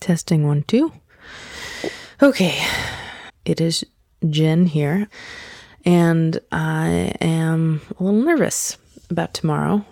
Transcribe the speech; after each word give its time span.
Testing 0.00 0.46
one, 0.46 0.62
two. 0.64 0.92
Okay. 2.22 2.58
It 3.44 3.60
is 3.60 3.84
Jen 4.28 4.66
here, 4.66 5.08
and 5.84 6.40
I 6.52 7.14
am 7.20 7.80
a 7.98 8.02
little 8.02 8.20
nervous 8.20 8.76
about 9.08 9.34
tomorrow, 9.34 9.84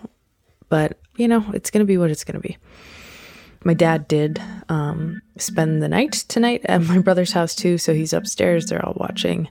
but 0.69 0.99
you 1.17 1.27
know, 1.27 1.45
it's 1.53 1.71
going 1.71 1.79
to 1.81 1.87
be 1.87 1.97
what 1.97 2.11
it's 2.11 2.23
going 2.23 2.39
to 2.41 2.47
be 2.47 2.57
my 3.63 3.73
dad 3.73 4.07
did 4.07 4.41
um, 4.69 5.21
spend 5.37 5.83
the 5.83 5.89
night 5.89 6.13
tonight 6.13 6.61
at 6.65 6.81
my 6.81 6.99
brother's 6.99 7.33
house 7.33 7.53
too. 7.53 7.77
So 7.77 7.93
he's 7.93 8.13
upstairs. 8.13 8.67
They're 8.67 8.85
all 8.85 8.95
watching 8.95 9.49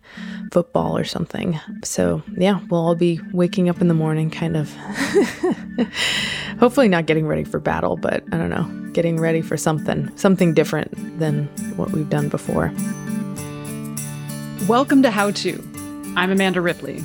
football 0.51 0.97
or 0.97 1.05
something. 1.05 1.61
So 1.85 2.23
yeah, 2.37 2.61
we'll 2.71 2.81
all 2.81 2.95
be 2.95 3.21
waking 3.33 3.69
up 3.69 3.81
in 3.81 3.89
the 3.89 3.95
morning, 3.95 4.31
kind 4.31 4.57
of. 4.57 4.75
hopefully 6.59 6.89
not 6.89 7.07
getting 7.07 7.27
ready 7.27 7.45
for 7.45 7.61
battle, 7.61 7.97
but 7.97 8.25
I 8.33 8.37
don't 8.37 8.51
know, 8.51 8.65
getting 8.93 9.21
ready 9.21 9.43
for 9.43 9.57
something, 9.57 10.15
something 10.17 10.55
different 10.55 11.19
than 11.19 11.45
what 11.77 11.91
we've 11.93 12.09
done 12.09 12.29
before. 12.29 12.73
Welcome 14.67 15.03
to 15.03 15.11
How 15.11 15.31
To. 15.31 15.63
I'm 16.17 16.31
Amanda 16.31 16.61
Ripley. 16.61 17.05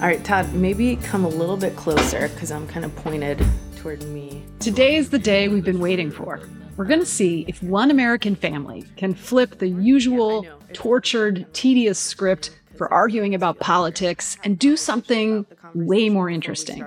All 0.00 0.08
right, 0.08 0.22
Todd, 0.24 0.52
maybe 0.52 0.96
come 0.96 1.24
a 1.24 1.28
little 1.28 1.56
bit 1.56 1.76
closer 1.76 2.28
because 2.28 2.50
I'm 2.50 2.66
kind 2.66 2.84
of 2.84 2.94
pointed 2.96 3.44
toward 3.82 4.02
me. 4.04 4.44
Today 4.60 4.94
is 4.94 5.10
the 5.10 5.18
day 5.18 5.48
we've 5.48 5.64
been 5.64 5.80
waiting 5.80 6.12
for. 6.12 6.40
We're 6.76 6.84
going 6.84 7.00
to 7.00 7.06
see 7.06 7.44
if 7.48 7.60
one 7.64 7.90
American 7.90 8.36
family 8.36 8.84
can 8.96 9.12
flip 9.12 9.58
the 9.58 9.68
usual 9.68 10.46
tortured, 10.72 11.52
tedious 11.52 11.98
script 11.98 12.50
for 12.76 12.92
arguing 12.92 13.34
about 13.34 13.58
politics 13.58 14.38
and 14.44 14.56
do 14.56 14.76
something 14.76 15.44
way 15.74 16.08
more 16.08 16.30
interesting. 16.30 16.86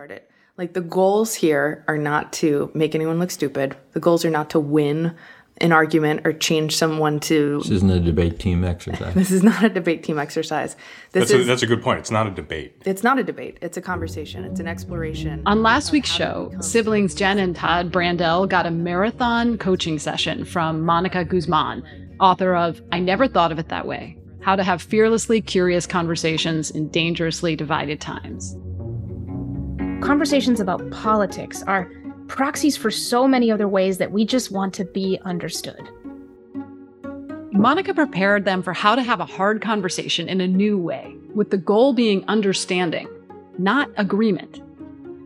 Like 0.57 0.71
the 0.71 0.79
goals 0.79 1.35
here 1.35 1.83
are 1.89 1.97
not 1.97 2.31
to 2.33 2.71
make 2.73 2.95
anyone 2.95 3.19
look 3.19 3.29
stupid. 3.29 3.75
The 3.91 3.99
goals 3.99 4.23
are 4.23 4.29
not 4.29 4.49
to 4.51 4.59
win 4.61 5.13
an 5.59 5.71
argument 5.71 6.25
or 6.25 6.33
change 6.33 6.75
someone 6.75 7.19
to. 7.21 7.59
This 7.59 7.71
isn't 7.71 7.89
a 7.89 7.99
debate 7.99 8.39
team 8.39 8.63
exercise. 8.63 9.13
this 9.15 9.31
is 9.31 9.43
not 9.43 9.63
a 9.63 9.69
debate 9.69 10.03
team 10.03 10.19
exercise. 10.19 10.75
This 11.11 11.29
that's, 11.29 11.31
is, 11.31 11.45
a, 11.45 11.49
that's 11.49 11.63
a 11.63 11.67
good 11.67 11.81
point. 11.81 11.99
It's 11.99 12.11
not 12.11 12.27
a 12.27 12.31
debate. 12.31 12.81
It's 12.85 13.03
not 13.03 13.17
a 13.17 13.23
debate. 13.23 13.57
It's 13.61 13.77
a 13.77 13.81
conversation. 13.81 14.43
It's 14.43 14.59
an 14.59 14.67
exploration. 14.67 15.43
On 15.45 15.63
last 15.63 15.91
week's 15.91 16.11
show, 16.11 16.53
siblings 16.59 17.15
Jen 17.15 17.39
and 17.39 17.55
Todd 17.55 17.91
Brandel 17.91 18.47
got 18.49 18.65
a 18.65 18.71
marathon 18.71 19.57
coaching 19.57 19.97
session 19.97 20.43
from 20.43 20.81
Monica 20.81 21.23
Guzman, 21.23 22.17
author 22.19 22.55
of 22.55 22.81
I 22.91 22.99
Never 22.99 23.27
Thought 23.27 23.51
of 23.51 23.59
It 23.59 23.69
That 23.69 23.87
Way 23.87 24.17
How 24.41 24.55
to 24.55 24.63
Have 24.63 24.81
Fearlessly 24.81 25.41
Curious 25.41 25.87
Conversations 25.87 26.69
in 26.71 26.89
Dangerously 26.89 27.55
Divided 27.55 28.01
Times. 28.01 28.57
Conversations 30.03 30.59
about 30.59 30.91
politics 30.91 31.63
are 31.63 31.89
proxies 32.27 32.75
for 32.77 32.91
so 32.91 33.27
many 33.27 33.51
other 33.51 33.67
ways 33.67 33.97
that 33.97 34.11
we 34.11 34.25
just 34.25 34.51
want 34.51 34.73
to 34.75 34.85
be 34.85 35.19
understood. 35.25 35.81
Monica 37.51 37.93
prepared 37.93 38.45
them 38.45 38.61
for 38.61 38.73
how 38.73 38.95
to 38.95 39.03
have 39.03 39.19
a 39.19 39.25
hard 39.25 39.61
conversation 39.61 40.27
in 40.27 40.41
a 40.41 40.47
new 40.47 40.77
way, 40.77 41.15
with 41.33 41.51
the 41.51 41.57
goal 41.57 41.93
being 41.93 42.25
understanding, 42.27 43.07
not 43.57 43.89
agreement. 43.97 44.61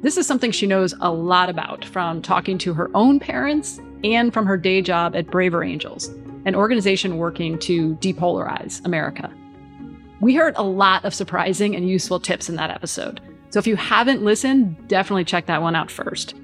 This 0.04 0.16
is 0.16 0.28
something 0.28 0.52
she 0.52 0.68
knows 0.68 0.94
a 1.02 1.12
lot 1.12 1.50
about 1.50 1.84
from 1.84 2.22
talking 2.22 2.58
to 2.60 2.74
her 2.74 2.90
own 2.94 3.20
parents 3.20 3.82
and 4.04 4.32
from 4.32 4.46
her 4.46 4.58
day 4.58 4.82
job 4.82 5.16
at 5.16 5.28
Braver 5.28 5.64
Angels, 5.64 6.08
an 6.46 6.56
organization 6.56 7.18
working 7.18 7.58
to 7.60 7.96
depolarize 7.96 8.84
America. 8.86 9.34
We 10.22 10.36
heard 10.36 10.54
a 10.56 10.64
lot 10.64 11.06
of 11.06 11.14
surprising 11.14 11.76
and 11.76 11.90
useful 11.90 12.20
tips 12.20 12.48
in 12.48 12.56
that 12.58 12.70
episode. 12.70 13.22
So 13.50 13.60
if 13.60 13.68
you 13.68 13.76
haven't 13.76 14.24
listened, 14.24 14.88
definitely 14.88 15.26
check 15.26 15.48
that 15.48 15.62
one 15.62 15.76
out 15.76 15.90
first. 15.90 16.36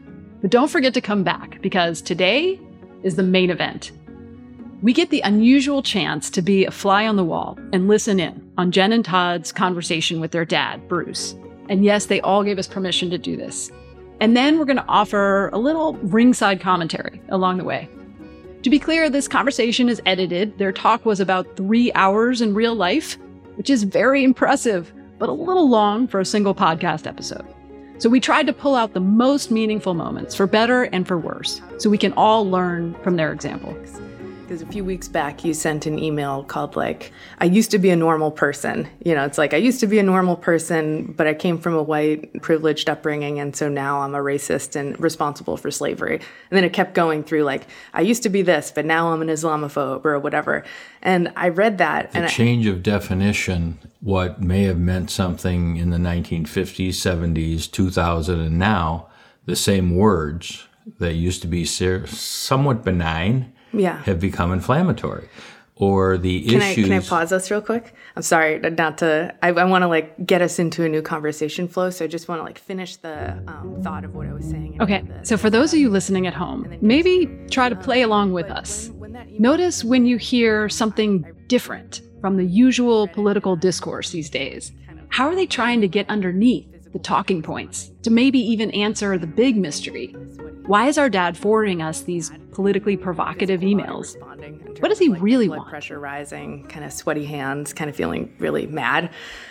But 0.45 0.51
don't 0.51 0.69
forget 0.69 0.93
to 0.93 1.01
come 1.01 1.23
back 1.23 1.59
because 1.63 2.03
today 2.03 2.59
is 3.01 3.15
the 3.15 3.23
main 3.23 3.49
event. 3.49 3.91
We 4.83 4.93
get 4.93 5.09
the 5.09 5.21
unusual 5.21 5.81
chance 5.81 6.29
to 6.29 6.43
be 6.43 6.65
a 6.65 6.69
fly 6.69 7.07
on 7.07 7.15
the 7.15 7.23
wall 7.23 7.57
and 7.73 7.87
listen 7.87 8.19
in 8.19 8.47
on 8.55 8.71
Jen 8.71 8.93
and 8.93 9.03
Todd's 9.03 9.51
conversation 9.51 10.19
with 10.19 10.29
their 10.29 10.45
dad, 10.45 10.87
Bruce. 10.87 11.33
And 11.67 11.83
yes, 11.83 12.05
they 12.05 12.21
all 12.21 12.43
gave 12.43 12.59
us 12.59 12.67
permission 12.67 13.09
to 13.09 13.17
do 13.17 13.35
this. 13.35 13.71
And 14.19 14.37
then 14.37 14.59
we're 14.59 14.65
going 14.65 14.77
to 14.77 14.85
offer 14.87 15.49
a 15.51 15.57
little 15.57 15.93
ringside 15.93 16.61
commentary 16.61 17.19
along 17.29 17.57
the 17.57 17.63
way. 17.63 17.89
To 18.61 18.69
be 18.69 18.77
clear, 18.77 19.09
this 19.09 19.27
conversation 19.27 19.89
is 19.89 19.99
edited. 20.05 20.59
Their 20.59 20.71
talk 20.71 21.07
was 21.07 21.19
about 21.19 21.57
three 21.57 21.91
hours 21.93 22.41
in 22.41 22.53
real 22.53 22.75
life, 22.75 23.17
which 23.55 23.71
is 23.71 23.81
very 23.81 24.23
impressive, 24.23 24.93
but 25.17 25.27
a 25.27 25.31
little 25.31 25.67
long 25.67 26.07
for 26.07 26.19
a 26.19 26.25
single 26.25 26.53
podcast 26.53 27.07
episode. 27.07 27.54
So 27.97 28.09
we 28.09 28.19
tried 28.19 28.47
to 28.47 28.53
pull 28.53 28.75
out 28.75 28.93
the 28.93 28.99
most 28.99 29.51
meaningful 29.51 29.93
moments 29.93 30.35
for 30.35 30.47
better 30.47 30.83
and 30.83 31.07
for 31.07 31.17
worse, 31.17 31.61
so 31.77 31.89
we 31.89 31.97
can 31.97 32.13
all 32.13 32.49
learn 32.49 32.93
from 33.03 33.15
their 33.15 33.31
example. 33.31 33.75
Because 34.47 34.61
a 34.61 34.67
few 34.67 34.85
weeks 34.85 35.07
back, 35.07 35.43
you 35.43 35.55
sent 35.55 35.87
an 35.87 35.97
email 35.97 36.43
called, 36.43 36.75
like, 36.75 37.11
I 37.39 37.45
used 37.45 37.71
to 37.71 37.79
be 37.79 37.89
a 37.89 37.95
normal 37.95 38.29
person. 38.29 38.87
You 39.03 39.15
know, 39.15 39.25
it's 39.25 39.39
like, 39.39 39.55
I 39.55 39.57
used 39.57 39.79
to 39.79 39.87
be 39.87 39.97
a 39.97 40.03
normal 40.03 40.35
person, 40.35 41.13
but 41.17 41.25
I 41.25 41.33
came 41.33 41.57
from 41.57 41.73
a 41.73 41.81
white, 41.81 42.43
privileged 42.43 42.87
upbringing, 42.87 43.39
and 43.39 43.55
so 43.55 43.69
now 43.69 44.01
I'm 44.01 44.13
a 44.13 44.19
racist 44.19 44.75
and 44.75 44.99
responsible 44.99 45.57
for 45.57 45.71
slavery. 45.71 46.17
And 46.17 46.57
then 46.57 46.63
it 46.63 46.73
kept 46.73 46.93
going 46.93 47.23
through, 47.23 47.41
like, 47.41 47.65
I 47.95 48.01
used 48.01 48.21
to 48.21 48.29
be 48.29 48.43
this, 48.43 48.71
but 48.71 48.85
now 48.85 49.11
I'm 49.11 49.23
an 49.23 49.29
Islamophobe 49.29 50.05
or 50.05 50.19
whatever. 50.19 50.63
And 51.01 51.33
I 51.35 51.49
read 51.49 51.79
that. 51.79 52.11
The 52.11 52.19
and 52.19 52.29
change 52.29 52.67
I, 52.67 52.69
of 52.69 52.83
definition, 52.83 53.79
what 53.99 54.43
may 54.43 54.65
have 54.65 54.77
meant 54.77 55.09
something 55.09 55.77
in 55.77 55.89
the 55.89 55.97
1950s, 55.97 56.89
70s, 56.89 57.71
2000, 57.71 58.39
and 58.39 58.59
now, 58.59 59.07
the 59.45 59.55
same 59.55 59.95
words 59.95 60.67
that 60.99 61.13
used 61.13 61.41
to 61.41 61.47
be 61.47 61.65
somewhat 61.65 62.83
benign 62.83 63.51
yeah. 63.79 64.03
have 64.03 64.19
become 64.19 64.51
inflammatory 64.51 65.27
or 65.77 66.17
the 66.17 66.41
can 66.43 66.61
issues. 66.61 66.85
I, 66.85 66.87
can 66.87 66.97
I 66.97 66.99
pause 67.01 67.33
us 67.33 67.51
real 67.51 67.61
quick? 67.61 67.93
I'm 68.15 68.21
sorry, 68.21 68.59
not 68.59 68.97
to. 68.99 69.35
I, 69.41 69.49
I 69.49 69.63
want 69.65 69.81
to 69.81 69.87
like 69.87 70.25
get 70.25 70.41
us 70.41 70.57
into 70.57 70.85
a 70.85 70.89
new 70.89 71.01
conversation 71.01 71.67
flow. 71.67 71.89
So 71.89 72.05
I 72.05 72.07
just 72.07 72.27
want 72.27 72.39
to 72.39 72.43
like 72.43 72.57
finish 72.57 72.95
the 72.97 73.31
um, 73.47 73.81
thought 73.83 74.05
of 74.05 74.15
what 74.15 74.27
I 74.27 74.33
was 74.33 74.45
saying. 74.45 74.81
Okay, 74.81 75.03
so 75.23 75.37
for 75.37 75.49
those 75.49 75.73
of 75.73 75.79
you 75.79 75.89
listening 75.89 76.27
at 76.27 76.33
home, 76.33 76.77
maybe 76.81 77.29
try 77.51 77.69
to 77.69 77.75
play 77.75 78.03
along 78.03 78.33
with 78.33 78.49
us. 78.49 78.89
Notice 79.37 79.83
when 79.83 80.05
you 80.05 80.17
hear 80.17 80.69
something 80.69 81.25
different 81.47 82.01
from 82.21 82.37
the 82.37 82.45
usual 82.45 83.07
political 83.09 83.55
discourse 83.55 84.11
these 84.11 84.29
days. 84.29 84.71
How 85.09 85.27
are 85.27 85.35
they 85.35 85.45
trying 85.45 85.81
to 85.81 85.87
get 85.87 86.09
underneath 86.09 86.74
the 86.95 86.99
talking 86.99 87.41
points 87.41 87.91
to 88.03 88.09
maybe 88.09 88.39
even 88.39 88.71
answer 88.71 89.17
the 89.17 89.27
big 89.27 89.57
mystery? 89.57 90.15
Why 90.65 90.87
is 90.87 90.97
our 90.97 91.09
dad 91.09 91.37
forwarding 91.37 91.81
us 91.81 92.03
these 92.03 92.31
politically 92.53 92.95
provocative 92.95 93.59
emails? 93.59 94.15
What 94.79 94.87
does 94.87 94.97
he 94.97 95.09
really 95.09 95.49
want? 95.49 95.67
Pressure 95.67 95.99
rising, 95.99 96.65
kind 96.69 96.85
of 96.85 96.93
sweaty 96.93 97.25
hands, 97.25 97.73
kind 97.73 97.89
of 97.89 97.97
feeling 97.97 98.33
really 98.39 98.65
mad. 98.65 99.09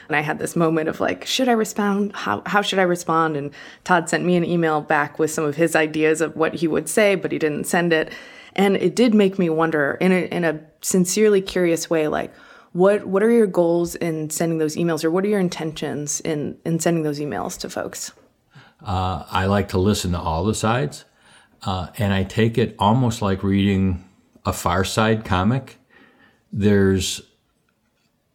And 0.09 0.17
I 0.17 0.21
had 0.21 0.39
this 0.39 0.57
moment 0.57 0.89
of 0.89 1.01
like, 1.01 1.27
should 1.27 1.51
I 1.51 1.53
respond? 1.53 2.17
How, 2.17 2.43
how 2.47 2.63
should 2.63 2.79
I 2.79 2.85
respond? 2.85 3.37
And 3.37 3.51
Todd 3.85 4.09
sent 4.09 4.25
me 4.25 4.37
an 4.37 4.45
email 4.45 4.81
back 4.81 5.19
with 5.19 5.31
some 5.31 5.45
of 5.45 5.55
his 5.55 5.77
ideas 5.77 6.23
of 6.23 6.35
what 6.37 6.55
he 6.55 6.67
would 6.67 6.89
say, 6.89 7.15
but 7.15 7.31
he 7.31 7.39
didn't 7.39 7.65
send 7.65 7.93
it. 7.93 8.11
And 8.55 8.77
it 8.77 8.97
did 8.97 9.13
make 9.13 9.39
me 9.39 9.51
wonder 9.51 9.99
in 10.01 10.13
a, 10.13 10.25
in 10.35 10.45
a 10.45 10.61
sincerely 10.81 11.43
curious 11.43 11.91
way, 11.91 12.09
like, 12.09 12.33
what 12.75 13.07
what 13.07 13.23
are 13.23 13.31
your 13.31 13.47
goals 13.47 13.95
in 13.97 14.29
sending 14.29 14.59
those 14.59 14.77
emails 14.77 15.03
or 15.03 15.11
what 15.11 15.25
are 15.25 15.29
your 15.29 15.41
intentions 15.41 16.21
in 16.21 16.59
in 16.67 16.79
sending 16.79 17.03
those 17.03 17.19
emails 17.19 17.59
to 17.59 17.71
folks 17.71 18.13
uh, 18.85 19.25
I 19.31 19.47
like 19.47 19.69
to 19.71 19.79
listen 19.79 20.13
to 20.13 20.21
all 20.21 20.45
the 20.45 20.55
sides, 20.55 21.07
uh, 21.63 21.89
and 21.97 22.13
I 22.13 22.23
take 22.23 22.59
it 22.59 22.77
almost 22.79 23.23
like 23.23 23.43
reading 23.43 24.05
a 24.45 24.53
Far 24.53 24.85
Side 24.85 25.25
comic. 25.25 25.79
There's 26.53 27.23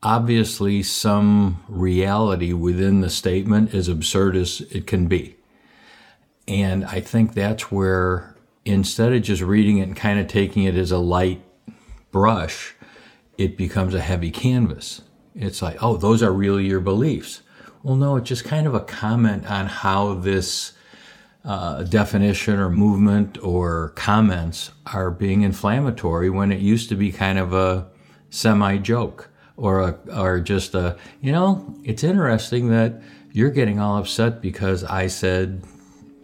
obviously 0.02 0.82
some 0.82 1.64
reality 1.68 2.54
within 2.54 3.02
the 3.02 3.12
statement, 3.12 3.76
as 3.76 3.88
absurd 3.88 4.36
as 4.36 4.62
it 4.72 4.88
can 4.88 5.08
be. 5.08 5.36
And 6.48 6.84
I 6.84 7.00
think 7.00 7.36
that's 7.36 7.72
where, 7.72 8.36
instead 8.66 9.14
of 9.14 9.22
just 9.22 9.44
reading 9.44 9.78
it 9.78 9.84
and 9.84 9.96
kind 9.96 10.20
of 10.20 10.28
taking 10.28 10.64
it 10.64 10.76
as 10.76 10.92
a 10.92 10.98
light 10.98 11.44
brush, 12.12 12.74
it 13.40 13.56
becomes 13.56 13.94
a 13.94 14.02
heavy 14.02 14.32
canvas. 14.32 15.02
It's 15.34 15.62
like, 15.62 15.82
oh, 15.82 15.96
those 15.96 16.22
are 16.22 16.34
really 16.34 16.66
your 16.66 16.82
beliefs. 16.82 17.42
Well, 17.84 17.96
no, 17.96 18.18
it's 18.18 18.28
just 18.28 18.44
kind 18.44 18.68
of 18.68 18.76
a 18.76 18.82
comment 18.82 19.50
on 19.50 19.68
how 19.68 20.16
this 20.16 20.74
uh, 21.46 21.84
definition 21.84 22.60
or 22.60 22.70
movement 22.70 23.38
or 23.42 23.94
comments 23.96 24.72
are 24.94 25.10
being 25.10 25.44
inflammatory 25.44 26.30
when 26.30 26.52
it 26.52 26.60
used 26.60 26.90
to 26.90 26.96
be 26.96 27.14
kind 27.14 27.40
of 27.40 27.54
a 27.54 27.88
semi 28.30 28.78
joke 28.78 29.30
or 29.56 29.80
a, 29.82 29.98
or 30.16 30.42
just 30.42 30.76
a 30.76 30.98
you 31.22 31.32
know 31.32 31.74
it's 31.84 32.04
interesting 32.04 32.70
that 32.70 33.02
you're 33.32 33.50
getting 33.50 33.80
all 33.80 33.98
upset 33.98 34.42
because 34.42 34.84
I 34.84 35.08
said 35.08 35.64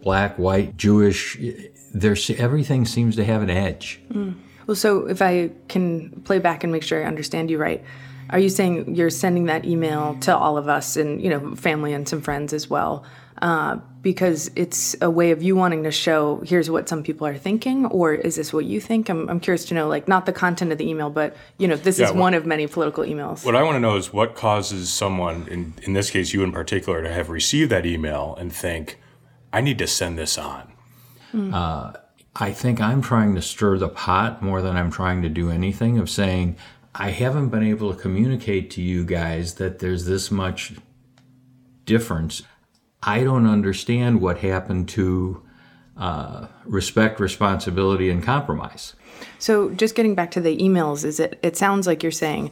black, 0.02 0.38
white, 0.38 0.76
Jewish. 0.76 1.38
There's 1.94 2.28
everything 2.30 2.84
seems 2.84 3.16
to 3.16 3.24
have 3.24 3.42
an 3.42 3.50
edge. 3.50 4.00
Mm. 4.12 4.36
Well, 4.66 4.74
so 4.74 5.06
if 5.08 5.22
I 5.22 5.50
can 5.68 6.10
play 6.22 6.38
back 6.38 6.64
and 6.64 6.72
make 6.72 6.82
sure 6.82 7.02
I 7.02 7.06
understand 7.06 7.50
you 7.50 7.58
right, 7.58 7.84
are 8.30 8.38
you 8.38 8.48
saying 8.48 8.94
you're 8.94 9.10
sending 9.10 9.44
that 9.44 9.64
email 9.64 10.16
to 10.22 10.36
all 10.36 10.58
of 10.58 10.68
us 10.68 10.96
and 10.96 11.22
you 11.22 11.30
know 11.30 11.54
family 11.54 11.92
and 11.92 12.08
some 12.08 12.20
friends 12.20 12.52
as 12.52 12.68
well? 12.68 13.04
Uh, 13.42 13.76
because 14.00 14.50
it's 14.56 14.96
a 15.02 15.10
way 15.10 15.30
of 15.30 15.42
you 15.42 15.54
wanting 15.54 15.82
to 15.82 15.90
show 15.90 16.40
here's 16.46 16.70
what 16.70 16.88
some 16.88 17.02
people 17.02 17.26
are 17.26 17.36
thinking, 17.36 17.84
or 17.86 18.14
is 18.14 18.36
this 18.36 18.52
what 18.52 18.64
you 18.64 18.80
think? 18.80 19.10
I'm, 19.10 19.28
I'm 19.28 19.40
curious 19.40 19.66
to 19.66 19.74
know, 19.74 19.88
like, 19.88 20.08
not 20.08 20.24
the 20.24 20.32
content 20.32 20.72
of 20.72 20.78
the 20.78 20.88
email, 20.88 21.10
but 21.10 21.36
you 21.58 21.68
know, 21.68 21.76
this 21.76 21.98
yeah, 21.98 22.06
is 22.06 22.12
one 22.12 22.32
of 22.32 22.46
many 22.46 22.66
political 22.66 23.04
emails. 23.04 23.44
What 23.44 23.54
I 23.54 23.62
want 23.62 23.76
to 23.76 23.80
know 23.80 23.96
is 23.96 24.12
what 24.12 24.36
causes 24.36 24.90
someone, 24.90 25.46
in, 25.48 25.74
in 25.82 25.92
this 25.92 26.10
case, 26.10 26.32
you 26.32 26.44
in 26.44 26.52
particular, 26.52 27.02
to 27.02 27.12
have 27.12 27.28
received 27.28 27.70
that 27.72 27.84
email 27.84 28.36
and 28.38 28.52
think, 28.52 28.98
I 29.52 29.60
need 29.60 29.78
to 29.78 29.86
send 29.86 30.16
this 30.16 30.38
on. 30.38 30.72
Mm. 31.34 31.52
Uh, 31.52 31.98
I 32.38 32.52
think 32.52 32.82
I'm 32.82 33.00
trying 33.00 33.34
to 33.34 33.42
stir 33.42 33.78
the 33.78 33.88
pot 33.88 34.42
more 34.42 34.60
than 34.60 34.76
I'm 34.76 34.90
trying 34.90 35.22
to 35.22 35.28
do 35.30 35.50
anything 35.50 35.98
of 35.98 36.10
saying, 36.10 36.56
I 36.94 37.10
haven't 37.10 37.48
been 37.48 37.62
able 37.62 37.94
to 37.94 37.98
communicate 37.98 38.70
to 38.72 38.82
you 38.82 39.06
guys 39.06 39.54
that 39.54 39.78
there's 39.78 40.04
this 40.04 40.30
much 40.30 40.74
difference. 41.86 42.42
I 43.02 43.24
don't 43.24 43.46
understand 43.46 44.20
what 44.20 44.38
happened 44.38 44.88
to 44.90 45.42
uh, 45.96 46.48
respect, 46.66 47.20
responsibility, 47.20 48.10
and 48.10 48.22
compromise. 48.22 48.94
So, 49.38 49.70
just 49.70 49.94
getting 49.94 50.14
back 50.14 50.30
to 50.32 50.40
the 50.42 50.58
emails, 50.58 51.04
is 51.04 51.18
it? 51.18 51.38
It 51.42 51.56
sounds 51.56 51.86
like 51.86 52.02
you're 52.02 52.12
saying 52.12 52.50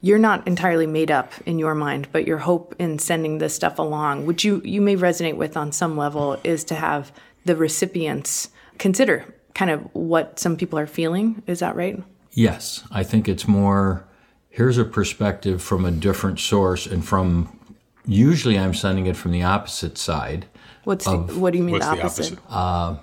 you're 0.00 0.18
not 0.18 0.44
entirely 0.48 0.88
made 0.88 1.12
up 1.12 1.32
in 1.46 1.60
your 1.60 1.76
mind, 1.76 2.08
but 2.10 2.26
your 2.26 2.38
hope 2.38 2.74
in 2.80 2.98
sending 2.98 3.38
this 3.38 3.54
stuff 3.54 3.78
along, 3.78 4.26
which 4.26 4.42
you 4.42 4.60
you 4.64 4.80
may 4.80 4.96
resonate 4.96 5.36
with 5.36 5.56
on 5.56 5.70
some 5.70 5.96
level, 5.96 6.40
is 6.42 6.64
to 6.64 6.74
have 6.74 7.12
the 7.44 7.54
recipients 7.54 8.48
consider 8.82 9.24
kind 9.54 9.70
of 9.70 9.80
what 9.92 10.40
some 10.40 10.56
people 10.56 10.76
are 10.76 10.88
feeling. 10.88 11.40
Is 11.46 11.60
that 11.60 11.76
right? 11.76 12.02
Yes, 12.32 12.82
I 12.90 13.04
think 13.04 13.28
it's 13.28 13.46
more. 13.46 14.04
Here's 14.50 14.76
a 14.76 14.84
perspective 14.84 15.62
from 15.62 15.84
a 15.84 15.90
different 15.90 16.40
source 16.40 16.84
and 16.86 17.04
from 17.04 17.58
usually 18.04 18.58
I'm 18.58 18.74
sending 18.74 19.06
it 19.06 19.16
from 19.16 19.30
the 19.30 19.44
opposite 19.44 19.96
side. 19.96 20.46
What's 20.84 21.06
of, 21.06 21.28
the, 21.28 21.38
what 21.38 21.52
do 21.52 21.58
you 21.58 21.64
mean 21.64 21.78
the 21.78 21.86
opposite? 21.86 22.36
the 22.36 22.42
opposite? 22.42 22.54
Uh, 22.54 22.96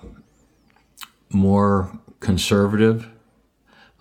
more 1.30 1.98
conservative. 2.20 3.08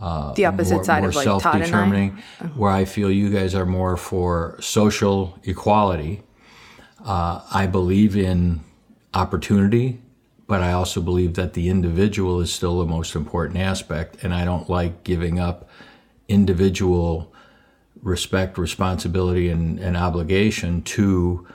Uh, 0.00 0.32
the 0.34 0.46
opposite 0.46 0.75
more, 0.75 0.84
side 0.84 1.00
more 1.00 1.08
of 1.10 1.14
like 1.14 1.25
self-determining, 1.25 2.10
I? 2.40 2.44
Uh-huh. 2.44 2.54
where 2.56 2.72
I 2.72 2.84
feel 2.84 3.10
you 3.10 3.30
guys 3.30 3.54
are 3.54 3.66
more 3.66 3.96
for 3.96 4.56
social 4.60 5.38
equality. 5.44 6.22
Uh, 7.04 7.40
I 7.52 7.66
believe 7.66 8.16
in 8.16 8.60
opportunity, 9.14 10.00
but 10.49 10.62
I 10.62 10.73
also 10.73 11.03
believe 11.03 11.35
that 11.35 11.53
the 11.53 11.69
individual 11.69 12.41
is 12.41 12.53
still 12.53 12.79
the 12.79 12.87
most 12.87 13.15
important 13.15 13.59
aspect, 13.59 14.25
and 14.25 14.35
I 14.35 14.47
don't 14.47 14.69
like 14.69 15.05
giving 15.05 15.39
up 15.39 15.69
individual 16.27 17.33
respect, 18.03 18.56
responsibility, 18.56 19.50
and, 19.50 19.79
and 19.79 19.95
obligation 19.95 20.81
to 20.83 21.47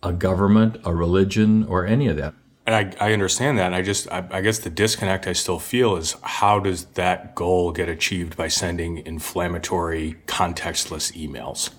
a 0.00 0.12
government, 0.12 0.80
a 0.84 0.94
religion, 0.94 1.64
or 1.64 1.84
any 1.84 2.06
of 2.06 2.16
that. 2.18 2.34
And 2.66 2.94
I, 3.00 3.08
I 3.08 3.12
understand 3.12 3.58
that. 3.58 3.66
And 3.66 3.74
I 3.74 3.82
just, 3.82 4.10
I, 4.12 4.24
I, 4.30 4.40
guess 4.42 4.58
the 4.60 4.70
disconnect 4.70 5.26
I 5.26 5.32
still 5.32 5.58
feel 5.58 5.96
is 5.96 6.16
how 6.22 6.60
does 6.60 6.84
that 6.94 7.34
goal 7.34 7.72
get 7.72 7.88
achieved 7.88 8.36
by 8.36 8.48
sending 8.48 9.04
inflammatory, 9.06 10.16
contextless 10.26 11.16
emails? 11.16 11.70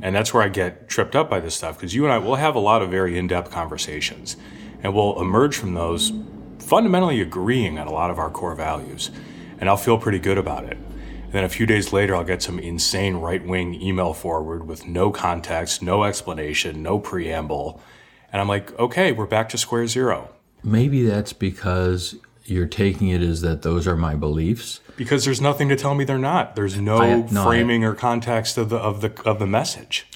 And 0.00 0.14
that's 0.14 0.34
where 0.34 0.42
I 0.42 0.48
get 0.48 0.88
tripped 0.88 1.14
up 1.14 1.30
by 1.30 1.40
this 1.40 1.54
stuff 1.54 1.76
because 1.76 1.94
you 1.94 2.04
and 2.04 2.12
I 2.12 2.18
will 2.18 2.36
have 2.36 2.54
a 2.54 2.60
lot 2.60 2.82
of 2.82 2.90
very 2.90 3.16
in 3.18 3.28
depth 3.28 3.50
conversations 3.50 4.36
and 4.82 4.94
we'll 4.94 5.20
emerge 5.20 5.56
from 5.56 5.74
those 5.74 6.12
fundamentally 6.58 7.20
agreeing 7.20 7.78
on 7.78 7.86
a 7.86 7.92
lot 7.92 8.10
of 8.10 8.18
our 8.18 8.30
core 8.30 8.54
values. 8.54 9.10
And 9.58 9.68
I'll 9.68 9.76
feel 9.76 9.98
pretty 9.98 10.18
good 10.18 10.38
about 10.38 10.64
it. 10.64 10.76
And 10.76 11.32
then 11.32 11.44
a 11.44 11.48
few 11.48 11.66
days 11.66 11.92
later, 11.92 12.14
I'll 12.14 12.24
get 12.24 12.42
some 12.42 12.58
insane 12.58 13.16
right 13.16 13.44
wing 13.44 13.74
email 13.80 14.12
forward 14.12 14.66
with 14.66 14.86
no 14.86 15.10
context, 15.10 15.82
no 15.82 16.04
explanation, 16.04 16.82
no 16.82 16.98
preamble. 16.98 17.80
And 18.32 18.40
I'm 18.40 18.48
like, 18.48 18.76
okay, 18.78 19.12
we're 19.12 19.26
back 19.26 19.48
to 19.50 19.58
square 19.58 19.86
zero. 19.86 20.30
Maybe 20.62 21.06
that's 21.06 21.32
because 21.32 22.16
you're 22.44 22.66
taking 22.66 23.08
it 23.08 23.22
as 23.22 23.40
that 23.40 23.62
those 23.62 23.86
are 23.86 23.96
my 23.96 24.14
beliefs. 24.14 24.80
Because 24.96 25.24
there's 25.24 25.40
nothing 25.40 25.68
to 25.68 25.76
tell 25.76 25.94
me 25.94 26.04
they're 26.04 26.18
not. 26.18 26.56
There's 26.56 26.78
no, 26.78 26.98
I, 26.98 27.20
no 27.30 27.44
framing 27.44 27.84
I, 27.84 27.88
or 27.88 27.94
context 27.94 28.56
of 28.56 28.68
the 28.68 28.76
of 28.76 29.00
the 29.00 29.12
of 29.24 29.38
the 29.38 29.46
message. 29.46 30.06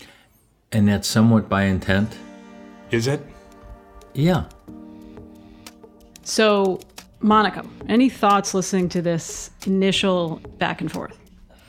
And 0.73 0.89
that's 0.89 1.09
somewhat 1.09 1.49
by 1.49 1.65
intent. 1.65 2.17
Is 2.91 3.07
it? 3.07 3.21
Yeah. 4.15 4.45
So 6.23 6.81
Monica, 7.21 7.65
any 7.89 8.09
thoughts 8.09 8.55
listening 8.55 8.89
to 8.91 9.03
this 9.03 9.51
initial 9.67 10.37
back 10.59 10.81
and 10.81 10.91
forth? 10.91 11.17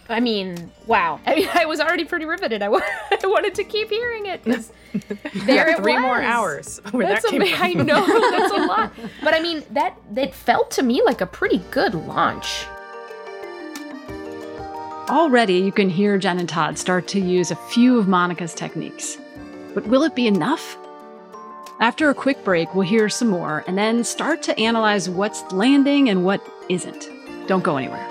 I 0.10 0.20
mean, 0.20 0.72
wow. 0.88 1.20
I 1.26 1.36
mean, 1.36 1.48
I 1.54 1.66
was 1.66 1.80
already 1.80 2.06
pretty 2.06 2.26
riveted. 2.26 2.62
I, 2.62 2.66
w- 2.66 2.84
I 3.12 3.28
wanted 3.28 3.56
to 3.56 3.64
keep 3.64 3.90
hearing 3.90 4.26
it 4.26 4.44
there 5.46 5.70
it 5.70 5.78
three 5.78 5.94
was. 5.94 6.02
more 6.02 6.22
hours. 6.22 6.82
That's 6.84 7.24
that 7.32 7.42
a, 7.42 7.56
I 7.56 7.74
know 7.74 8.06
that's 8.32 8.54
a 8.54 8.66
lot, 8.66 8.92
but 9.24 9.34
I 9.34 9.40
mean 9.42 9.64
that 9.72 9.96
that 10.12 10.34
felt 10.36 10.70
to 10.72 10.84
me 10.84 11.02
like 11.06 11.22
a 11.22 11.26
pretty 11.26 11.60
good 11.72 11.94
launch. 11.96 12.66
Already, 15.10 15.56
you 15.56 15.72
can 15.72 15.90
hear 15.90 16.18
Jen 16.18 16.40
and 16.40 16.48
Todd 16.48 16.78
start 16.78 17.08
to 17.10 17.20
use 17.20 17.52
a 17.52 17.56
few 17.56 17.98
of 18.00 18.08
Monica's 18.08 18.54
techniques, 18.54 19.18
but 19.74 19.86
will 19.88 20.04
it 20.04 20.16
be 20.16 20.28
enough? 20.28 20.78
After 21.82 22.12
a 22.12 22.14
quick 22.14 22.44
break, 22.44 22.76
we'll 22.76 22.88
hear 22.88 23.10
some 23.10 23.30
more 23.30 23.64
and 23.66 23.76
then 23.76 24.04
start 24.04 24.44
to 24.44 24.60
analyze 24.60 25.10
what's 25.10 25.42
landing 25.52 26.10
and 26.10 26.24
what 26.24 26.40
isn't. 26.70 27.10
Don't 27.48 27.64
go 27.64 27.76
anywhere. 27.76 28.08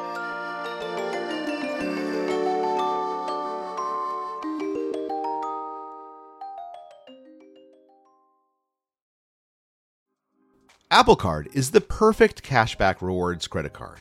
Apple 10.90 11.14
Card 11.14 11.49
is 11.52 11.70
the 11.70 11.81
perfect 11.81 12.43
cashback 12.43 13.00
rewards 13.00 13.46
credit 13.46 13.72
card 13.72 14.00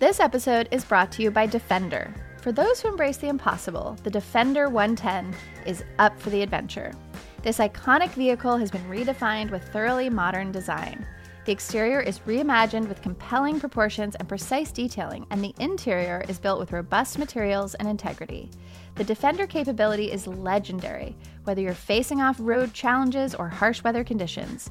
This 0.00 0.18
episode 0.18 0.66
is 0.70 0.82
brought 0.82 1.12
to 1.12 1.22
you 1.22 1.30
by 1.30 1.44
Defender. 1.44 2.10
For 2.40 2.52
those 2.52 2.80
who 2.80 2.88
embrace 2.88 3.18
the 3.18 3.28
impossible, 3.28 3.98
the 4.02 4.08
Defender 4.08 4.70
110 4.70 5.34
is 5.66 5.84
up 5.98 6.18
for 6.18 6.30
the 6.30 6.40
adventure. 6.40 6.92
This 7.42 7.58
iconic 7.58 8.08
vehicle 8.12 8.56
has 8.56 8.70
been 8.70 8.88
redefined 8.88 9.50
with 9.50 9.62
thoroughly 9.62 10.08
modern 10.08 10.52
design. 10.52 11.06
The 11.44 11.52
exterior 11.52 12.00
is 12.00 12.20
reimagined 12.20 12.88
with 12.88 13.02
compelling 13.02 13.60
proportions 13.60 14.14
and 14.14 14.26
precise 14.26 14.72
detailing, 14.72 15.26
and 15.30 15.44
the 15.44 15.54
interior 15.58 16.24
is 16.30 16.38
built 16.38 16.58
with 16.58 16.72
robust 16.72 17.18
materials 17.18 17.74
and 17.74 17.86
integrity. 17.86 18.50
The 18.94 19.04
Defender 19.04 19.46
capability 19.46 20.10
is 20.10 20.26
legendary, 20.26 21.14
whether 21.44 21.60
you're 21.60 21.74
facing 21.74 22.22
off 22.22 22.36
road 22.40 22.72
challenges 22.72 23.34
or 23.34 23.50
harsh 23.50 23.84
weather 23.84 24.04
conditions. 24.04 24.70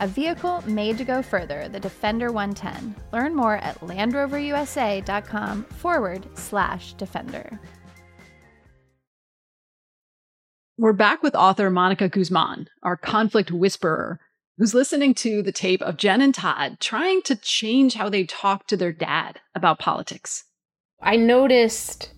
A 0.00 0.06
vehicle 0.06 0.62
made 0.66 0.96
to 0.98 1.04
go 1.04 1.22
further, 1.22 1.68
the 1.68 1.80
Defender 1.80 2.30
110. 2.30 2.94
Learn 3.12 3.34
more 3.34 3.56
at 3.56 3.80
LandRoverUSA.com 3.80 5.64
forward 5.64 6.26
slash 6.38 6.92
Defender. 6.94 7.58
We're 10.76 10.92
back 10.92 11.24
with 11.24 11.34
author 11.34 11.68
Monica 11.70 12.08
Guzman, 12.08 12.68
our 12.84 12.96
conflict 12.96 13.50
whisperer, 13.50 14.20
who's 14.56 14.74
listening 14.74 15.14
to 15.14 15.42
the 15.42 15.50
tape 15.50 15.82
of 15.82 15.96
Jen 15.96 16.20
and 16.20 16.32
Todd 16.32 16.78
trying 16.78 17.22
to 17.22 17.34
change 17.34 17.94
how 17.94 18.08
they 18.08 18.22
talk 18.22 18.68
to 18.68 18.76
their 18.76 18.92
dad 18.92 19.40
about 19.56 19.80
politics. 19.80 20.44
I 21.02 21.16
noticed, 21.16 22.12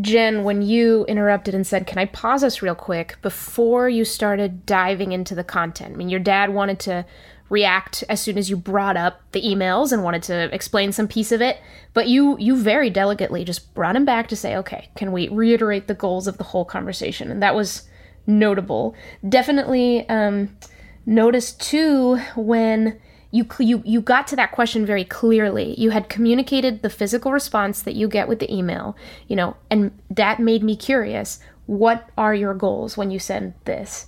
Jen, 0.00 0.42
when 0.42 0.60
you 0.62 1.04
interrupted 1.06 1.54
and 1.54 1.66
said, 1.66 1.86
Can 1.86 1.98
I 1.98 2.06
pause 2.06 2.42
us 2.42 2.62
real 2.62 2.74
quick 2.74 3.16
before 3.22 3.88
you 3.88 4.04
started 4.04 4.66
diving 4.66 5.12
into 5.12 5.34
the 5.34 5.44
content? 5.44 5.94
I 5.94 5.96
mean, 5.96 6.08
your 6.08 6.20
dad 6.20 6.52
wanted 6.52 6.80
to 6.80 7.06
react 7.48 8.02
as 8.08 8.20
soon 8.20 8.38
as 8.38 8.48
you 8.48 8.56
brought 8.56 8.96
up 8.96 9.20
the 9.32 9.42
emails 9.42 9.92
and 9.92 10.02
wanted 10.02 10.22
to 10.22 10.52
explain 10.54 10.90
some 10.92 11.06
piece 11.06 11.30
of 11.30 11.42
it 11.42 11.60
but 11.92 12.08
you 12.08 12.36
you 12.38 12.56
very 12.56 12.88
delicately 12.88 13.44
just 13.44 13.72
brought 13.74 13.94
him 13.94 14.04
back 14.04 14.26
to 14.26 14.34
say 14.34 14.56
okay 14.56 14.88
can 14.96 15.12
we 15.12 15.28
reiterate 15.28 15.86
the 15.86 15.94
goals 15.94 16.26
of 16.26 16.38
the 16.38 16.44
whole 16.44 16.64
conversation 16.64 17.30
and 17.30 17.42
that 17.42 17.54
was 17.54 17.86
notable 18.26 18.94
definitely 19.28 20.08
um 20.08 20.56
noticed 21.04 21.60
too 21.60 22.16
when 22.34 22.98
you 23.34 23.44
you 23.58 23.82
you 23.84 24.00
got 24.00 24.28
to 24.28 24.36
that 24.36 24.52
question 24.52 24.86
very 24.86 25.04
clearly. 25.04 25.74
You 25.76 25.90
had 25.90 26.08
communicated 26.08 26.82
the 26.82 26.88
physical 26.88 27.32
response 27.32 27.82
that 27.82 27.96
you 27.96 28.06
get 28.06 28.28
with 28.28 28.38
the 28.38 28.52
email, 28.54 28.96
you 29.26 29.34
know, 29.34 29.56
and 29.70 29.90
that 30.08 30.38
made 30.38 30.62
me 30.62 30.76
curious. 30.76 31.40
What 31.66 32.08
are 32.16 32.34
your 32.34 32.54
goals 32.54 32.96
when 32.96 33.10
you 33.10 33.18
send 33.18 33.54
this? 33.64 34.06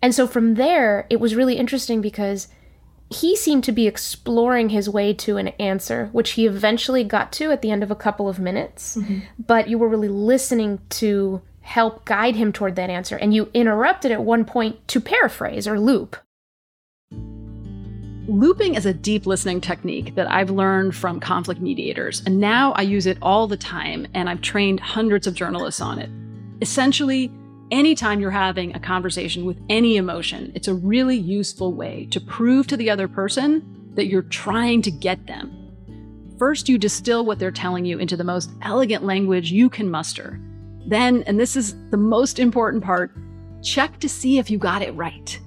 And 0.00 0.14
so 0.14 0.26
from 0.26 0.54
there, 0.54 1.06
it 1.10 1.20
was 1.20 1.34
really 1.34 1.58
interesting 1.58 2.00
because 2.00 2.48
he 3.10 3.36
seemed 3.36 3.64
to 3.64 3.72
be 3.72 3.86
exploring 3.86 4.70
his 4.70 4.88
way 4.88 5.12
to 5.12 5.36
an 5.36 5.48
answer, 5.60 6.08
which 6.12 6.30
he 6.32 6.46
eventually 6.46 7.04
got 7.04 7.32
to 7.32 7.50
at 7.50 7.60
the 7.60 7.70
end 7.70 7.82
of 7.82 7.90
a 7.90 7.96
couple 7.96 8.30
of 8.30 8.38
minutes. 8.38 8.96
Mm-hmm. 8.96 9.20
But 9.46 9.68
you 9.68 9.76
were 9.76 9.88
really 9.88 10.08
listening 10.08 10.80
to 10.90 11.42
help 11.60 12.06
guide 12.06 12.36
him 12.36 12.50
toward 12.50 12.76
that 12.76 12.90
answer. 12.90 13.16
And 13.16 13.34
you 13.34 13.50
interrupted 13.52 14.10
at 14.10 14.22
one 14.22 14.46
point 14.46 14.86
to 14.88 15.00
paraphrase 15.00 15.68
or 15.68 15.78
loop. 15.78 16.16
Looping 18.26 18.74
is 18.74 18.86
a 18.86 18.94
deep 18.94 19.26
listening 19.26 19.60
technique 19.60 20.14
that 20.14 20.30
I've 20.30 20.48
learned 20.48 20.96
from 20.96 21.20
conflict 21.20 21.60
mediators, 21.60 22.22
and 22.24 22.40
now 22.40 22.72
I 22.72 22.80
use 22.80 23.04
it 23.04 23.18
all 23.20 23.46
the 23.46 23.56
time, 23.58 24.06
and 24.14 24.30
I've 24.30 24.40
trained 24.40 24.80
hundreds 24.80 25.26
of 25.26 25.34
journalists 25.34 25.82
on 25.82 25.98
it. 25.98 26.08
Essentially, 26.62 27.30
anytime 27.70 28.20
you're 28.20 28.30
having 28.30 28.74
a 28.74 28.80
conversation 28.80 29.44
with 29.44 29.60
any 29.68 29.98
emotion, 29.98 30.52
it's 30.54 30.68
a 30.68 30.74
really 30.74 31.18
useful 31.18 31.74
way 31.74 32.06
to 32.12 32.20
prove 32.20 32.66
to 32.68 32.78
the 32.78 32.88
other 32.88 33.08
person 33.08 33.92
that 33.92 34.06
you're 34.06 34.22
trying 34.22 34.80
to 34.82 34.90
get 34.90 35.26
them. 35.26 35.52
First, 36.38 36.66
you 36.66 36.78
distill 36.78 37.26
what 37.26 37.38
they're 37.38 37.50
telling 37.50 37.84
you 37.84 37.98
into 37.98 38.16
the 38.16 38.24
most 38.24 38.50
elegant 38.62 39.04
language 39.04 39.52
you 39.52 39.68
can 39.68 39.90
muster. 39.90 40.40
Then, 40.86 41.24
and 41.26 41.38
this 41.38 41.56
is 41.56 41.74
the 41.90 41.98
most 41.98 42.38
important 42.38 42.82
part, 42.82 43.14
check 43.62 44.00
to 44.00 44.08
see 44.08 44.38
if 44.38 44.50
you 44.50 44.56
got 44.56 44.80
it 44.80 44.94
right. 44.94 45.38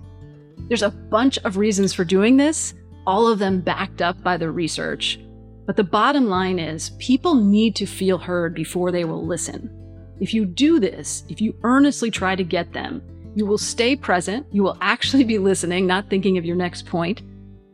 There's 0.67 0.83
a 0.83 0.91
bunch 0.91 1.37
of 1.39 1.57
reasons 1.57 1.93
for 1.93 2.03
doing 2.03 2.37
this, 2.37 2.73
all 3.05 3.27
of 3.27 3.39
them 3.39 3.61
backed 3.61 4.01
up 4.01 4.21
by 4.21 4.37
the 4.37 4.51
research. 4.51 5.19
But 5.65 5.75
the 5.75 5.83
bottom 5.83 6.27
line 6.27 6.59
is 6.59 6.91
people 6.99 7.35
need 7.35 7.75
to 7.77 7.85
feel 7.85 8.17
heard 8.17 8.53
before 8.53 8.91
they 8.91 9.05
will 9.05 9.25
listen. 9.25 9.69
If 10.19 10.33
you 10.33 10.45
do 10.45 10.79
this, 10.79 11.23
if 11.29 11.41
you 11.41 11.55
earnestly 11.63 12.11
try 12.11 12.35
to 12.35 12.43
get 12.43 12.73
them, 12.73 13.01
you 13.35 13.45
will 13.45 13.57
stay 13.57 13.95
present, 13.95 14.47
you 14.51 14.63
will 14.63 14.77
actually 14.81 15.23
be 15.23 15.37
listening, 15.37 15.85
not 15.85 16.09
thinking 16.09 16.37
of 16.37 16.45
your 16.45 16.55
next 16.55 16.85
point, 16.85 17.21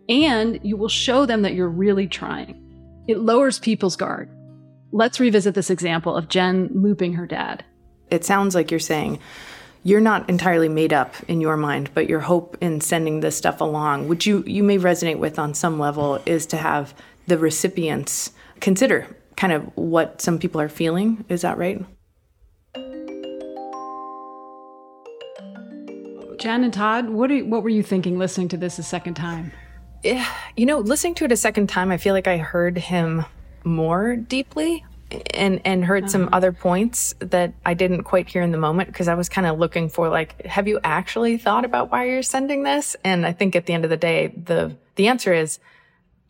and 0.10 0.60
you 0.62 0.76
will 0.76 0.90
show 0.90 1.26
them 1.26 1.42
that 1.44 1.54
you're 1.54 1.70
really 1.70 2.08
trying. 2.08 2.60
It 3.08 3.20
lowers 3.20 3.60
people's 3.60 3.96
guard. 3.96 4.30
Let's 4.92 5.20
revisit 5.20 5.56
this 5.56 5.70
example 5.70 6.16
of 6.16 6.28
Jen 6.28 6.70
looping 6.74 7.14
her 7.14 7.26
dad. 7.26 7.64
It 8.12 8.26
sounds 8.26 8.54
like 8.54 8.70
you're 8.70 8.80
saying, 8.80 9.20
you're 9.84 10.02
not 10.02 10.30
entirely 10.30 10.70
made 10.70 10.94
up 10.94 11.14
in 11.28 11.42
your 11.42 11.58
mind, 11.58 11.90
but 11.94 12.08
your 12.10 12.22
hope 12.22 12.58
in 12.62 12.80
sending 12.80 13.20
this 13.20 13.36
stuff 13.36 13.60
along, 13.60 14.08
which 14.08 14.26
you, 14.26 14.44
you 14.48 14.64
may 14.64 14.78
resonate 14.78 15.18
with 15.18 15.38
on 15.38 15.54
some 15.54 15.78
level, 15.78 16.22
is 16.26 16.46
to 16.48 16.58
have 16.58 16.94
the 17.28 17.38
recipients 17.38 18.32
consider 18.62 19.08
kind 19.36 19.52
of 19.52 19.64
what 19.76 20.22
some 20.22 20.40
people 20.40 20.62
are 20.62 20.70
feeling. 20.70 21.26
Is 21.28 21.42
that 21.42 21.58
right? 21.58 21.84
Jen 26.40 26.64
and 26.64 26.74
Todd, 26.74 27.10
what 27.10 27.32
are, 27.32 27.40
what 27.40 27.64
were 27.64 27.70
you 27.70 27.84
thinking 27.84 28.18
listening 28.18 28.48
to 28.50 28.58
this 28.58 28.80
a 28.80 28.84
second 28.84 29.16
time? 29.16 29.52
Yeah, 30.02 30.28
you 30.58 30.66
know, 30.66 30.80
listening 30.80 31.16
to 31.16 31.26
it 31.26 31.32
a 31.32 31.38
second 31.38 31.68
time, 31.68 31.92
I 31.92 31.98
feel 31.98 32.14
like 32.14 32.28
I 32.28 32.38
heard 32.38 32.78
him 32.78 33.26
more 33.64 34.16
deeply 34.16 34.86
and 35.34 35.62
and 35.66 35.86
heard 35.86 36.04
uh-huh. 36.04 36.12
some 36.12 36.30
other 36.32 36.52
points 36.52 37.14
that 37.20 37.54
I 37.66 37.74
didn't 37.74 38.04
quite 38.04 38.30
hear 38.30 38.42
in 38.42 38.52
the 38.52 38.58
moment 38.58 38.90
because 38.90 39.08
I 39.08 39.16
was 39.16 39.30
kind 39.30 39.48
of 39.48 39.60
looking 39.60 39.90
for 39.90 40.10
like, 40.10 40.46
have 40.46 40.68
you 40.68 40.80
actually 40.84 41.38
thought 41.38 41.66
about 41.66 41.92
why 41.92 42.06
you're 42.06 42.24
sending 42.24 42.64
this? 42.64 42.96
And 43.04 43.26
I 43.26 43.34
think 43.34 43.56
at 43.56 43.66
the 43.66 43.74
end 43.74 43.84
of 43.84 43.90
the 43.90 43.98
day, 43.98 44.34
the 44.36 44.76
the 44.96 45.08
answer 45.08 45.34
is, 45.34 45.60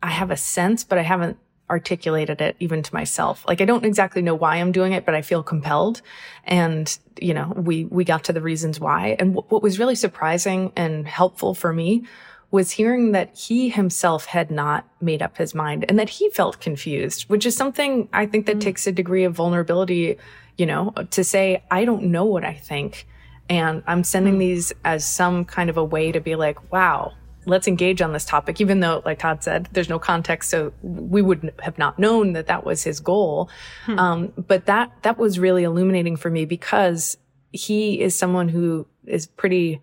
I 0.02 0.10
have 0.10 0.32
a 0.32 0.38
sense, 0.38 0.84
but 0.84 0.98
I 0.98 1.04
haven't 1.04 1.38
articulated 1.70 2.42
it 2.42 2.56
even 2.60 2.84
to 2.84 2.94
myself. 2.94 3.46
Like 3.48 3.62
I 3.62 3.66
don't 3.66 3.86
exactly 3.86 4.22
know 4.22 4.36
why 4.36 4.58
I'm 4.58 4.72
doing 4.72 4.94
it, 4.94 5.06
but 5.06 5.16
I 5.16 5.22
feel 5.22 5.44
compelled. 5.44 6.02
And 6.44 6.98
you 7.20 7.34
know, 7.34 7.54
we 7.56 7.86
we 7.86 8.04
got 8.04 8.26
to 8.26 8.34
the 8.34 8.42
reasons 8.42 8.80
why. 8.80 9.16
And 9.20 9.36
w- 9.36 9.48
what 9.50 9.64
was 9.64 9.80
really 9.80 9.96
surprising 9.96 10.72
and 10.76 11.08
helpful 11.08 11.54
for 11.54 11.74
me 11.74 12.06
was 12.54 12.70
hearing 12.70 13.14
that 13.14 13.36
he 13.36 13.68
himself 13.68 14.26
had 14.26 14.52
not 14.52 14.88
made 15.02 15.24
up 15.24 15.38
his 15.40 15.56
mind 15.56 15.84
and 15.90 15.98
that 15.98 16.08
he 16.08 16.30
felt 16.30 16.62
confused, 16.62 17.24
which 17.24 17.48
is 17.48 17.56
something 17.56 18.08
I 18.14 18.28
think 18.28 18.46
that 18.46 18.58
mm. 18.58 18.62
takes 18.62 18.86
a 18.86 18.92
degree 18.92 19.24
of 19.24 19.34
vulnerability, 19.34 20.20
you 20.56 20.68
know, 20.68 20.94
to 21.10 21.24
say, 21.24 21.64
I 21.72 21.84
don't 21.84 22.04
know 22.04 22.26
what 22.26 22.46
I 22.46 22.54
think. 22.54 23.08
And 23.50 23.82
I'm 23.88 24.04
sending 24.04 24.36
mm. 24.36 24.40
these 24.40 24.72
as 24.86 25.04
some 25.04 25.46
kind 25.46 25.68
of 25.68 25.78
a 25.78 25.84
way 25.84 26.12
to 26.12 26.20
be 26.20 26.36
like, 26.36 26.72
wow, 26.72 27.14
let's 27.48 27.68
engage 27.68 28.04
on 28.04 28.14
this 28.14 28.24
topic, 28.24 28.62
even 28.62 28.82
though, 28.82 29.02
like 29.04 29.18
Todd 29.18 29.44
said, 29.44 29.68
there's 29.72 29.90
no 29.90 29.98
context. 29.98 30.52
So 30.52 30.74
we 30.84 31.24
would 31.24 31.56
have 31.64 31.80
not 31.80 31.98
known 31.98 32.34
that 32.34 32.46
that 32.46 32.64
was 32.64 32.84
his 32.84 33.00
goal. 33.00 33.50
Hmm. 33.88 33.98
Um, 33.98 34.34
but 34.38 34.68
that, 34.68 34.92
that 35.02 35.18
was 35.18 35.40
really 35.40 35.64
illuminating 35.64 36.18
for 36.18 36.30
me 36.30 36.46
because 36.46 37.18
he 37.52 38.00
is 38.00 38.16
someone 38.16 38.48
who 38.48 38.86
is 39.08 39.26
pretty, 39.26 39.82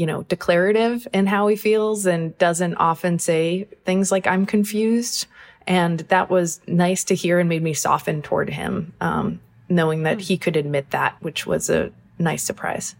you 0.00 0.06
know, 0.06 0.22
declarative 0.22 1.06
in 1.12 1.26
how 1.26 1.46
he 1.46 1.56
feels 1.56 2.06
and 2.06 2.36
doesn't 2.38 2.74
often 2.76 3.18
say 3.18 3.64
things 3.84 4.10
like, 4.10 4.26
I'm 4.26 4.46
confused. 4.46 5.26
And 5.66 6.00
that 6.08 6.30
was 6.30 6.58
nice 6.66 7.04
to 7.04 7.14
hear 7.14 7.38
and 7.38 7.50
made 7.50 7.62
me 7.62 7.74
soften 7.74 8.22
toward 8.22 8.48
him, 8.48 8.94
um, 9.02 9.40
knowing 9.68 10.04
that 10.04 10.18
he 10.22 10.38
could 10.38 10.56
admit 10.56 10.92
that, 10.92 11.16
which 11.20 11.46
was 11.46 11.68
a 11.68 11.92
nice 12.18 12.42
surprise. 12.42 12.94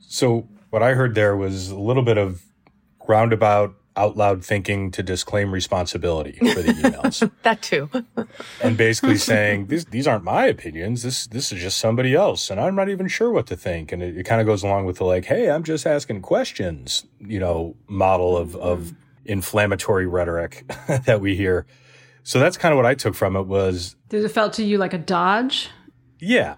So, 0.00 0.48
what 0.70 0.82
I 0.82 0.94
heard 0.94 1.14
there 1.14 1.36
was 1.36 1.70
a 1.70 1.78
little 1.78 2.02
bit 2.02 2.18
of 2.18 2.42
roundabout 3.06 3.76
out 3.98 4.16
loud 4.16 4.44
thinking 4.44 4.90
to 4.92 5.02
disclaim 5.02 5.52
responsibility 5.52 6.38
for 6.52 6.62
the 6.62 6.72
emails. 6.72 7.30
that 7.42 7.60
too. 7.60 7.90
and 8.62 8.76
basically 8.76 9.18
saying 9.18 9.66
these 9.66 9.84
these 9.86 10.06
aren't 10.06 10.24
my 10.24 10.46
opinions. 10.46 11.02
This 11.02 11.26
this 11.26 11.52
is 11.52 11.60
just 11.60 11.78
somebody 11.78 12.14
else, 12.14 12.48
and 12.48 12.60
I'm 12.60 12.74
not 12.74 12.88
even 12.88 13.08
sure 13.08 13.30
what 13.30 13.46
to 13.48 13.56
think. 13.56 13.92
And 13.92 14.02
it, 14.02 14.16
it 14.16 14.24
kind 14.24 14.40
of 14.40 14.46
goes 14.46 14.62
along 14.62 14.86
with 14.86 14.98
the 14.98 15.04
like, 15.04 15.24
hey, 15.24 15.50
I'm 15.50 15.64
just 15.64 15.86
asking 15.86 16.22
questions, 16.22 17.04
you 17.18 17.40
know, 17.40 17.76
model 17.88 18.36
of 18.36 18.56
of 18.56 18.94
inflammatory 19.24 20.06
rhetoric 20.06 20.64
that 21.04 21.20
we 21.20 21.36
hear. 21.36 21.66
So 22.22 22.38
that's 22.38 22.56
kind 22.56 22.72
of 22.72 22.76
what 22.76 22.86
I 22.86 22.94
took 22.94 23.14
from 23.14 23.36
it 23.36 23.46
was. 23.46 23.96
Did 24.08 24.24
it 24.24 24.28
felt 24.28 24.52
to 24.54 24.64
you 24.64 24.78
like 24.78 24.92
a 24.92 24.98
dodge? 24.98 25.70
Yeah. 26.20 26.56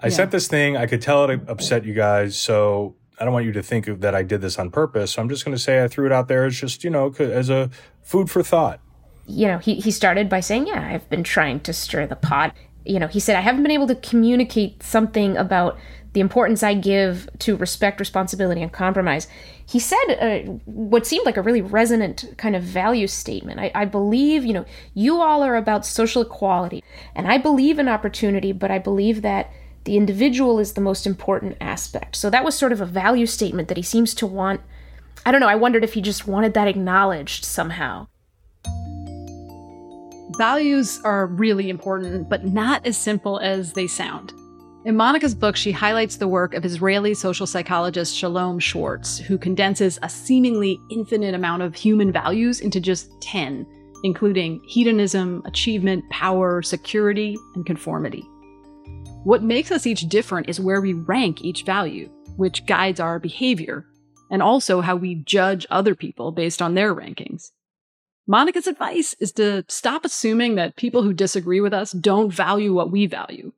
I 0.00 0.06
yeah. 0.06 0.10
sent 0.10 0.30
this 0.30 0.48
thing. 0.48 0.76
I 0.76 0.86
could 0.86 1.02
tell 1.02 1.28
it 1.28 1.40
upset 1.48 1.84
you 1.84 1.94
guys. 1.94 2.36
So 2.36 2.96
I 3.22 3.24
don't 3.24 3.34
want 3.34 3.46
you 3.46 3.52
to 3.52 3.62
think 3.62 3.86
that 4.00 4.16
I 4.16 4.24
did 4.24 4.40
this 4.40 4.58
on 4.58 4.72
purpose. 4.72 5.12
So 5.12 5.22
I'm 5.22 5.28
just 5.28 5.44
going 5.44 5.56
to 5.56 5.62
say 5.62 5.84
I 5.84 5.86
threw 5.86 6.06
it 6.06 6.10
out 6.10 6.26
there 6.26 6.44
as 6.44 6.58
just, 6.58 6.82
you 6.82 6.90
know, 6.90 7.14
as 7.20 7.50
a 7.50 7.70
food 8.02 8.28
for 8.28 8.42
thought. 8.42 8.80
You 9.28 9.46
know, 9.46 9.58
he, 9.58 9.76
he 9.76 9.92
started 9.92 10.28
by 10.28 10.40
saying, 10.40 10.66
Yeah, 10.66 10.84
I've 10.84 11.08
been 11.08 11.22
trying 11.22 11.60
to 11.60 11.72
stir 11.72 12.08
the 12.08 12.16
pot. 12.16 12.52
You 12.84 12.98
know, 12.98 13.06
he 13.06 13.20
said, 13.20 13.36
I 13.36 13.40
haven't 13.40 13.62
been 13.62 13.70
able 13.70 13.86
to 13.86 13.94
communicate 13.94 14.82
something 14.82 15.36
about 15.36 15.78
the 16.14 16.20
importance 16.20 16.64
I 16.64 16.74
give 16.74 17.30
to 17.38 17.56
respect, 17.56 18.00
responsibility, 18.00 18.60
and 18.60 18.72
compromise. 18.72 19.28
He 19.64 19.78
said 19.78 20.04
uh, 20.20 20.50
what 20.64 21.06
seemed 21.06 21.24
like 21.24 21.36
a 21.36 21.42
really 21.42 21.62
resonant 21.62 22.24
kind 22.38 22.56
of 22.56 22.64
value 22.64 23.06
statement. 23.06 23.60
I, 23.60 23.70
I 23.72 23.84
believe, 23.84 24.44
you 24.44 24.52
know, 24.52 24.66
you 24.94 25.20
all 25.20 25.44
are 25.44 25.54
about 25.54 25.86
social 25.86 26.22
equality, 26.22 26.82
and 27.14 27.28
I 27.28 27.38
believe 27.38 27.78
in 27.78 27.86
opportunity, 27.86 28.50
but 28.50 28.72
I 28.72 28.80
believe 28.80 29.22
that 29.22 29.52
the 29.84 29.96
individual 29.96 30.58
is 30.58 30.72
the 30.72 30.80
most 30.80 31.06
important 31.06 31.56
aspect. 31.60 32.16
So 32.16 32.30
that 32.30 32.44
was 32.44 32.56
sort 32.56 32.72
of 32.72 32.80
a 32.80 32.86
value 32.86 33.26
statement 33.26 33.68
that 33.68 33.76
he 33.76 33.82
seems 33.82 34.14
to 34.14 34.26
want. 34.26 34.60
I 35.26 35.32
don't 35.32 35.40
know, 35.40 35.48
I 35.48 35.54
wondered 35.54 35.84
if 35.84 35.94
he 35.94 36.00
just 36.00 36.26
wanted 36.26 36.54
that 36.54 36.68
acknowledged 36.68 37.44
somehow. 37.44 38.06
Values 40.38 41.00
are 41.04 41.26
really 41.26 41.68
important, 41.68 42.28
but 42.28 42.46
not 42.46 42.86
as 42.86 42.96
simple 42.96 43.38
as 43.40 43.72
they 43.74 43.86
sound. 43.86 44.32
In 44.84 44.96
Monica's 44.96 45.34
book, 45.34 45.54
she 45.54 45.70
highlights 45.70 46.16
the 46.16 46.26
work 46.26 46.54
of 46.54 46.64
Israeli 46.64 47.14
social 47.14 47.46
psychologist 47.46 48.16
Shalom 48.16 48.58
Schwartz, 48.58 49.18
who 49.18 49.38
condenses 49.38 49.98
a 50.02 50.08
seemingly 50.08 50.80
infinite 50.90 51.34
amount 51.34 51.62
of 51.62 51.74
human 51.74 52.10
values 52.10 52.60
into 52.60 52.80
just 52.80 53.08
10, 53.20 53.64
including 54.02 54.60
hedonism, 54.66 55.42
achievement, 55.44 56.08
power, 56.10 56.62
security, 56.62 57.36
and 57.54 57.64
conformity. 57.64 58.28
What 59.24 59.42
makes 59.42 59.70
us 59.70 59.86
each 59.86 60.08
different 60.08 60.48
is 60.48 60.60
where 60.60 60.80
we 60.80 60.92
rank 60.92 61.42
each 61.42 61.64
value, 61.64 62.10
which 62.36 62.66
guides 62.66 63.00
our 63.00 63.18
behavior, 63.18 63.86
and 64.30 64.42
also 64.42 64.80
how 64.80 64.96
we 64.96 65.16
judge 65.16 65.66
other 65.70 65.94
people 65.94 66.32
based 66.32 66.60
on 66.60 66.74
their 66.74 66.94
rankings. 66.94 67.50
Monica's 68.26 68.66
advice 68.66 69.14
is 69.20 69.32
to 69.32 69.64
stop 69.68 70.04
assuming 70.04 70.54
that 70.54 70.76
people 70.76 71.02
who 71.02 71.12
disagree 71.12 71.60
with 71.60 71.72
us 71.72 71.92
don't 71.92 72.32
value 72.32 72.72
what 72.72 72.90
we 72.90 73.06
value 73.06 73.52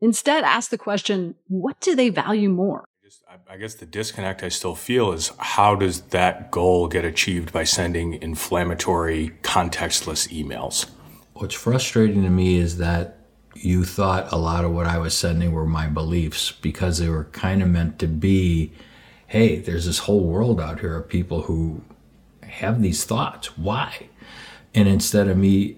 Instead, 0.00 0.44
ask 0.44 0.70
the 0.70 0.78
question 0.78 1.34
what 1.48 1.80
do 1.80 1.94
they 1.94 2.08
value 2.08 2.48
more? 2.48 2.84
I 3.48 3.56
guess 3.56 3.74
the 3.74 3.86
disconnect 3.86 4.42
I 4.42 4.48
still 4.48 4.76
feel 4.76 5.12
is 5.12 5.32
how 5.38 5.74
does 5.74 6.00
that 6.02 6.50
goal 6.50 6.86
get 6.86 7.04
achieved 7.04 7.52
by 7.52 7.64
sending 7.64 8.14
inflammatory, 8.22 9.32
contextless 9.42 10.28
emails? 10.32 10.88
What's 11.34 11.54
frustrating 11.54 12.22
to 12.22 12.30
me 12.30 12.56
is 12.56 12.78
that 12.78 13.18
you 13.54 13.84
thought 13.84 14.32
a 14.32 14.36
lot 14.36 14.64
of 14.64 14.72
what 14.72 14.86
I 14.86 14.98
was 14.98 15.16
sending 15.16 15.52
were 15.52 15.66
my 15.66 15.86
beliefs 15.86 16.52
because 16.52 16.98
they 16.98 17.08
were 17.08 17.24
kind 17.24 17.62
of 17.62 17.68
meant 17.68 17.98
to 17.98 18.06
be 18.06 18.72
hey, 19.30 19.60
there's 19.60 19.86
this 19.86 20.00
whole 20.00 20.24
world 20.24 20.60
out 20.60 20.80
here 20.80 20.96
of 20.96 21.08
people 21.08 21.42
who 21.42 21.80
have 22.42 22.82
these 22.82 23.04
thoughts. 23.04 23.56
Why? 23.56 24.08
And 24.74 24.88
instead 24.88 25.28
of 25.28 25.36
me 25.36 25.76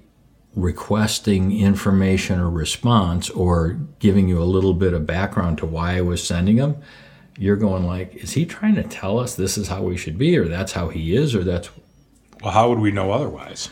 requesting 0.56 1.58
information 1.58 2.40
or 2.40 2.48
response 2.48 3.28
or 3.28 3.78
giving 3.98 4.26
you 4.26 4.42
a 4.42 4.44
little 4.44 4.72
bit 4.72 4.94
of 4.94 5.06
background 5.06 5.58
to 5.58 5.66
why 5.66 5.98
I 5.98 6.00
was 6.00 6.26
sending 6.26 6.56
them, 6.56 6.76
you're 7.38 7.56
going 7.56 7.86
like, 7.86 8.14
is 8.14 8.32
he 8.32 8.46
trying 8.46 8.74
to 8.76 8.82
tell 8.84 9.18
us 9.18 9.34
this 9.34 9.58
is 9.58 9.68
how 9.68 9.82
we 9.82 9.98
should 9.98 10.16
be, 10.16 10.38
or 10.38 10.48
that's 10.48 10.72
how 10.72 10.88
he 10.88 11.14
is, 11.14 11.34
or 11.34 11.44
that's. 11.44 11.68
Well, 12.42 12.52
how 12.52 12.70
would 12.70 12.78
we 12.78 12.90
know 12.90 13.12
otherwise? 13.12 13.68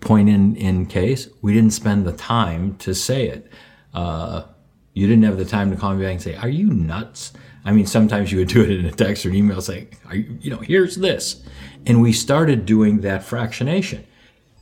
Point 0.00 0.28
in 0.28 0.56
in 0.56 0.86
case 0.86 1.28
we 1.40 1.54
didn't 1.54 1.72
spend 1.72 2.06
the 2.06 2.12
time 2.12 2.76
to 2.78 2.94
say 2.94 3.28
it. 3.28 3.50
Uh, 3.92 4.44
you 4.92 5.06
didn't 5.06 5.24
have 5.24 5.38
the 5.38 5.44
time 5.44 5.70
to 5.70 5.76
call 5.76 5.94
me 5.94 6.04
back 6.04 6.12
and 6.12 6.22
say, 6.22 6.34
"Are 6.36 6.48
you 6.48 6.66
nuts?" 6.66 7.32
I 7.64 7.72
mean, 7.72 7.86
sometimes 7.86 8.30
you 8.30 8.38
would 8.38 8.48
do 8.48 8.62
it 8.62 8.70
in 8.70 8.84
a 8.84 8.92
text 8.92 9.24
or 9.24 9.30
an 9.30 9.36
email 9.36 9.60
saying, 9.62 9.88
you, 10.12 10.38
you 10.42 10.50
know, 10.50 10.58
here's 10.58 10.96
this. 10.96 11.42
And 11.86 12.02
we 12.02 12.12
started 12.12 12.66
doing 12.66 13.00
that 13.00 13.22
fractionation. 13.22 14.04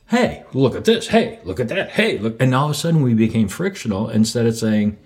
Hey, 0.07 0.45
look 0.53 0.75
at 0.75 0.85
this. 0.85 1.07
Hey, 1.07 1.39
look 1.43 1.59
at 1.59 1.67
that. 1.69 1.91
Hey, 1.91 2.17
look. 2.17 2.41
And 2.41 2.55
all 2.55 2.65
of 2.65 2.71
a 2.71 2.73
sudden 2.73 3.01
we 3.01 3.13
became 3.13 3.47
frictional 3.49 4.09
instead 4.09 4.45
of 4.45 4.55
saying, 4.55 4.97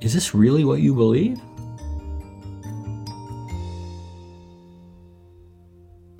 Is 0.00 0.14
this 0.14 0.34
really 0.34 0.64
what 0.64 0.80
you 0.80 0.94
believe? 0.94 1.40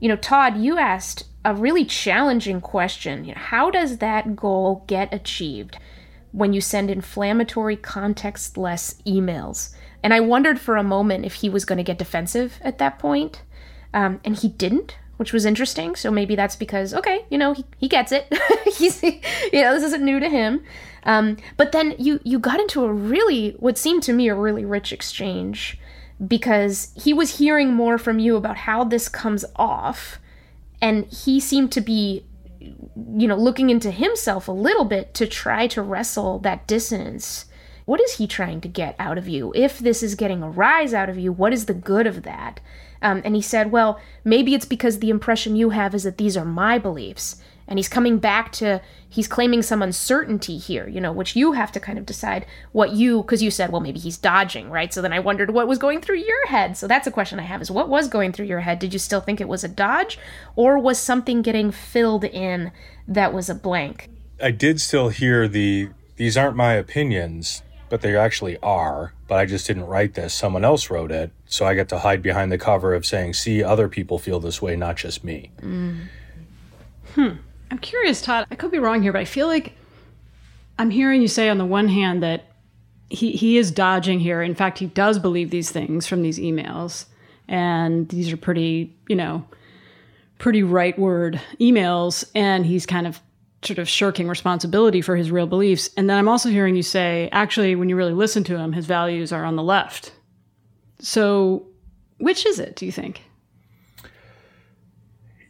You 0.01 0.09
know, 0.09 0.17
Todd, 0.17 0.57
you 0.57 0.79
asked 0.79 1.25
a 1.45 1.55
really 1.55 1.85
challenging 1.85 2.61
question. 2.61 3.29
How 3.29 3.71
does 3.71 3.99
that 3.99 4.37
goal 4.37 4.85
get 4.87 5.13
achieved 5.13 5.79
when 6.33 6.53
you 6.53 6.61
send 6.61 6.91
inflammatory, 6.91 7.77
context-less 7.77 8.95
emails? 9.07 9.75
And 10.03 10.15
I 10.15 10.21
wondered 10.21 10.59
for 10.61 10.77
a 10.77 10.83
moment 10.83 11.25
if 11.25 11.35
he 11.35 11.49
was 11.49 11.65
going 11.65 11.79
to 11.79 11.85
get 11.85 11.99
defensive 11.99 12.59
at 12.63 12.79
that 12.79 12.99
point. 12.99 13.43
Um, 13.93 14.21
and 14.25 14.37
he 14.37 14.49
didn't, 14.49 14.97
which 15.17 15.33
was 15.33 15.45
interesting. 15.45 15.97
So 15.97 16.11
maybe 16.11 16.37
that's 16.37 16.57
because, 16.57 16.95
okay, 16.95 17.25
you 17.29 17.39
know, 17.39 17.53
he, 17.53 17.65
he 17.79 17.89
gets 17.89 18.13
it. 18.13 18.33
He's, 18.77 19.03
you 19.03 19.21
know, 19.63 19.75
this 19.75 19.85
isn't 19.85 20.05
new 20.05 20.21
to 20.21 20.29
him. 20.29 20.63
Um, 21.05 21.39
but 21.57 21.73
then 21.73 21.95
you, 21.99 22.21
you 22.25 22.39
got 22.39 22.61
into 22.61 22.85
a 22.85 22.93
really, 22.93 23.53
what 23.53 23.79
seemed 23.79 24.03
to 24.05 24.13
me 24.13 24.29
a 24.29 24.35
really 24.35 24.65
rich 24.65 24.93
exchange 24.93 25.79
because 26.27 26.93
he 26.97 27.15
was 27.15 27.39
hearing 27.39 27.73
more 27.73 27.99
from 27.99 28.19
you 28.19 28.37
about 28.37 28.59
how 28.59 28.85
this 28.85 29.09
comes 29.09 29.45
off. 29.57 30.19
And 30.83 31.05
he 31.07 31.41
seemed 31.41 31.73
to 31.73 31.81
be, 31.81 32.25
you 32.59 33.29
know, 33.29 33.37
looking 33.37 33.71
into 33.71 33.91
himself 33.91 34.49
a 34.49 34.53
little 34.53 34.85
bit 34.85 35.15
to 35.15 35.27
try 35.27 35.67
to 35.69 35.83
wrestle 35.83 36.39
that 36.41 36.67
dissonance 36.67 37.47
what 37.91 38.01
is 38.01 38.19
he 38.19 38.29
trying 38.29 38.61
to 38.61 38.69
get 38.69 38.95
out 39.01 39.19
of 39.19 39.27
you? 39.27 39.53
If 39.53 39.81
this 39.81 40.01
is 40.01 40.15
getting 40.15 40.45
a 40.45 40.49
rise 40.49 40.95
out 40.95 41.09
of 41.09 41.19
you, 41.19 41.33
what 41.33 41.53
is 41.53 41.67
the 41.67 41.75
good 41.75 42.07
of 42.07 42.23
that? 42.23 42.61
Um, 43.03 43.21
and 43.25 43.35
he 43.35 43.43
said, 43.43 43.73
Well, 43.73 44.01
maybe 44.23 44.55
it's 44.55 44.65
because 44.65 45.01
the 45.01 45.11
impression 45.11 45.57
you 45.57 45.71
have 45.71 45.93
is 45.93 46.05
that 46.05 46.17
these 46.17 46.37
are 46.37 46.45
my 46.45 46.79
beliefs. 46.79 47.43
And 47.71 47.79
he's 47.79 47.89
coming 47.89 48.19
back 48.19 48.53
to, 48.53 48.83
he's 49.09 49.27
claiming 49.27 49.63
some 49.63 49.81
uncertainty 49.81 50.59
here, 50.59 50.87
you 50.89 51.01
know, 51.01 51.13
which 51.13 51.35
you 51.35 51.53
have 51.53 51.73
to 51.73 51.81
kind 51.81 51.99
of 51.99 52.05
decide 52.05 52.45
what 52.73 52.93
you, 52.93 53.23
because 53.23 53.43
you 53.43 53.51
said, 53.51 53.71
well, 53.71 53.81
maybe 53.81 53.99
he's 53.99 54.19
dodging, 54.19 54.69
right? 54.69 54.93
So 54.93 55.01
then 55.01 55.13
I 55.13 55.21
wondered 55.21 55.53
what 55.53 55.69
was 55.69 55.79
going 55.79 56.03
through 56.03 56.19
your 56.19 56.49
head. 56.49 56.77
So 56.77 56.87
that's 56.87 57.07
a 57.07 57.11
question 57.11 57.41
I 57.41 57.45
have 57.45 57.63
is 57.63 57.71
what 57.71 57.89
was 57.89 58.09
going 58.09 58.33
through 58.33 58.47
your 58.47 58.61
head? 58.61 58.79
Did 58.79 58.93
you 58.93 58.99
still 58.99 59.21
think 59.21 59.41
it 59.41 59.49
was 59.49 59.65
a 59.65 59.69
dodge 59.69 60.19
or 60.57 60.79
was 60.79 60.99
something 60.99 61.41
getting 61.41 61.71
filled 61.71 62.25
in 62.25 62.73
that 63.09 63.33
was 63.33 63.49
a 63.49 63.55
blank? 63.55 64.11
I 64.43 64.51
did 64.51 64.81
still 64.81 65.09
hear 65.09 65.49
the, 65.49 65.91
these 66.17 66.37
aren't 66.37 66.57
my 66.57 66.75
opinions 66.75 67.63
but 67.91 68.01
they 68.01 68.17
actually 68.17 68.57
are. 68.63 69.13
But 69.29 69.39
I 69.39 69.45
just 69.45 69.67
didn't 69.67 69.85
write 69.85 70.15
this. 70.15 70.33
Someone 70.33 70.65
else 70.65 70.89
wrote 70.89 71.11
it. 71.11 71.33
So 71.47 71.67
I 71.67 71.75
get 71.75 71.91
to 71.91 71.99
hide 71.99 72.23
behind 72.23 72.51
the 72.51 72.57
cover 72.57 72.95
of 72.95 73.05
saying, 73.05 73.35
see, 73.35 73.63
other 73.63 73.89
people 73.89 74.19
feel 74.19 74.41
this 74.41 74.63
way, 74.63 74.77
not 74.77 74.97
just 74.97 75.23
me. 75.23 75.51
Mm. 75.61 76.07
Hmm. 77.15 77.31
I'm 77.71 77.79
curious, 77.79 78.23
Todd. 78.23 78.47
I 78.51 78.55
could 78.55 78.71
be 78.71 78.79
wrong 78.79 79.03
here, 79.03 79.13
but 79.13 79.21
I 79.21 79.25
feel 79.25 79.47
like 79.47 79.75
I'm 80.79 80.91
hearing 80.91 81.23
you 81.23 81.29
say 81.29 81.49
on 81.49 81.59
the 81.59 81.65
one 81.65 81.89
hand 81.89 82.23
that 82.23 82.51
he, 83.09 83.33
he 83.33 83.59
is 83.59 83.71
dodging 83.71 84.21
here. 84.21 84.43
In 84.43 84.55
fact, 84.55 84.79
he 84.79 84.87
does 84.87 85.19
believe 85.19 85.51
these 85.51 85.71
things 85.71 86.07
from 86.07 86.23
these 86.23 86.39
emails. 86.39 87.07
And 87.49 88.09
these 88.09 88.33
are 88.33 88.37
pretty, 88.37 88.97
you 89.09 89.17
know, 89.17 89.45
pretty 90.39 90.63
right 90.63 90.99
word 90.99 91.41
emails. 91.61 92.25
And 92.35 92.65
he's 92.65 92.87
kind 92.87 93.07
of 93.07 93.21
sort 93.63 93.79
of 93.79 93.89
shirking 93.89 94.29
responsibility 94.29 95.03
for 95.03 95.17
his 95.17 95.31
real 95.31 95.47
beliefs. 95.47 95.91
And 95.97 96.09
then 96.09 96.17
I'm 96.17 96.29
also 96.29 96.49
hearing 96.49 96.77
you 96.77 96.83
say, 96.83 97.29
actually, 97.33 97.75
when 97.77 97.89
you 97.89 97.97
really 97.97 98.15
listen 98.15 98.43
to 98.45 98.57
him, 98.57 98.73
his 98.73 98.87
values 98.87 99.33
are 99.33 99.45
on 99.45 99.57
the 99.57 99.63
left. 99.63 100.13
So, 100.99 101.67
which 102.19 102.47
is 102.47 102.59
it, 102.59 102.77
do 102.77 102.87
you 102.87 102.93
think? 102.93 103.23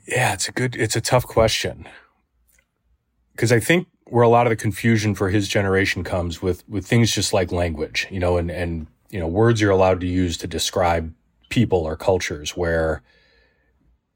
Yeah, 0.06 0.32
it's 0.32 0.48
a 0.48 0.52
good, 0.52 0.74
it's 0.74 0.96
a 0.96 1.00
tough 1.00 1.26
question. 1.26 1.86
Because 3.40 3.52
I 3.52 3.58
think 3.58 3.88
where 4.04 4.22
a 4.22 4.28
lot 4.28 4.46
of 4.46 4.50
the 4.50 4.56
confusion 4.56 5.14
for 5.14 5.30
his 5.30 5.48
generation 5.48 6.04
comes 6.04 6.42
with, 6.42 6.62
with 6.68 6.86
things 6.86 7.10
just 7.10 7.32
like 7.32 7.50
language, 7.50 8.06
you 8.10 8.20
know, 8.20 8.36
and, 8.36 8.50
and, 8.50 8.86
you 9.08 9.18
know, 9.18 9.26
words 9.26 9.62
you're 9.62 9.70
allowed 9.70 9.98
to 10.02 10.06
use 10.06 10.36
to 10.36 10.46
describe 10.46 11.14
people 11.48 11.78
or 11.78 11.96
cultures 11.96 12.54
where 12.54 13.00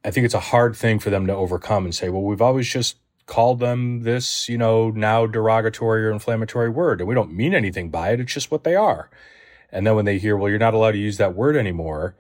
I 0.05 0.11
think 0.11 0.27
it's 0.27 0.35
a 0.35 0.41
hard 0.41 0.77
thing 0.77 0.99
for 0.99 1.09
them 1.09 1.27
to 1.27 1.35
overcome 1.35 1.87
and 1.87 1.95
say, 1.95 2.11
well, 2.11 2.21
we've 2.21 2.43
always 2.43 2.69
just 2.69 2.99
called 3.25 3.61
them 3.61 4.03
this, 4.03 4.47
you 4.47 4.59
know, 4.59 4.91
now 4.91 5.25
derogatory 5.25 6.05
or 6.05 6.13
inflammatory 6.13 6.69
word. 6.69 7.01
And 7.01 7.09
we 7.09 7.15
don't 7.15 7.33
mean 7.33 7.55
anything 7.55 7.89
by 7.89 8.11
it. 8.11 8.21
It's 8.21 8.35
just 8.35 8.51
what 8.51 8.65
they 8.65 8.77
are. 8.77 9.09
And 9.73 9.87
then 9.87 9.97
when 9.97 10.05
they 10.05 10.19
hear, 10.19 10.37
well, 10.37 10.51
you're 10.51 10.59
not 10.59 10.75
allowed 10.75 10.93
to 10.93 10.99
use 10.99 11.17
that 11.17 11.35
word 11.35 11.57
anymore, 11.57 12.15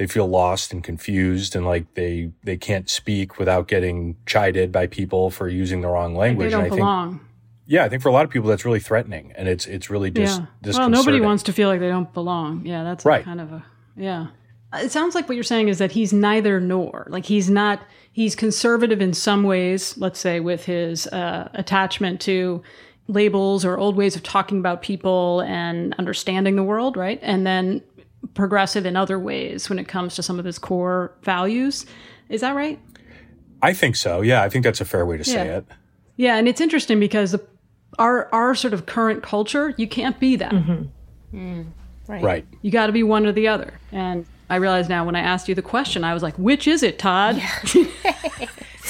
they 0.00 0.06
feel 0.06 0.26
lost 0.26 0.72
and 0.72 0.82
confused 0.82 1.54
and 1.54 1.66
like 1.66 1.92
they 1.92 2.30
they 2.42 2.56
can't 2.56 2.88
speak 2.88 3.38
without 3.38 3.68
getting 3.68 4.16
chided 4.24 4.72
by 4.72 4.86
people 4.86 5.28
for 5.28 5.46
using 5.46 5.82
the 5.82 5.88
wrong 5.88 6.14
language. 6.14 6.50
They 6.50 6.56
don't 6.58 6.70
belong. 6.70 7.18
Think, 7.18 7.22
yeah, 7.66 7.84
I 7.84 7.90
think 7.90 8.00
for 8.00 8.08
a 8.08 8.12
lot 8.12 8.24
of 8.24 8.30
people 8.30 8.48
that's 8.48 8.64
really 8.64 8.80
threatening, 8.80 9.34
and 9.36 9.46
it's 9.46 9.66
it's 9.66 9.90
really 9.90 10.10
dis- 10.10 10.40
yeah. 10.64 10.72
Well, 10.72 10.88
nobody 10.88 11.20
wants 11.20 11.42
to 11.42 11.52
feel 11.52 11.68
like 11.68 11.80
they 11.80 11.90
don't 11.90 12.10
belong. 12.14 12.64
Yeah, 12.64 12.82
that's 12.82 13.04
right. 13.04 13.22
kind 13.22 13.42
of 13.42 13.52
a 13.52 13.62
yeah. 13.94 14.28
It 14.72 14.90
sounds 14.90 15.14
like 15.14 15.28
what 15.28 15.34
you're 15.34 15.44
saying 15.44 15.68
is 15.68 15.76
that 15.76 15.92
he's 15.92 16.14
neither 16.14 16.60
nor. 16.60 17.06
Like 17.10 17.26
he's 17.26 17.50
not 17.50 17.82
he's 18.10 18.34
conservative 18.34 19.02
in 19.02 19.12
some 19.12 19.42
ways, 19.42 19.98
let's 19.98 20.18
say 20.18 20.40
with 20.40 20.64
his 20.64 21.08
uh, 21.08 21.50
attachment 21.52 22.22
to 22.22 22.62
labels 23.10 23.64
or 23.64 23.76
old 23.76 23.96
ways 23.96 24.16
of 24.16 24.22
talking 24.22 24.58
about 24.58 24.80
people 24.82 25.40
and 25.42 25.94
understanding 25.98 26.56
the 26.56 26.62
world, 26.62 26.96
right? 26.96 27.18
And 27.22 27.46
then 27.46 27.82
progressive 28.34 28.86
in 28.86 28.96
other 28.96 29.18
ways 29.18 29.68
when 29.68 29.78
it 29.78 29.88
comes 29.88 30.14
to 30.16 30.22
some 30.22 30.38
of 30.38 30.44
his 30.44 30.58
core 30.58 31.12
values. 31.22 31.86
Is 32.28 32.40
that 32.42 32.54
right? 32.54 32.78
I 33.62 33.72
think 33.72 33.96
so. 33.96 34.20
Yeah, 34.20 34.42
I 34.42 34.48
think 34.48 34.64
that's 34.64 34.80
a 34.80 34.84
fair 34.84 35.04
way 35.04 35.16
to 35.16 35.30
yeah. 35.30 35.34
say 35.34 35.48
it. 35.48 35.66
Yeah, 36.16 36.36
and 36.36 36.48
it's 36.48 36.60
interesting 36.60 37.00
because 37.00 37.32
the, 37.32 37.46
our 37.98 38.32
our 38.32 38.54
sort 38.54 38.74
of 38.74 38.86
current 38.86 39.22
culture, 39.22 39.74
you 39.76 39.88
can't 39.88 40.18
be 40.20 40.36
that. 40.36 40.52
Mm-hmm. 40.52 41.36
Mm, 41.36 41.66
right. 42.08 42.22
Right. 42.22 42.46
You 42.62 42.70
got 42.70 42.86
to 42.86 42.92
be 42.92 43.02
one 43.02 43.26
or 43.26 43.32
the 43.32 43.48
other. 43.48 43.74
And 43.92 44.26
I 44.48 44.56
realize 44.56 44.88
now 44.88 45.04
when 45.04 45.16
I 45.16 45.20
asked 45.20 45.48
you 45.48 45.54
the 45.54 45.62
question, 45.62 46.04
I 46.04 46.14
was 46.14 46.22
like, 46.22 46.36
which 46.36 46.66
is 46.66 46.82
it, 46.82 46.98
Todd? 46.98 47.36
Yeah. 47.36 47.86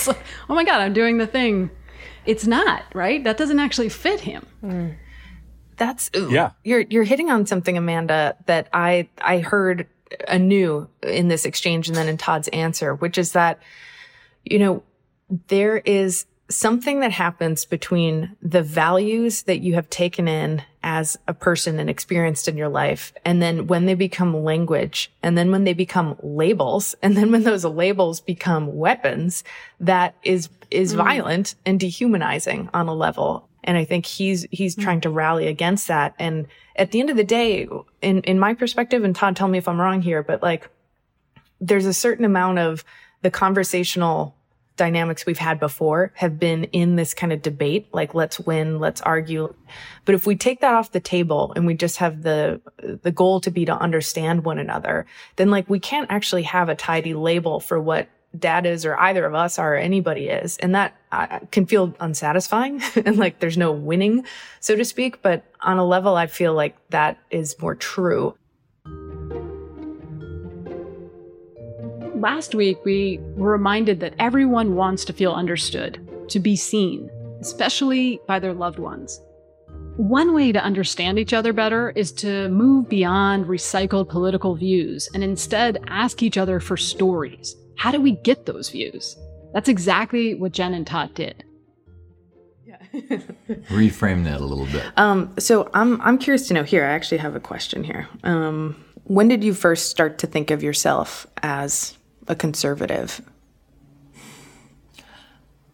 like, 0.07 0.19
oh 0.49 0.55
my 0.55 0.65
God, 0.65 0.81
I'm 0.81 0.93
doing 0.93 1.19
the 1.19 1.27
thing. 1.27 1.71
It's 2.27 2.47
not, 2.47 2.85
right? 2.95 3.23
That 3.25 3.37
doesn't 3.37 3.59
actually 3.59 3.89
fit 3.89 4.21
him. 4.21 4.47
Mm. 4.63 4.95
That's 5.81 6.11
ooh, 6.15 6.31
yeah. 6.31 6.51
You're 6.63 6.83
you're 6.83 7.05
hitting 7.05 7.31
on 7.31 7.47
something, 7.47 7.79
Amanda, 7.79 8.37
that 8.45 8.69
I 8.75 9.09
I 9.23 9.39
heard 9.39 9.87
anew 10.29 10.87
in 11.03 11.29
this 11.29 11.47
exchange 11.47 11.89
and 11.89 11.97
then 11.97 12.07
in 12.07 12.19
Todd's 12.19 12.49
answer, 12.49 12.95
which 12.95 13.17
is 13.17 13.33
that, 13.33 13.59
you 14.45 14.59
know, 14.59 14.83
there 15.49 15.79
is 15.79 16.27
something 16.51 17.01
that 17.01 17.13
happens 17.13 17.65
between 17.65 18.37
the 18.43 18.63
values 18.63 19.45
that 19.45 19.61
you 19.61 19.73
have 19.73 19.89
taken 19.89 20.29
in 20.29 20.63
as 20.83 21.17
a 21.27 21.33
person 21.33 21.79
and 21.79 21.89
experienced 21.89 22.47
in 22.47 22.59
your 22.59 22.69
life. 22.69 23.15
And 23.25 23.41
then 23.41 23.67
when 23.67 23.87
they 23.87 23.95
become 23.95 24.45
language 24.45 25.11
and 25.23 25.39
then 25.39 25.51
when 25.51 25.65
they 25.65 25.73
become 25.73 26.17
labels 26.23 26.95
and 27.03 27.17
then 27.17 27.33
when 27.33 27.45
those 27.45 27.65
labels 27.65 28.21
become 28.21 28.77
weapons, 28.77 29.45
that 29.79 30.15
is, 30.23 30.51
is 30.71 30.93
mm. 30.93 30.99
violent 30.99 31.55
and 31.65 31.81
dehumanizing 31.81 32.69
on 32.75 32.87
a 32.87 32.95
level. 32.95 33.49
And 33.65 33.77
I 33.77 33.85
think 33.85 34.07
he's, 34.07 34.47
he's 34.51 34.77
mm. 34.77 34.83
trying 34.83 35.01
to 35.03 35.11
rally 35.11 35.47
against 35.47 35.89
that. 35.89 36.15
And 36.19 36.47
at 36.77 36.93
the 36.93 37.01
end 37.01 37.11
of 37.11 37.17
the 37.17 37.25
day, 37.25 37.69
in, 38.03 38.21
in 38.23 38.39
my 38.39 38.55
perspective, 38.55 39.05
and 39.05 39.15
Todd, 39.15 39.37
tell 39.37 39.49
me 39.49 39.59
if 39.59 39.69
I'm 39.69 39.81
wrong 39.81 40.03
here, 40.03 40.23
but 40.23 40.43
like 40.43 40.69
there's 41.61 41.87
a 41.87 41.95
certain 41.95 42.25
amount 42.25 42.59
of 42.59 42.85
the 43.23 43.31
conversational 43.31 44.35
dynamics 44.77 45.27
we've 45.27 45.37
had 45.37 45.61
before 45.61 46.11
have 46.15 46.39
been 46.39 46.65
in 46.65 46.97
this 46.97 47.13
kind 47.13 47.35
of 47.35 47.43
debate, 47.43 47.87
like 47.93 48.15
let's 48.15 48.41
win, 48.41 48.79
let's 48.79 49.03
argue. 49.03 49.55
But 50.07 50.15
if 50.15 50.27
we 50.27 50.37
take 50.37 50.61
that 50.63 50.73
off 50.73 50.93
the 50.93 51.01
table 51.01 51.53
and 51.55 51.67
we 51.67 51.75
just 51.75 51.99
have 51.99 52.23
the, 52.23 52.63
the 53.03 53.13
goal 53.13 53.43
to 53.43 53.51
be 53.51 53.67
to 53.67 53.75
understand 53.75 54.43
one 54.43 54.59
another, 54.59 55.05
then 55.37 55.51
like 55.51 55.69
we 55.69 55.81
can't 55.81 56.11
actually 56.11 56.45
have 56.45 56.71
a 56.71 56.75
tidy 56.75 57.13
label 57.13 57.61
for 57.61 57.79
what 57.79 58.09
dad 58.39 58.67
is 58.67 58.87
or 58.87 58.99
either 58.99 59.25
of 59.27 59.35
us 59.35 59.59
are 59.59 59.75
or 59.75 59.77
anybody 59.77 60.29
is. 60.29 60.57
And 60.59 60.75
that 60.75 60.97
uh, 61.13 61.41
can 61.51 61.67
feel 61.67 61.95
unsatisfying 62.01 62.83
and 63.05 63.17
like 63.17 63.41
there's 63.41 63.59
no 63.59 63.73
winning, 63.73 64.25
so 64.61 64.77
to 64.77 64.85
speak. 64.85 65.23
But 65.23 65.45
on 65.61 65.79
a 65.79 65.87
level, 65.87 66.17
I 66.17 66.27
feel 66.27 66.55
like 66.55 66.77
that 66.91 67.19
is 67.31 67.57
more 67.61 67.75
true. 67.75 68.35
Last 72.15 72.55
week, 72.55 72.85
we 72.85 73.19
were 73.37 73.51
reminded 73.51 74.01
that 74.01 74.15
everyone 74.19 74.75
wants 74.75 75.07
to 75.07 75.13
feel 75.15 75.33
understood, 75.33 76.07
to 76.29 76.39
be 76.39 76.55
seen, 76.55 77.09
especially 77.41 78.21
by 78.27 78.39
their 78.39 78.53
loved 78.53 78.79
ones. 78.79 79.21
One 79.97 80.35
way 80.35 80.53
to 80.53 80.63
understand 80.63 81.19
each 81.19 81.33
other 81.33 81.53
better 81.53 81.91
is 81.91 82.13
to 82.13 82.49
move 82.51 82.89
beyond 82.89 83.47
recycled 83.47 84.09
political 84.09 84.55
views 84.55 85.09
and 85.15 85.25
instead 85.25 85.79
ask 85.89 86.23
each 86.23 86.37
other 86.37 86.61
for 86.61 86.77
stories. 86.77 87.57
How 87.81 87.91
do 87.91 87.99
we 87.99 88.13
get 88.13 88.45
those 88.45 88.69
views? 88.69 89.17
That's 89.55 89.67
exactly 89.67 90.35
what 90.35 90.53
Jen 90.53 90.75
and 90.75 90.87
Todd 90.87 91.15
did. 91.15 91.45
Yeah. 92.67 92.77
Reframe 93.71 94.25
that 94.25 94.39
a 94.39 94.45
little 94.45 94.67
bit. 94.67 94.85
Um, 94.99 95.35
so 95.39 95.71
I'm 95.73 95.99
I'm 96.03 96.19
curious 96.19 96.47
to 96.49 96.55
know. 96.55 96.63
Here, 96.63 96.85
I 96.85 96.91
actually 96.91 97.17
have 97.19 97.35
a 97.35 97.41
question 97.41 97.83
here. 97.83 98.07
Um, 98.23 98.85
when 99.05 99.29
did 99.29 99.43
you 99.43 99.55
first 99.55 99.89
start 99.89 100.19
to 100.19 100.27
think 100.27 100.51
of 100.51 100.63
yourself 100.63 101.27
as 101.43 101.97
a 102.29 102.37
conservative? 102.37 103.23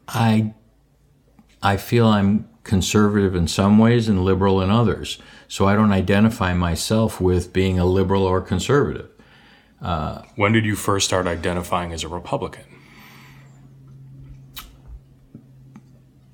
I 0.07 0.55
I 1.61 1.77
feel 1.77 2.07
I'm 2.07 2.49
conservative 2.63 3.35
in 3.35 3.49
some 3.49 3.79
ways 3.79 4.09
and 4.09 4.25
liberal 4.25 4.63
in 4.63 4.71
others. 4.71 5.19
So 5.49 5.67
I 5.67 5.75
don't 5.75 5.91
identify 5.91 6.55
myself 6.55 7.21
with 7.21 7.53
being 7.53 7.81
a 7.81 7.85
liberal 7.85 8.23
or 8.23 8.41
conservative. 8.41 9.11
Uh, 9.81 10.23
when 10.37 10.53
did 10.53 10.65
you 10.65 10.75
first 10.75 11.07
start 11.07 11.27
identifying 11.27 11.93
as 11.93 12.03
a 12.03 12.09
Republican? 12.09 12.65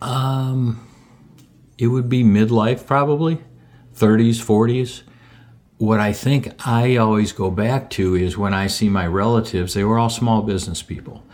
Um, 0.00 0.86
it 1.78 1.88
would 1.88 2.08
be 2.08 2.24
midlife, 2.24 2.86
probably 2.86 3.38
30s, 3.94 4.40
40s 4.42 5.02
what 5.82 5.98
I 5.98 6.12
think 6.12 6.48
I 6.64 6.94
always 6.94 7.32
go 7.32 7.50
back 7.50 7.90
to 7.90 8.14
is 8.14 8.38
when 8.38 8.54
I 8.54 8.68
see 8.68 8.88
my 8.88 9.04
relatives, 9.04 9.74
they 9.74 9.82
were 9.82 9.98
all 9.98 10.10
small 10.10 10.42
business 10.42 10.80
people. 10.80 11.24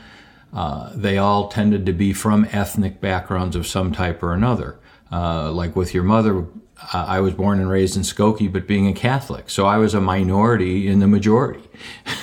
Uh, 0.55 0.91
they 0.95 1.19
all 1.19 1.49
tended 1.49 1.85
to 1.85 1.93
be 1.93 2.15
from 2.15 2.49
ethnic 2.51 2.99
backgrounds 2.99 3.57
of 3.57 3.67
some 3.67 3.93
type 3.93 4.23
or 4.23 4.33
another. 4.33 4.81
Uh, 5.13 5.53
like 5.53 5.77
with 5.77 5.93
your 5.93 6.03
mother, 6.03 6.47
uh, 6.93 7.05
I 7.09 7.21
was 7.21 7.35
born 7.35 7.61
and 7.61 7.69
raised 7.69 7.97
in 7.97 8.03
Skokie, 8.03 8.53
but 8.53 8.67
being 8.67 8.87
a 8.87 8.93
Catholic. 8.93 9.51
So 9.51 9.67
I 9.67 9.79
was 9.79 9.95
a 9.95 10.01
minority 10.01 10.89
in 10.89 11.01
the 11.01 11.09
majority. 11.09 11.69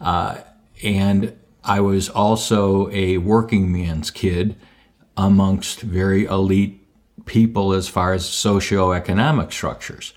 Uh, 0.00 0.38
and 0.82 1.34
I 1.62 1.80
was 1.80 2.10
also 2.10 2.90
a 2.90 3.16
working 3.16 3.72
man's 3.72 4.10
kid 4.10 4.54
amongst 5.16 5.80
very 5.80 6.26
elite 6.26 6.86
people 7.24 7.72
as 7.72 7.88
far 7.88 8.12
as 8.12 8.24
socioeconomic 8.24 9.50
structures. 9.50 10.12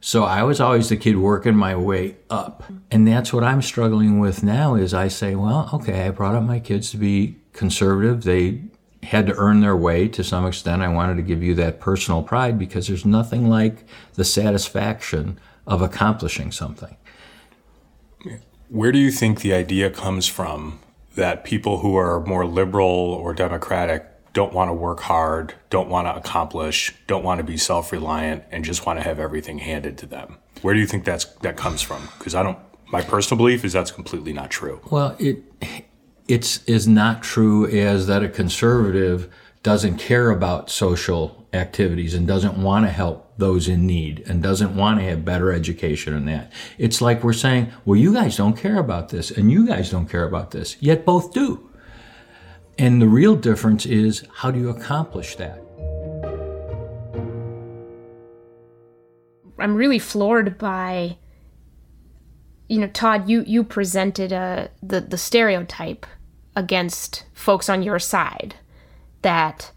So 0.00 0.24
I 0.24 0.42
was 0.42 0.60
always 0.60 0.88
the 0.88 0.96
kid 0.96 1.18
working 1.18 1.54
my 1.54 1.76
way 1.76 2.16
up. 2.28 2.64
And 2.90 3.06
that's 3.06 3.32
what 3.32 3.44
I'm 3.44 3.62
struggling 3.62 4.18
with 4.18 4.42
now 4.42 4.74
is 4.74 4.94
I 4.94 5.08
say, 5.08 5.34
well, 5.34 5.68
okay, 5.74 6.06
I 6.06 6.10
brought 6.10 6.34
up 6.34 6.42
my 6.42 6.58
kids 6.58 6.90
to 6.90 6.96
be 6.96 7.36
conservative. 7.52 8.24
They 8.24 8.62
had 9.02 9.26
to 9.26 9.34
earn 9.36 9.60
their 9.60 9.76
way 9.76 10.08
to 10.08 10.22
some 10.22 10.46
extent. 10.46 10.82
I 10.82 10.88
wanted 10.88 11.16
to 11.16 11.22
give 11.22 11.42
you 11.42 11.54
that 11.54 11.80
personal 11.80 12.22
pride 12.22 12.58
because 12.58 12.86
there's 12.86 13.06
nothing 13.06 13.48
like 13.48 13.84
the 14.14 14.24
satisfaction 14.24 15.38
of 15.66 15.82
accomplishing 15.82 16.52
something. 16.52 16.96
Where 18.68 18.92
do 18.92 18.98
you 18.98 19.10
think 19.10 19.40
the 19.40 19.54
idea 19.54 19.90
comes 19.90 20.26
from 20.28 20.80
that 21.16 21.44
people 21.44 21.78
who 21.78 21.96
are 21.96 22.20
more 22.24 22.46
liberal 22.46 22.86
or 22.86 23.34
democratic 23.34 24.06
don't 24.32 24.52
want 24.52 24.68
to 24.68 24.72
work 24.72 25.00
hard, 25.00 25.54
don't 25.70 25.88
want 25.88 26.06
to 26.06 26.14
accomplish, 26.14 26.94
don't 27.08 27.24
want 27.24 27.38
to 27.38 27.44
be 27.44 27.56
self-reliant, 27.56 28.44
and 28.52 28.64
just 28.64 28.86
want 28.86 28.98
to 28.98 29.02
have 29.02 29.18
everything 29.18 29.58
handed 29.58 29.98
to 29.98 30.06
them. 30.06 30.38
Where 30.62 30.72
do 30.72 30.78
you 30.78 30.86
think 30.86 31.04
that's 31.04 31.24
that 31.24 31.56
comes 31.56 31.82
from? 31.82 32.08
Because 32.18 32.34
I 32.34 32.42
don't. 32.42 32.58
My 32.92 33.02
personal 33.02 33.38
belief 33.38 33.64
is 33.64 33.72
that's 33.72 33.90
completely 33.90 34.32
not 34.32 34.50
true. 34.50 34.80
Well, 34.90 35.16
it 35.18 35.42
it's 36.30 36.66
as 36.68 36.86
not 36.86 37.24
true 37.24 37.66
as 37.66 38.06
that 38.06 38.22
a 38.22 38.28
conservative 38.28 39.28
doesn't 39.64 39.98
care 39.98 40.30
about 40.30 40.70
social 40.70 41.44
activities 41.52 42.14
and 42.14 42.26
doesn't 42.26 42.56
want 42.56 42.86
to 42.86 42.90
help 42.90 43.32
those 43.36 43.68
in 43.68 43.84
need 43.84 44.22
and 44.28 44.40
doesn't 44.40 44.76
want 44.76 45.00
to 45.00 45.04
have 45.04 45.24
better 45.24 45.52
education 45.52 46.14
and 46.14 46.28
that. 46.28 46.52
It's 46.78 47.00
like 47.00 47.24
we're 47.24 47.32
saying, 47.32 47.72
well, 47.84 47.98
you 47.98 48.14
guys 48.14 48.36
don't 48.36 48.56
care 48.56 48.78
about 48.78 49.08
this 49.08 49.32
and 49.32 49.50
you 49.50 49.66
guys 49.66 49.90
don't 49.90 50.08
care 50.08 50.24
about 50.24 50.52
this, 50.52 50.76
yet 50.80 51.04
both 51.04 51.32
do. 51.32 51.68
And 52.78 53.02
the 53.02 53.08
real 53.08 53.34
difference 53.34 53.84
is 53.84 54.24
how 54.36 54.52
do 54.52 54.60
you 54.60 54.70
accomplish 54.70 55.34
that? 55.36 55.60
I'm 59.58 59.74
really 59.74 59.98
floored 59.98 60.56
by 60.56 61.18
you 62.68 62.78
know 62.78 62.86
Todd 62.86 63.28
you 63.28 63.42
you 63.46 63.64
presented 63.64 64.32
a 64.32 64.36
uh, 64.36 64.68
the 64.82 65.00
the 65.00 65.18
stereotype 65.18 66.06
against 66.56 67.24
folks 67.32 67.68
on 67.68 67.82
your 67.82 67.98
side 67.98 68.56
that 69.22 69.70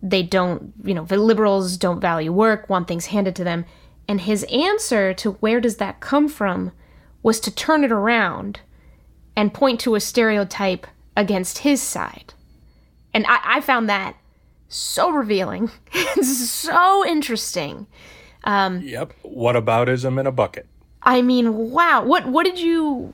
they 0.00 0.22
don't 0.22 0.72
you 0.84 0.94
know 0.94 1.04
the 1.04 1.16
liberals 1.16 1.76
don't 1.76 2.00
value 2.00 2.32
work 2.32 2.68
want 2.68 2.86
things 2.86 3.06
handed 3.06 3.34
to 3.34 3.42
them 3.42 3.64
and 4.06 4.22
his 4.22 4.44
answer 4.44 5.12
to 5.12 5.32
where 5.32 5.60
does 5.60 5.76
that 5.76 6.00
come 6.00 6.28
from 6.28 6.72
was 7.22 7.40
to 7.40 7.54
turn 7.54 7.84
it 7.84 7.92
around 7.92 8.60
and 9.36 9.54
point 9.54 9.78
to 9.80 9.94
a 9.94 10.00
stereotype 10.00 10.86
against 11.16 11.58
his 11.58 11.82
side. 11.82 12.32
And 13.12 13.26
I, 13.28 13.38
I 13.44 13.60
found 13.60 13.88
that 13.88 14.16
so 14.68 15.10
revealing, 15.10 15.70
so 16.22 17.06
interesting. 17.06 17.86
Um, 18.44 18.80
yep. 18.80 19.12
What 19.22 19.56
aboutism 19.56 20.18
in 20.18 20.26
a 20.26 20.32
bucket? 20.32 20.66
I 21.02 21.22
mean, 21.22 21.70
wow. 21.70 22.04
What 22.04 22.26
what 22.26 22.44
did 22.44 22.58
you 22.58 23.12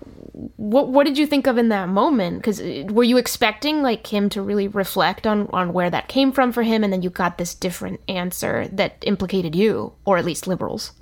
what 0.57 0.88
what 0.88 1.07
did 1.07 1.16
you 1.16 1.27
think 1.27 1.47
of 1.47 1.59
in 1.59 1.68
that 1.68 1.88
moment? 1.88 2.38
Because 2.38 2.61
uh, 2.61 2.85
were 2.90 3.05
you 3.05 3.16
expecting 3.18 3.83
like 3.83 4.07
him 4.07 4.29
to 4.31 4.42
really 4.42 4.66
reflect 4.66 5.27
on 5.27 5.49
on 5.53 5.73
where 5.73 5.90
that 5.90 6.09
came 6.09 6.33
from 6.33 6.51
for 6.53 6.62
him, 6.62 6.83
and 6.83 6.92
then 6.92 7.03
you 7.03 7.11
got 7.11 7.38
this 7.38 7.55
different 7.55 8.01
answer 8.09 8.68
that 8.73 8.97
implicated 9.03 9.55
you, 9.55 9.92
or 10.05 10.18
at 10.18 10.25
least 10.25 10.47
liberals? 10.47 10.92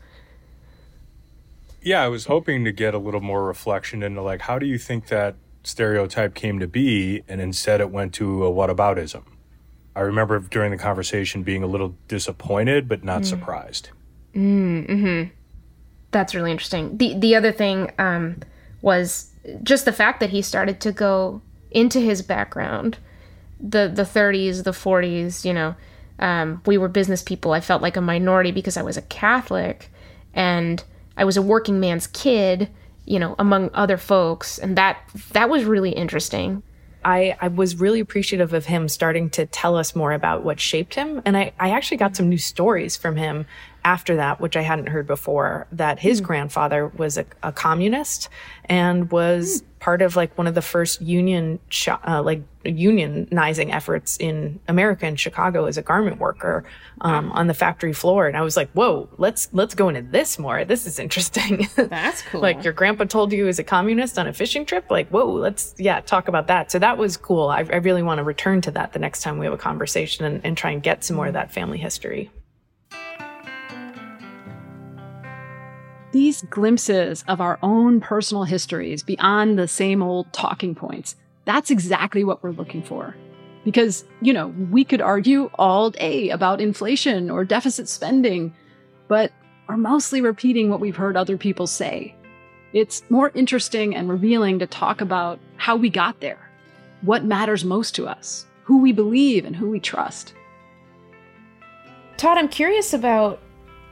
Yeah, 1.81 2.03
I 2.03 2.09
was 2.09 2.27
hoping 2.27 2.65
to 2.65 2.73
get 2.73 2.95
a 2.95 2.99
little 2.99 3.23
more 3.23 3.45
reflection 3.45 4.03
into 4.03 4.21
like 4.21 4.43
how 4.43 4.59
do 4.59 4.67
you 4.67 4.77
think 4.77 5.07
that 5.07 5.37
stereotype 5.65 6.35
came 6.35 6.59
to 6.59 6.69
be, 6.69 7.23
and 7.27 7.41
instead 7.41 7.81
it 7.81 7.91
went 7.91 8.13
to 8.15 8.45
a 8.45 8.53
whataboutism. 8.53 9.25
I 9.97 10.01
remember 10.01 10.39
during 10.41 10.73
the 10.73 10.79
conversation 10.79 11.43
being 11.43 11.63
a 11.63 11.67
little 11.67 11.95
disappointed, 12.09 12.87
but 12.89 13.03
not 13.03 13.23
mm. 13.23 13.27
surprised. 13.27 13.91
Mm, 14.35 14.87
hmm 14.87 15.31
That's 16.11 16.35
really 16.35 16.51
interesting. 16.51 16.99
The 16.99 17.19
the 17.19 17.35
other 17.35 17.53
thing 17.53 17.91
um, 17.99 18.41
was 18.83 19.31
just 19.63 19.85
the 19.85 19.93
fact 19.93 20.21
that 20.21 20.31
he 20.31 20.43
started 20.43 20.81
to 20.83 20.93
go 20.93 21.41
into 21.71 22.01
his 22.01 22.21
background, 22.23 22.99
the 23.59 23.91
the 23.93 24.03
30s, 24.03 24.65
the 24.65 24.73
40s. 24.73 25.45
You 25.45 25.55
know, 25.55 25.75
um, 26.19 26.61
we 26.67 26.77
were 26.77 26.89
business 26.89 27.23
people. 27.23 27.53
I 27.53 27.61
felt 27.61 27.81
like 27.81 27.97
a 27.97 28.01
minority 28.01 28.53
because 28.53 28.77
I 28.77 28.83
was 28.83 28.97
a 28.97 29.03
Catholic, 29.03 29.91
and 30.35 30.85
I 31.17 31.25
was 31.25 31.37
a 31.37 31.43
working 31.43 31.81
man's 31.81 32.07
kid 32.07 32.69
you 33.05 33.19
know, 33.19 33.35
among 33.39 33.71
other 33.75 33.97
folks. 33.97 34.59
And 34.59 34.77
that 34.77 34.99
that 35.33 35.49
was 35.49 35.65
really 35.65 35.91
interesting. 35.91 36.63
I, 37.05 37.37
I 37.41 37.49
was 37.49 37.81
really 37.81 37.99
appreciative 37.99 38.53
of 38.53 38.67
him 38.67 38.89
starting 38.89 39.29
to 39.31 39.47
tell 39.47 39.77
us 39.77 39.97
more 39.97 40.13
about 40.13 40.45
what 40.45 40.61
shaped 40.61 40.95
him. 40.95 41.21
And 41.25 41.37
I, 41.37 41.53
I 41.59 41.71
actually 41.71 41.97
got 41.97 42.15
some 42.15 42.29
new 42.29 42.39
stories 42.39 42.97
from 42.97 43.17
him 43.17 43.47
after 43.85 44.17
that, 44.17 44.41
which 44.41 44.57
I 44.57 44.63
hadn't 44.63 44.89
heard 44.89 45.07
before, 45.07 45.67
that 45.73 45.99
his 45.99 46.19
Hmm. 46.21 46.27
grandfather 46.27 46.89
was 46.89 47.19
a, 47.19 47.25
a 47.43 47.53
communist 47.53 48.29
and 48.67 49.11
was 49.11 49.61
Hmm. 49.61 49.67
part 49.81 50.03
of 50.03 50.15
like 50.17 50.37
one 50.39 50.47
of 50.47 50.55
the 50.55 50.63
first 50.63 51.01
union, 51.03 51.59
sh- 51.69 51.89
uh, 52.07 52.23
like 52.23 52.43
unionizing 52.65 53.73
efforts 53.75 54.17
in 54.19 54.61
America 54.69 55.07
in 55.07 55.17
Chicago 55.17 55.65
as 55.65 55.77
a 55.77 55.83
garment 55.83 56.19
worker 56.19 56.63
um, 57.01 57.33
on 57.33 57.49
the 57.49 57.55
factory 57.55 57.93
floor. 57.93 58.29
And 58.29 58.37
I 58.37 58.43
was 58.43 58.57
like, 58.57 58.71
whoa, 58.71 59.09
let's 59.19 59.49
let's 59.53 59.75
go 59.75 59.89
into 59.89 60.03
this 60.03 60.39
more. 60.39 60.65
This 60.65 60.87
is 60.87 60.99
interesting. 61.01 61.69
That's 61.77 62.23
cool. 62.23 62.41
like 62.41 62.63
your 62.63 62.73
grandpa 62.73 63.05
told 63.05 63.33
you 63.33 63.39
he 63.39 63.45
was 63.45 63.59
a 63.59 63.65
communist 63.65 64.19
on 64.19 64.29
a 64.29 64.33
fishing 64.33 64.65
trip. 64.65 64.91
Like, 64.91 65.09
whoa, 65.09 65.27
let's 65.33 65.75
yeah 65.79 66.01
talk 66.01 66.29
about 66.29 66.47
that. 66.47 66.71
So 66.71 66.79
that 66.79 66.99
was 66.99 67.17
cool. 67.17 67.49
I, 67.49 67.59
I 67.59 67.77
really 67.77 68.03
want 68.05 68.19
to 68.19 68.25
return 68.25 68.61
to 68.63 68.71
that 68.73 68.93
the 68.93 69.01
next 69.01 69.23
time 69.23 69.39
we 69.39 69.47
have 69.47 69.53
a 69.55 69.59
conversation 69.59 70.25
and, 70.25 70.41
and 70.45 70.57
try 70.57 70.71
and 70.71 70.83
get 70.83 71.03
some 71.03 71.17
more 71.17 71.27
of 71.27 71.33
that 71.33 71.51
family 71.51 71.79
history. 71.79 72.31
These 76.13 76.43
glimpses 76.43 77.25
of 77.27 77.41
our 77.41 77.59
own 77.63 78.01
personal 78.01 78.45
histories 78.45 79.03
beyond 79.03 79.59
the 79.59 79.67
same 79.67 80.03
old 80.03 80.31
talking 80.35 80.75
points, 80.75 81.17
that's 81.47 81.71
exactly 81.71 82.23
what 82.23 82.43
we're 82.43 82.51
looking 82.51 82.83
for. 82.83 83.17
Because, 83.65 84.05
you 84.21 84.35
know, 84.35 84.49
we 84.71 84.85
could 84.85 85.01
argue 85.01 85.51
all 85.55 85.91
day 85.91 86.29
about 86.29 86.61
inflation 86.61 87.31
or 87.31 87.47
deficit 87.47 87.89
spending, 87.89 88.55
but 89.09 89.33
we're 89.69 89.79
mostly 89.79 90.21
repeating 90.21 90.69
what 90.69 90.81
we've 90.81 90.97
heard 90.97 91.17
other 91.17 91.39
people 91.39 91.67
say. 91.67 92.15
It's 92.75 93.03
more 93.09 93.33
interesting 93.35 93.97
and 93.97 94.11
revealing 94.11 94.59
to 94.59 94.67
talk 94.67 95.01
about 95.01 95.39
how 95.57 95.77
we 95.77 95.89
got 95.89 96.21
there, 96.21 96.51
what 97.01 97.25
matters 97.25 97.65
most 97.65 97.95
to 97.95 98.07
us, 98.07 98.45
who 98.65 98.83
we 98.83 98.93
believe 98.93 99.47
and 99.47 99.57
who 99.57 99.71
we 99.71 99.81
trust. 99.81 100.35
Todd, 102.19 102.37
I'm 102.37 102.49
curious 102.49 102.93
about 102.93 103.41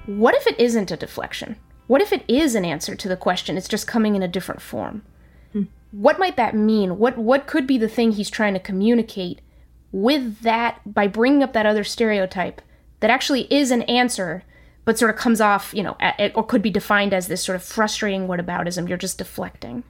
what 0.04 0.34
if 0.34 0.46
it 0.46 0.60
isn't 0.60 0.90
a 0.90 0.96
deflection? 0.96 1.56
What 1.90 2.00
if 2.00 2.12
it 2.12 2.22
is 2.28 2.54
an 2.54 2.64
answer 2.64 2.94
to 2.94 3.08
the 3.08 3.16
question? 3.16 3.56
It's 3.56 3.66
just 3.66 3.88
coming 3.88 4.14
in 4.14 4.22
a 4.22 4.28
different 4.28 4.62
form. 4.62 5.02
What 5.90 6.20
might 6.20 6.36
that 6.36 6.54
mean? 6.54 6.98
What 6.98 7.18
what 7.18 7.48
could 7.48 7.66
be 7.66 7.76
the 7.76 7.88
thing 7.88 8.12
he's 8.12 8.30
trying 8.30 8.54
to 8.54 8.60
communicate 8.60 9.40
with 9.90 10.42
that 10.42 10.80
by 10.86 11.08
bringing 11.08 11.42
up 11.42 11.52
that 11.52 11.66
other 11.66 11.82
stereotype 11.82 12.62
that 13.00 13.10
actually 13.10 13.52
is 13.52 13.72
an 13.72 13.82
answer, 13.82 14.44
but 14.84 15.00
sort 15.00 15.10
of 15.10 15.16
comes 15.16 15.40
off, 15.40 15.74
you 15.74 15.82
know, 15.82 15.96
a- 16.00 16.32
or 16.34 16.46
could 16.46 16.62
be 16.62 16.70
defined 16.70 17.12
as 17.12 17.26
this 17.26 17.42
sort 17.42 17.56
of 17.56 17.64
frustrating 17.64 18.28
whataboutism. 18.28 18.88
You're 18.88 18.96
just 18.96 19.18
deflecting. 19.18 19.82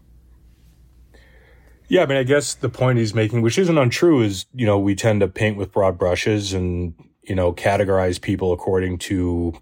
Yeah, 1.88 2.04
I 2.04 2.06
mean, 2.06 2.16
I 2.16 2.22
guess 2.22 2.54
the 2.54 2.70
point 2.70 2.98
he's 2.98 3.12
making, 3.12 3.42
which 3.42 3.58
isn't 3.58 3.76
untrue, 3.76 4.22
is, 4.22 4.46
you 4.54 4.64
know, 4.64 4.78
we 4.78 4.94
tend 4.94 5.20
to 5.20 5.28
paint 5.28 5.58
with 5.58 5.70
broad 5.70 5.98
brushes 5.98 6.54
and, 6.54 6.94
you 7.24 7.34
know, 7.34 7.52
categorize 7.52 8.18
people 8.18 8.54
according 8.54 8.96
to, 9.00 9.52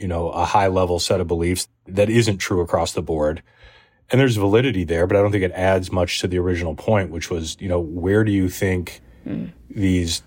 you 0.00 0.08
know, 0.08 0.30
a 0.30 0.44
high 0.44 0.68
level 0.68 0.98
set 0.98 1.20
of 1.20 1.26
beliefs 1.26 1.68
that 1.86 2.08
isn't 2.08 2.38
true 2.38 2.62
across 2.62 2.92
the 2.92 3.02
board. 3.02 3.42
And 4.10 4.20
there's 4.20 4.36
validity 4.36 4.82
there, 4.82 5.06
but 5.06 5.16
I 5.16 5.22
don't 5.22 5.30
think 5.30 5.44
it 5.44 5.52
adds 5.52 5.92
much 5.92 6.20
to 6.20 6.26
the 6.26 6.38
original 6.38 6.74
point, 6.74 7.10
which 7.10 7.30
was, 7.30 7.56
you 7.60 7.68
know, 7.68 7.78
where 7.78 8.24
do 8.24 8.32
you 8.32 8.48
think 8.48 9.02
hmm. 9.24 9.46
these 9.68 10.22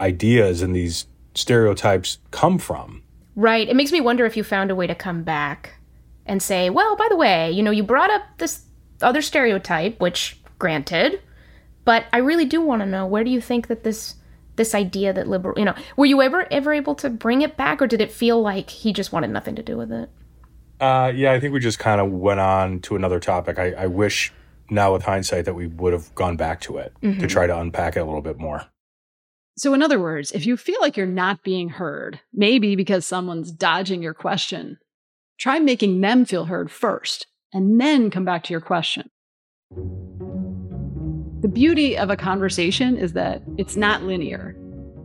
ideas 0.00 0.62
and 0.62 0.74
these 0.74 1.06
stereotypes 1.34 2.18
come 2.30 2.58
from? 2.58 3.02
Right. 3.34 3.68
It 3.68 3.76
makes 3.76 3.92
me 3.92 4.00
wonder 4.00 4.24
if 4.24 4.36
you 4.36 4.44
found 4.44 4.70
a 4.70 4.74
way 4.74 4.86
to 4.86 4.94
come 4.94 5.24
back 5.24 5.74
and 6.24 6.42
say, 6.42 6.70
well, 6.70 6.96
by 6.96 7.06
the 7.10 7.16
way, 7.16 7.50
you 7.50 7.62
know, 7.62 7.70
you 7.70 7.82
brought 7.82 8.10
up 8.10 8.22
this 8.38 8.64
other 9.02 9.20
stereotype, 9.20 10.00
which 10.00 10.40
granted, 10.58 11.20
but 11.84 12.04
I 12.12 12.18
really 12.18 12.44
do 12.44 12.60
want 12.60 12.82
to 12.82 12.86
know 12.86 13.06
where 13.06 13.24
do 13.24 13.30
you 13.30 13.40
think 13.40 13.66
that 13.66 13.82
this 13.82 14.14
this 14.58 14.74
idea 14.74 15.14
that 15.14 15.26
liberal, 15.26 15.58
you 15.58 15.64
know, 15.64 15.74
were 15.96 16.04
you 16.04 16.20
ever 16.20 16.46
ever 16.52 16.74
able 16.74 16.94
to 16.96 17.08
bring 17.08 17.40
it 17.40 17.56
back 17.56 17.80
or 17.80 17.86
did 17.86 18.02
it 18.02 18.12
feel 18.12 18.42
like 18.42 18.68
he 18.68 18.92
just 18.92 19.10
wanted 19.10 19.30
nothing 19.30 19.54
to 19.54 19.62
do 19.62 19.78
with 19.78 19.90
it? 19.90 20.10
Uh, 20.80 21.10
yeah, 21.14 21.32
I 21.32 21.40
think 21.40 21.54
we 21.54 21.60
just 21.60 21.78
kind 21.78 22.00
of 22.00 22.10
went 22.10 22.40
on 22.40 22.80
to 22.80 22.94
another 22.94 23.18
topic. 23.18 23.58
I, 23.58 23.72
I 23.72 23.86
wish 23.86 24.32
now 24.70 24.92
with 24.92 25.02
hindsight 25.02 25.46
that 25.46 25.54
we 25.54 25.66
would 25.66 25.94
have 25.94 26.14
gone 26.14 26.36
back 26.36 26.60
to 26.60 26.76
it 26.76 26.92
to 27.00 27.26
try 27.26 27.46
to 27.46 27.58
unpack 27.58 27.96
it 27.96 28.00
a 28.00 28.04
little 28.04 28.20
bit 28.20 28.38
more. 28.38 28.66
So, 29.56 29.74
in 29.74 29.82
other 29.82 29.98
words, 29.98 30.30
if 30.30 30.46
you 30.46 30.56
feel 30.56 30.80
like 30.80 30.96
you're 30.96 31.06
not 31.06 31.42
being 31.42 31.68
heard, 31.68 32.20
maybe 32.32 32.76
because 32.76 33.04
someone's 33.04 33.50
dodging 33.50 34.02
your 34.02 34.14
question, 34.14 34.78
try 35.36 35.58
making 35.58 36.00
them 36.00 36.24
feel 36.24 36.44
heard 36.44 36.70
first 36.70 37.26
and 37.52 37.80
then 37.80 38.10
come 38.10 38.24
back 38.24 38.44
to 38.44 38.52
your 38.52 38.60
question. 38.60 39.10
The 41.40 41.46
beauty 41.46 41.96
of 41.96 42.10
a 42.10 42.16
conversation 42.16 42.96
is 42.96 43.12
that 43.12 43.42
it's 43.58 43.76
not 43.76 44.02
linear, 44.02 44.56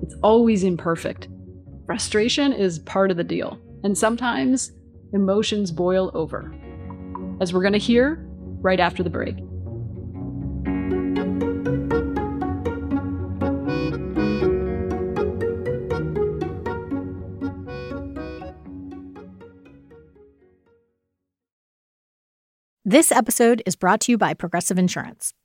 it's 0.01 0.15
always 0.23 0.63
imperfect. 0.63 1.27
Frustration 1.85 2.51
is 2.51 2.79
part 2.79 3.11
of 3.11 3.17
the 3.17 3.23
deal, 3.23 3.59
and 3.83 3.95
sometimes 3.95 4.71
emotions 5.13 5.71
boil 5.71 6.09
over. 6.15 6.51
As 7.39 7.53
we're 7.53 7.61
going 7.61 7.73
to 7.73 7.77
hear 7.77 8.25
right 8.61 8.79
after 8.79 9.03
the 9.03 9.11
break. 9.11 9.35
This 22.83 23.11
episode 23.11 23.61
is 23.67 23.75
brought 23.75 24.01
to 24.01 24.11
you 24.11 24.17
by 24.17 24.33
Progressive 24.33 24.79
Insurance. 24.79 25.35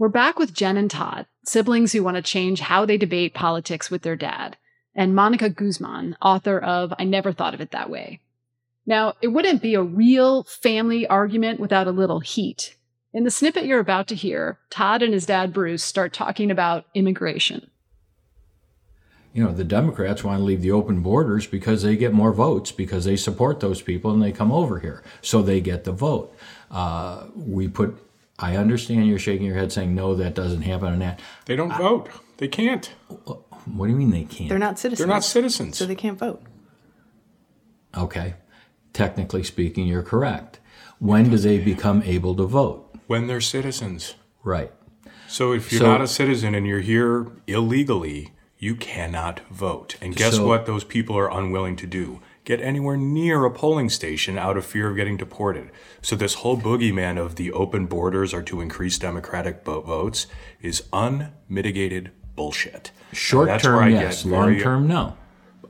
We're 0.00 0.08
back 0.08 0.38
with 0.38 0.54
Jen 0.54 0.76
and 0.76 0.88
Todd, 0.88 1.26
siblings 1.44 1.92
who 1.92 2.04
want 2.04 2.14
to 2.14 2.22
change 2.22 2.60
how 2.60 2.86
they 2.86 2.96
debate 2.96 3.34
politics 3.34 3.90
with 3.90 4.02
their 4.02 4.14
dad, 4.14 4.56
and 4.94 5.12
Monica 5.12 5.50
Guzman, 5.50 6.16
author 6.22 6.56
of 6.56 6.94
I 7.00 7.02
Never 7.02 7.32
Thought 7.32 7.52
of 7.52 7.60
It 7.60 7.72
That 7.72 7.90
Way. 7.90 8.20
Now, 8.86 9.14
it 9.20 9.28
wouldn't 9.28 9.60
be 9.60 9.74
a 9.74 9.82
real 9.82 10.44
family 10.44 11.04
argument 11.08 11.58
without 11.58 11.88
a 11.88 11.90
little 11.90 12.20
heat. 12.20 12.76
In 13.12 13.24
the 13.24 13.30
snippet 13.32 13.64
you're 13.64 13.80
about 13.80 14.06
to 14.06 14.14
hear, 14.14 14.60
Todd 14.70 15.02
and 15.02 15.12
his 15.12 15.26
dad 15.26 15.52
Bruce 15.52 15.82
start 15.82 16.12
talking 16.12 16.52
about 16.52 16.86
immigration. 16.94 17.68
You 19.32 19.42
know, 19.42 19.52
the 19.52 19.64
Democrats 19.64 20.22
want 20.22 20.38
to 20.38 20.44
leave 20.44 20.62
the 20.62 20.70
open 20.70 21.00
borders 21.00 21.48
because 21.48 21.82
they 21.82 21.96
get 21.96 22.12
more 22.12 22.32
votes 22.32 22.70
because 22.70 23.04
they 23.04 23.16
support 23.16 23.58
those 23.58 23.82
people 23.82 24.12
and 24.12 24.22
they 24.22 24.30
come 24.30 24.52
over 24.52 24.78
here. 24.78 25.02
So 25.22 25.42
they 25.42 25.60
get 25.60 25.82
the 25.82 25.92
vote. 25.92 26.36
Uh, 26.70 27.26
we 27.34 27.66
put, 27.66 27.98
I 28.38 28.56
understand 28.56 29.06
you're 29.08 29.18
shaking 29.18 29.46
your 29.46 29.56
head 29.56 29.72
saying, 29.72 29.94
no, 29.94 30.14
that 30.14 30.34
doesn't 30.34 30.62
happen 30.62 30.92
and 30.92 31.02
that. 31.02 31.20
They 31.46 31.56
don't 31.56 31.76
vote. 31.76 32.08
They 32.36 32.46
can't. 32.48 32.86
What 33.26 33.86
do 33.86 33.90
you 33.92 33.96
mean 33.96 34.10
they 34.10 34.24
can't? 34.24 34.48
They're 34.48 34.58
not 34.58 34.78
citizens. 34.78 34.98
They're 34.98 35.14
not 35.14 35.24
citizens. 35.24 35.76
So 35.76 35.86
they 35.86 35.96
can't 35.96 36.18
vote. 36.18 36.42
Okay. 37.96 38.34
Technically 38.92 39.42
speaking, 39.42 39.86
you're 39.86 40.02
correct. 40.02 40.60
When 40.98 41.30
do 41.30 41.36
they 41.36 41.58
become 41.58 42.02
able 42.04 42.34
to 42.36 42.44
vote? 42.44 42.94
When 43.06 43.26
they're 43.26 43.40
citizens. 43.40 44.14
Right. 44.44 44.72
So 45.26 45.52
if 45.52 45.72
you're 45.72 45.80
So- 45.80 45.86
not 45.86 46.00
a 46.00 46.06
citizen 46.08 46.54
and 46.54 46.66
you're 46.66 46.80
here 46.80 47.26
illegally, 47.46 48.30
you 48.58 48.74
cannot 48.76 49.40
vote. 49.50 49.96
And 50.00 50.14
guess 50.14 50.36
So- 50.36 50.46
what 50.46 50.66
those 50.66 50.84
people 50.84 51.16
are 51.18 51.30
unwilling 51.30 51.76
to 51.76 51.86
do? 51.86 52.20
Get 52.48 52.62
anywhere 52.62 52.96
near 52.96 53.44
a 53.44 53.50
polling 53.50 53.90
station 53.90 54.38
out 54.38 54.56
of 54.56 54.64
fear 54.64 54.88
of 54.88 54.96
getting 54.96 55.18
deported. 55.18 55.70
So 56.00 56.16
this 56.16 56.32
whole 56.32 56.56
boogeyman 56.56 57.18
of 57.18 57.36
the 57.36 57.52
open 57.52 57.84
borders 57.84 58.32
are 58.32 58.42
to 58.44 58.62
increase 58.62 58.96
democratic 58.96 59.66
votes 59.66 60.26
is 60.62 60.84
unmitigated 60.90 62.10
bullshit. 62.36 62.90
Short 63.12 63.60
term, 63.60 63.84
I 63.84 63.88
yes. 63.88 64.24
Long 64.24 64.44
very- 64.44 64.62
term, 64.62 64.86
no. 64.86 65.18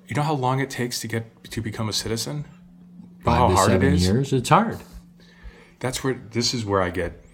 You 0.06 0.14
know 0.14 0.22
how 0.22 0.34
long 0.34 0.60
it 0.60 0.70
takes 0.70 1.00
to 1.00 1.08
get 1.08 1.50
to 1.50 1.60
become 1.60 1.88
a 1.88 1.92
citizen? 1.92 2.44
Five 3.24 3.36
how 3.38 3.48
to 3.48 3.54
hard 3.56 3.70
seven 3.70 3.94
is? 3.94 4.06
years, 4.06 4.32
it's 4.32 4.48
hard. 4.48 4.78
That's 5.80 6.04
where 6.04 6.14
this 6.30 6.54
is 6.54 6.64
where 6.64 6.80
I 6.80 6.90
get 6.90 7.24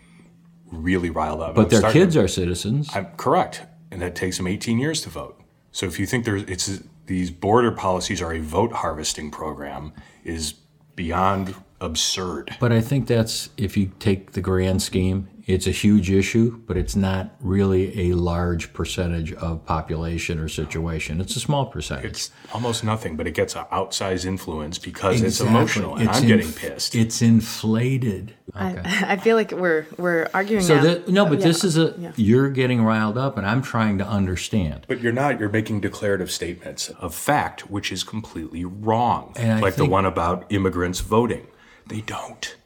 really 0.73 1.11
riled 1.11 1.43
up. 1.43 1.55
But 1.55 1.65
I'm 1.65 1.69
their 1.69 1.79
starting 1.81 2.01
kids 2.01 2.17
are 2.17 2.29
citizens. 2.29 2.89
I'm 2.95 3.09
correct, 3.19 3.65
and 3.91 4.01
that 4.01 4.15
takes 4.15 4.39
them 4.39 4.47
18 4.47 4.79
years 4.79 5.03
to 5.03 5.11
vote. 5.11 5.39
So 5.71 5.85
if 5.85 6.01
you 6.01 6.07
think 6.07 6.25
there's 6.25 6.45
it's 6.45 6.83
these 7.07 7.31
border 7.31 7.71
policies 7.71 8.23
are 8.23 8.33
a 8.33 8.41
vote 8.41 8.73
harvesting 8.73 9.31
program 9.31 9.93
is 10.25 10.55
beyond 10.97 11.55
absurd. 11.81 12.57
But 12.61 12.73
I 12.73 12.81
think 12.81 13.07
that's, 13.07 13.51
if 13.57 13.77
you 13.77 13.93
take 13.99 14.33
the 14.33 14.41
grand 14.41 14.83
scheme, 14.83 15.29
it's 15.47 15.67
a 15.67 15.71
huge 15.73 16.11
issue, 16.11 16.59
but 16.67 16.79
it's 16.79 16.97
not 16.97 17.35
really 17.41 18.11
a 18.11 18.15
large 18.17 18.73
percentage 18.73 19.35
of 19.35 19.63
population 19.67 20.39
or 20.39 20.49
situation. 20.49 21.21
It's 21.21 21.37
a 21.37 21.41
small 21.41 21.67
percentage. 21.67 22.07
It's 22.07 22.31
almost 22.55 22.83
nothing, 22.83 23.15
but 23.17 23.27
it 23.27 23.33
gets 23.35 23.55
an 23.55 23.65
outsized 23.71 24.25
influence 24.25 24.79
because 24.79 25.21
it's 25.21 25.41
emotional, 25.41 25.97
and 25.97 26.09
It's 26.09 26.21
I'm 26.21 26.27
getting 26.27 26.51
pissed. 26.51 26.95
It's 26.95 27.21
inflated. 27.21 28.33
Okay. 28.57 28.81
I, 28.85 29.05
I 29.13 29.17
feel 29.19 29.37
like 29.37 29.53
we're 29.53 29.87
we're 29.99 30.31
arguing. 30.33 30.63
so 30.63 30.79
that, 30.81 31.09
no, 31.09 31.25
but 31.27 31.35
oh, 31.35 31.41
Yeah. 31.41 31.47
this 31.47 31.63
is 31.63 31.77
a 31.77 31.95
Yeah. 31.99 32.13
you're 32.17 32.49
getting 32.49 32.83
riled 32.83 33.19
up, 33.19 33.37
and 33.37 33.47
I'm 33.47 33.61
trying 33.61 33.99
to 33.99 34.07
understand. 34.07 34.87
But 34.89 35.03
you're 35.03 35.13
not. 35.13 35.39
You're 35.39 35.51
making 35.51 35.81
declarative 35.81 36.31
statements 36.31 36.89
of 36.89 37.15
fact, 37.15 37.71
which 37.71 37.93
is 37.93 38.03
completely 38.03 38.65
wrong. 38.65 39.35
And 39.37 39.53
I 39.53 39.61
like 39.61 39.77
the 39.77 39.85
one 39.85 40.07
about 40.07 40.47
immigrants 40.51 41.01
voting. 41.01 41.47
They 41.87 42.01
don't. 42.01 42.57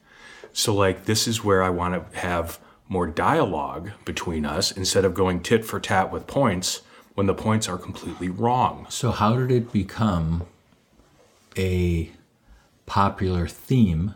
So, 0.53 0.75
like, 0.75 1.05
this 1.05 1.29
is 1.29 1.45
where 1.45 1.63
I 1.63 1.71
want 1.71 2.13
to 2.13 2.19
have 2.19 2.59
more 2.89 3.07
dialogue 3.07 3.91
between 4.05 4.47
us 4.47 4.73
instead 4.73 5.05
of 5.05 5.15
going 5.15 5.43
tit 5.43 5.65
for 5.65 5.79
tat 5.79 6.11
with 6.11 6.27
points 6.27 6.83
when 7.19 7.27
the 7.27 7.35
points 7.35 7.69
are 7.69 7.77
completely 7.77 8.29
wrong. 8.29 8.87
So 8.89 9.11
how 9.11 9.37
did 9.37 9.51
it 9.51 9.73
become 9.73 10.47
a 11.57 12.13
popular 12.87 13.49
theme 13.49 14.15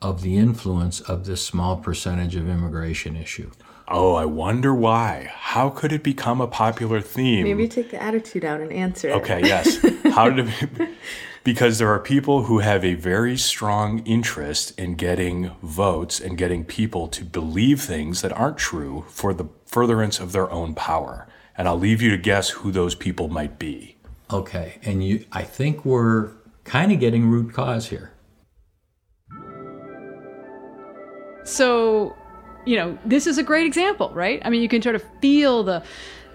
of 0.00 0.22
the 0.22 0.36
influence 0.36 1.00
of 1.00 1.26
this 1.26 1.44
small 1.44 1.76
percentage 1.76 2.36
of 2.36 2.48
immigration 2.48 3.16
issue? 3.16 3.50
Oh, 3.86 4.14
I 4.14 4.24
wonder 4.24 4.74
why. 4.74 5.30
How 5.34 5.68
could 5.68 5.92
it 5.92 6.02
become 6.02 6.40
a 6.40 6.46
popular 6.46 7.02
theme? 7.02 7.44
Maybe 7.44 7.68
take 7.68 7.90
the 7.90 8.02
attitude 8.02 8.46
out 8.46 8.62
and 8.62 8.72
answer 8.72 9.10
it. 9.10 9.12
Okay, 9.16 9.42
yes. 9.44 9.76
How 10.14 10.30
did 10.30 10.48
it 10.48 10.88
because 11.44 11.78
there 11.78 11.92
are 11.92 12.00
people 12.00 12.44
who 12.44 12.60
have 12.60 12.84
a 12.84 12.94
very 12.94 13.36
strong 13.36 13.98
interest 14.06 14.76
in 14.78 14.94
getting 14.94 15.50
votes 15.62 16.18
and 16.18 16.38
getting 16.38 16.64
people 16.64 17.06
to 17.08 17.22
believe 17.22 17.82
things 17.82 18.22
that 18.22 18.32
aren't 18.32 18.56
true 18.56 19.04
for 19.08 19.34
the 19.34 19.44
furtherance 19.66 20.18
of 20.18 20.32
their 20.32 20.50
own 20.50 20.74
power. 20.74 21.28
And 21.56 21.68
I'll 21.68 21.78
leave 21.78 22.00
you 22.00 22.10
to 22.10 22.16
guess 22.16 22.48
who 22.48 22.72
those 22.72 22.94
people 22.94 23.28
might 23.28 23.58
be. 23.58 23.96
Okay, 24.32 24.78
and 24.82 25.04
you, 25.06 25.26
I 25.32 25.42
think 25.42 25.84
we're 25.84 26.30
kind 26.64 26.90
of 26.90 26.98
getting 26.98 27.26
root 27.26 27.52
cause 27.52 27.88
here. 27.88 28.10
So, 31.44 32.16
you 32.64 32.76
know, 32.76 32.98
this 33.04 33.26
is 33.26 33.36
a 33.36 33.42
great 33.42 33.66
example, 33.66 34.10
right? 34.14 34.40
I 34.46 34.48
mean, 34.48 34.62
you 34.62 34.68
can 34.68 34.80
sort 34.80 34.94
of 34.94 35.04
feel 35.20 35.62
the, 35.62 35.82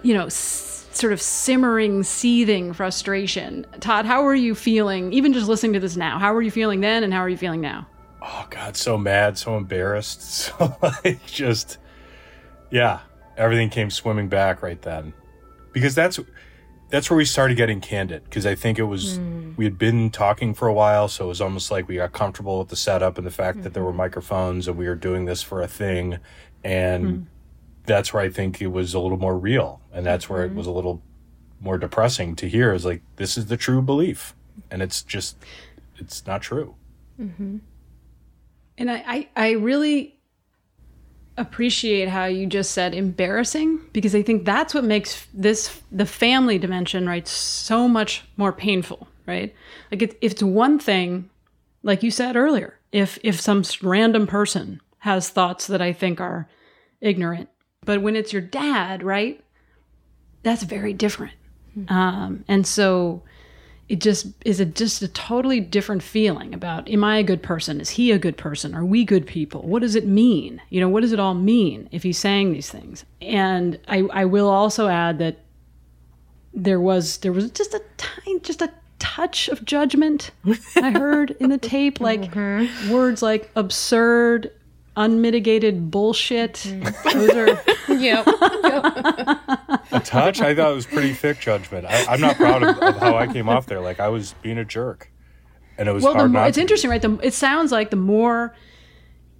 you 0.02 0.14
know, 0.14 0.26
s- 0.26 0.86
sort 0.92 1.12
of 1.12 1.20
simmering, 1.20 2.02
seething 2.02 2.72
frustration. 2.72 3.66
Todd, 3.80 4.06
how 4.06 4.26
are 4.26 4.34
you 4.34 4.54
feeling, 4.54 5.12
even 5.12 5.32
just 5.32 5.48
listening 5.48 5.74
to 5.74 5.80
this 5.80 5.96
now? 5.96 6.18
How 6.18 6.34
are 6.34 6.42
you 6.42 6.50
feeling 6.50 6.80
then, 6.80 7.04
and 7.04 7.12
how 7.12 7.20
are 7.20 7.28
you 7.28 7.36
feeling 7.36 7.60
now? 7.60 7.86
Oh 8.22 8.46
God, 8.50 8.76
so 8.76 8.98
mad, 8.98 9.38
so 9.38 9.56
embarrassed, 9.56 10.22
so 10.34 10.76
like 10.82 11.24
just 11.26 11.78
yeah, 12.70 13.00
everything 13.36 13.70
came 13.70 13.90
swimming 13.90 14.28
back 14.28 14.62
right 14.62 14.80
then. 14.82 15.12
Because 15.72 15.94
that's 15.94 16.18
that's 16.90 17.08
where 17.08 17.16
we 17.16 17.24
started 17.24 17.56
getting 17.56 17.80
candid 17.80 18.24
because 18.24 18.44
I 18.44 18.56
think 18.56 18.78
it 18.78 18.84
was 18.84 19.18
mm. 19.18 19.56
we 19.56 19.64
had 19.64 19.78
been 19.78 20.10
talking 20.10 20.54
for 20.54 20.68
a 20.68 20.72
while, 20.72 21.08
so 21.08 21.26
it 21.26 21.28
was 21.28 21.40
almost 21.40 21.70
like 21.70 21.88
we 21.88 21.96
got 21.96 22.12
comfortable 22.12 22.58
with 22.58 22.68
the 22.68 22.76
setup 22.76 23.16
and 23.16 23.26
the 23.26 23.30
fact 23.30 23.62
that 23.62 23.74
there 23.74 23.82
were 23.82 23.90
mm-hmm. 23.90 23.98
microphones 23.98 24.66
and 24.66 24.76
we 24.76 24.88
were 24.88 24.96
doing 24.96 25.24
this 25.24 25.42
for 25.42 25.62
a 25.62 25.68
thing 25.68 26.18
and 26.64 27.04
hmm. 27.04 27.22
That's 27.90 28.12
where 28.12 28.22
I 28.22 28.30
think 28.30 28.62
it 28.62 28.68
was 28.68 28.94
a 28.94 29.00
little 29.00 29.18
more 29.18 29.36
real 29.36 29.80
and 29.92 30.06
that's 30.06 30.28
where 30.28 30.44
it 30.44 30.48
mm-hmm. 30.48 30.58
was 30.58 30.66
a 30.66 30.70
little 30.70 31.02
more 31.60 31.76
depressing 31.76 32.36
to 32.36 32.48
hear 32.48 32.72
is 32.72 32.84
like 32.84 33.02
this 33.16 33.36
is 33.36 33.46
the 33.46 33.56
true 33.56 33.82
belief 33.82 34.34
and 34.70 34.82
it's 34.82 35.02
just 35.02 35.36
it's 35.96 36.26
not 36.26 36.40
true. 36.40 36.74
Mm-hmm. 37.20 37.58
And 38.78 38.90
I, 38.90 39.04
I, 39.06 39.28
I 39.36 39.50
really 39.52 40.16
appreciate 41.36 42.08
how 42.08 42.24
you 42.24 42.46
just 42.46 42.72
said 42.72 42.94
embarrassing 42.94 43.80
because 43.92 44.14
I 44.14 44.22
think 44.22 44.44
that's 44.44 44.74
what 44.74 44.84
makes 44.84 45.26
this 45.34 45.80
the 45.92 46.06
family 46.06 46.58
dimension 46.58 47.06
right 47.06 47.26
so 47.26 47.86
much 47.88 48.24
more 48.36 48.52
painful, 48.52 49.08
right? 49.26 49.54
Like 49.90 50.02
it, 50.02 50.18
if 50.20 50.32
it's 50.32 50.42
one 50.42 50.78
thing, 50.78 51.28
like 51.82 52.02
you 52.02 52.10
said 52.10 52.36
earlier, 52.36 52.78
if 52.92 53.18
if 53.22 53.40
some 53.40 53.62
random 53.82 54.26
person 54.26 54.80
has 54.98 55.28
thoughts 55.28 55.66
that 55.66 55.82
I 55.82 55.92
think 55.92 56.20
are 56.20 56.48
ignorant, 57.00 57.48
but 57.84 58.02
when 58.02 58.16
it's 58.16 58.32
your 58.32 58.42
dad, 58.42 59.02
right? 59.02 59.42
That's 60.42 60.62
very 60.62 60.92
different. 60.92 61.34
Um, 61.88 62.44
and 62.48 62.66
so 62.66 63.22
it 63.88 64.00
just 64.00 64.28
is 64.44 64.60
a 64.60 64.64
just 64.64 65.02
a 65.02 65.08
totally 65.08 65.60
different 65.60 66.02
feeling 66.02 66.54
about 66.54 66.88
am 66.88 67.04
I 67.04 67.18
a 67.18 67.22
good 67.22 67.42
person? 67.42 67.80
Is 67.80 67.90
he 67.90 68.12
a 68.12 68.18
good 68.18 68.36
person? 68.36 68.74
Are 68.74 68.84
we 68.84 69.04
good 69.04 69.26
people? 69.26 69.62
What 69.62 69.82
does 69.82 69.94
it 69.94 70.06
mean? 70.06 70.60
You 70.70 70.80
know, 70.80 70.88
what 70.88 71.00
does 71.00 71.12
it 71.12 71.20
all 71.20 71.34
mean 71.34 71.88
if 71.90 72.02
he's 72.02 72.18
saying 72.18 72.52
these 72.52 72.70
things? 72.70 73.04
And 73.20 73.78
I, 73.88 74.02
I 74.12 74.24
will 74.24 74.48
also 74.48 74.88
add 74.88 75.18
that 75.18 75.38
there 76.54 76.80
was 76.80 77.18
there 77.18 77.32
was 77.32 77.50
just 77.50 77.74
a 77.74 77.82
tiny 77.96 78.40
just 78.40 78.62
a 78.62 78.72
touch 78.98 79.48
of 79.48 79.64
judgment 79.64 80.30
I 80.76 80.90
heard 80.90 81.32
in 81.40 81.50
the 81.50 81.58
tape, 81.58 82.00
like 82.00 82.34
words 82.90 83.22
like 83.22 83.50
absurd, 83.56 84.52
unmitigated 84.96 85.90
bullshit. 85.90 86.54
Those 87.12 87.30
are 87.30 87.62
Yep. 87.88 88.26
A 88.26 90.00
touch? 90.04 90.40
I 90.40 90.54
thought 90.54 90.72
it 90.72 90.74
was 90.74 90.86
pretty 90.86 91.12
thick 91.12 91.40
judgment. 91.40 91.86
I, 91.86 92.06
I'm 92.06 92.20
not 92.20 92.36
proud 92.36 92.62
of, 92.62 92.78
of 92.78 92.96
how 92.96 93.16
I 93.16 93.26
came 93.26 93.48
off 93.48 93.66
there. 93.66 93.80
Like 93.80 94.00
I 94.00 94.08
was 94.08 94.34
being 94.42 94.58
a 94.58 94.64
jerk, 94.64 95.10
and 95.76 95.88
it 95.88 95.92
was 95.92 96.04
well, 96.04 96.14
hard 96.14 96.30
more, 96.30 96.42
not. 96.42 96.48
it's 96.48 96.56
to 96.56 96.60
interesting, 96.60 96.90
right? 96.90 97.02
The, 97.02 97.18
it 97.22 97.34
sounds 97.34 97.72
like 97.72 97.90
the 97.90 97.96
more 97.96 98.54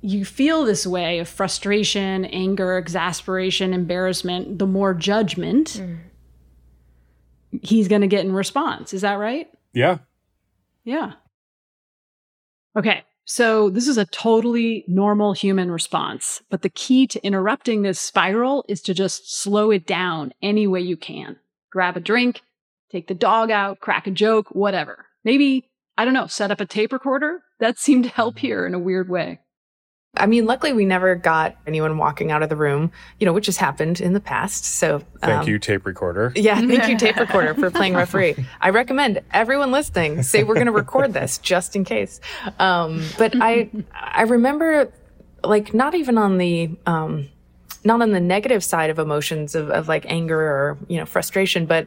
you 0.02 0.24
feel 0.24 0.64
this 0.64 0.86
way 0.86 1.18
of 1.18 1.28
frustration, 1.28 2.24
anger, 2.26 2.78
exasperation, 2.78 3.72
embarrassment, 3.74 4.58
the 4.58 4.66
more 4.66 4.94
judgment 4.94 5.80
he's 7.62 7.88
going 7.88 8.00
to 8.00 8.06
get 8.06 8.24
in 8.24 8.32
response. 8.32 8.94
Is 8.94 9.02
that 9.02 9.14
right? 9.14 9.50
Yeah, 9.72 9.98
Yeah. 10.84 11.12
Okay. 12.76 13.02
So 13.32 13.70
this 13.70 13.86
is 13.86 13.96
a 13.96 14.06
totally 14.06 14.84
normal 14.88 15.34
human 15.34 15.70
response, 15.70 16.42
but 16.50 16.62
the 16.62 16.68
key 16.68 17.06
to 17.06 17.24
interrupting 17.24 17.82
this 17.82 18.00
spiral 18.00 18.64
is 18.66 18.82
to 18.82 18.92
just 18.92 19.32
slow 19.40 19.70
it 19.70 19.86
down 19.86 20.32
any 20.42 20.66
way 20.66 20.80
you 20.80 20.96
can. 20.96 21.36
Grab 21.70 21.96
a 21.96 22.00
drink, 22.00 22.40
take 22.90 23.06
the 23.06 23.14
dog 23.14 23.52
out, 23.52 23.78
crack 23.78 24.08
a 24.08 24.10
joke, 24.10 24.48
whatever. 24.50 25.06
Maybe, 25.22 25.70
I 25.96 26.04
don't 26.04 26.12
know, 26.12 26.26
set 26.26 26.50
up 26.50 26.60
a 26.60 26.66
tape 26.66 26.92
recorder. 26.92 27.42
That 27.60 27.78
seemed 27.78 28.02
to 28.02 28.10
help 28.10 28.34
mm-hmm. 28.34 28.46
here 28.48 28.66
in 28.66 28.74
a 28.74 28.80
weird 28.80 29.08
way. 29.08 29.38
I 30.16 30.26
mean, 30.26 30.44
luckily 30.44 30.72
we 30.72 30.84
never 30.84 31.14
got 31.14 31.56
anyone 31.66 31.96
walking 31.96 32.30
out 32.30 32.42
of 32.42 32.48
the 32.48 32.56
room, 32.56 32.90
you 33.18 33.26
know, 33.26 33.32
which 33.32 33.46
has 33.46 33.56
happened 33.56 34.00
in 34.00 34.12
the 34.12 34.20
past. 34.20 34.64
So 34.64 35.02
thank 35.20 35.42
um, 35.42 35.48
you, 35.48 35.58
tape 35.58 35.86
recorder. 35.86 36.32
Yeah, 36.34 36.60
thank 36.60 36.88
you, 36.88 36.98
tape 36.98 37.16
recorder, 37.20 37.54
for 37.54 37.70
playing 37.70 37.94
referee. 37.94 38.34
I 38.60 38.70
recommend 38.70 39.20
everyone 39.32 39.70
listening 39.70 40.22
say 40.22 40.42
we're 40.42 40.54
going 40.54 40.66
to 40.66 40.72
record 40.72 41.12
this 41.12 41.38
just 41.38 41.76
in 41.76 41.84
case. 41.84 42.20
Um, 42.58 43.04
but 43.18 43.34
I, 43.40 43.70
I 43.94 44.22
remember, 44.22 44.92
like, 45.44 45.72
not 45.72 45.94
even 45.94 46.18
on 46.18 46.38
the, 46.38 46.70
um, 46.86 47.28
not 47.84 48.02
on 48.02 48.10
the 48.10 48.20
negative 48.20 48.64
side 48.64 48.90
of 48.90 48.98
emotions 48.98 49.54
of, 49.54 49.70
of 49.70 49.88
like 49.88 50.04
anger 50.06 50.38
or 50.38 50.78
you 50.88 50.98
know 50.98 51.06
frustration, 51.06 51.64
but 51.64 51.86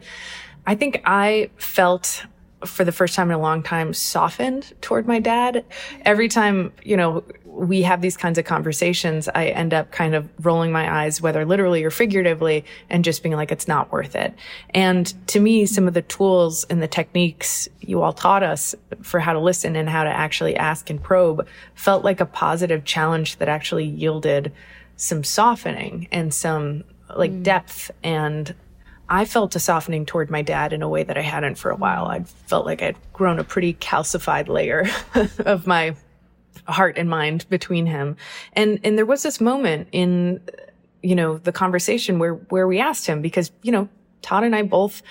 I 0.66 0.74
think 0.76 1.02
I 1.06 1.52
felt 1.58 2.26
for 2.66 2.84
the 2.84 2.92
first 2.92 3.16
time 3.16 3.30
in 3.30 3.36
a 3.36 3.42
long 3.42 3.64
time, 3.64 3.94
softened 3.94 4.74
toward 4.82 5.08
my 5.08 5.20
dad. 5.20 5.66
Every 6.04 6.28
time, 6.28 6.72
you 6.84 6.98
know, 6.98 7.24
we 7.46 7.84
have 7.84 8.02
these 8.02 8.18
kinds 8.18 8.38
of 8.38 8.46
conversations, 8.46 9.30
I 9.34 9.48
end 9.48 9.74
up 9.74 9.92
kind 9.92 10.16
of 10.16 10.28
rolling 10.44 10.72
my 10.72 11.04
eyes, 11.04 11.22
whether 11.22 11.46
literally 11.46 11.84
or 11.84 11.92
figuratively, 11.92 12.66
and 12.90 13.04
just 13.04 13.22
being 13.22 13.36
like, 13.36 13.52
it's 13.52 13.68
not 13.68 13.92
worth 13.92 14.16
it. 14.16 14.34
And 14.72 15.14
to 15.28 15.40
me, 15.40 15.66
some 15.66 15.88
of 15.88 15.94
the 15.94 16.02
tools 16.02 16.64
and 16.66 16.82
the 16.82 16.88
techniques 16.88 17.70
you 17.82 18.02
all 18.02 18.14
taught 18.14 18.44
us 18.44 18.74
for 19.02 19.20
how 19.20 19.34
to 19.34 19.40
listen 19.40 19.76
and 19.76 19.88
how 19.88 20.04
to 20.04 20.10
actually 20.10 20.56
ask 20.56 20.90
and 20.90 21.02
probe 21.02 21.48
felt 21.76 22.04
like 22.04 22.20
a 22.20 22.26
positive 22.26 22.86
challenge 22.86 23.38
that 23.38 23.50
actually 23.50 23.86
yielded 23.86 24.52
some 24.96 25.24
softening 25.24 26.08
and 26.12 26.34
some 26.34 26.84
like 27.16 27.32
mm. 27.32 27.44
depth 27.44 27.92
and 28.04 28.56
I 29.14 29.26
felt 29.26 29.56
a 29.56 29.60
softening 29.60 30.08
toward 30.08 30.32
my 30.32 30.42
dad 30.42 30.74
in 30.74 30.82
a 30.82 30.90
way 30.90 31.04
that 31.04 31.20
I 31.20 31.22
hadn't 31.22 31.60
for 31.60 31.70
a 31.70 31.76
while. 31.76 32.08
I 32.08 32.24
felt 32.24 32.66
like 32.66 32.82
I'd 32.82 32.96
grown 33.14 33.38
a 33.38 33.44
pretty 33.44 33.76
calcified 33.76 34.48
layer 34.48 34.88
of 35.46 35.68
my 35.68 35.96
heart 36.68 36.98
and 36.98 37.08
mind 37.08 37.48
between 37.48 37.86
him. 37.86 38.18
And 38.54 38.80
and 38.84 38.98
there 38.98 39.06
was 39.06 39.22
this 39.22 39.40
moment 39.40 39.88
in 39.92 40.42
you 41.04 41.14
know 41.14 41.38
the 41.38 41.52
conversation 41.52 42.18
where 42.18 42.34
where 42.34 42.68
we 42.68 42.80
asked 42.80 43.06
him 43.06 43.22
because 43.22 43.52
you 43.62 43.72
know 43.72 43.88
Todd 44.24 44.46
and 44.46 44.56
I 44.56 44.64
both 44.64 45.04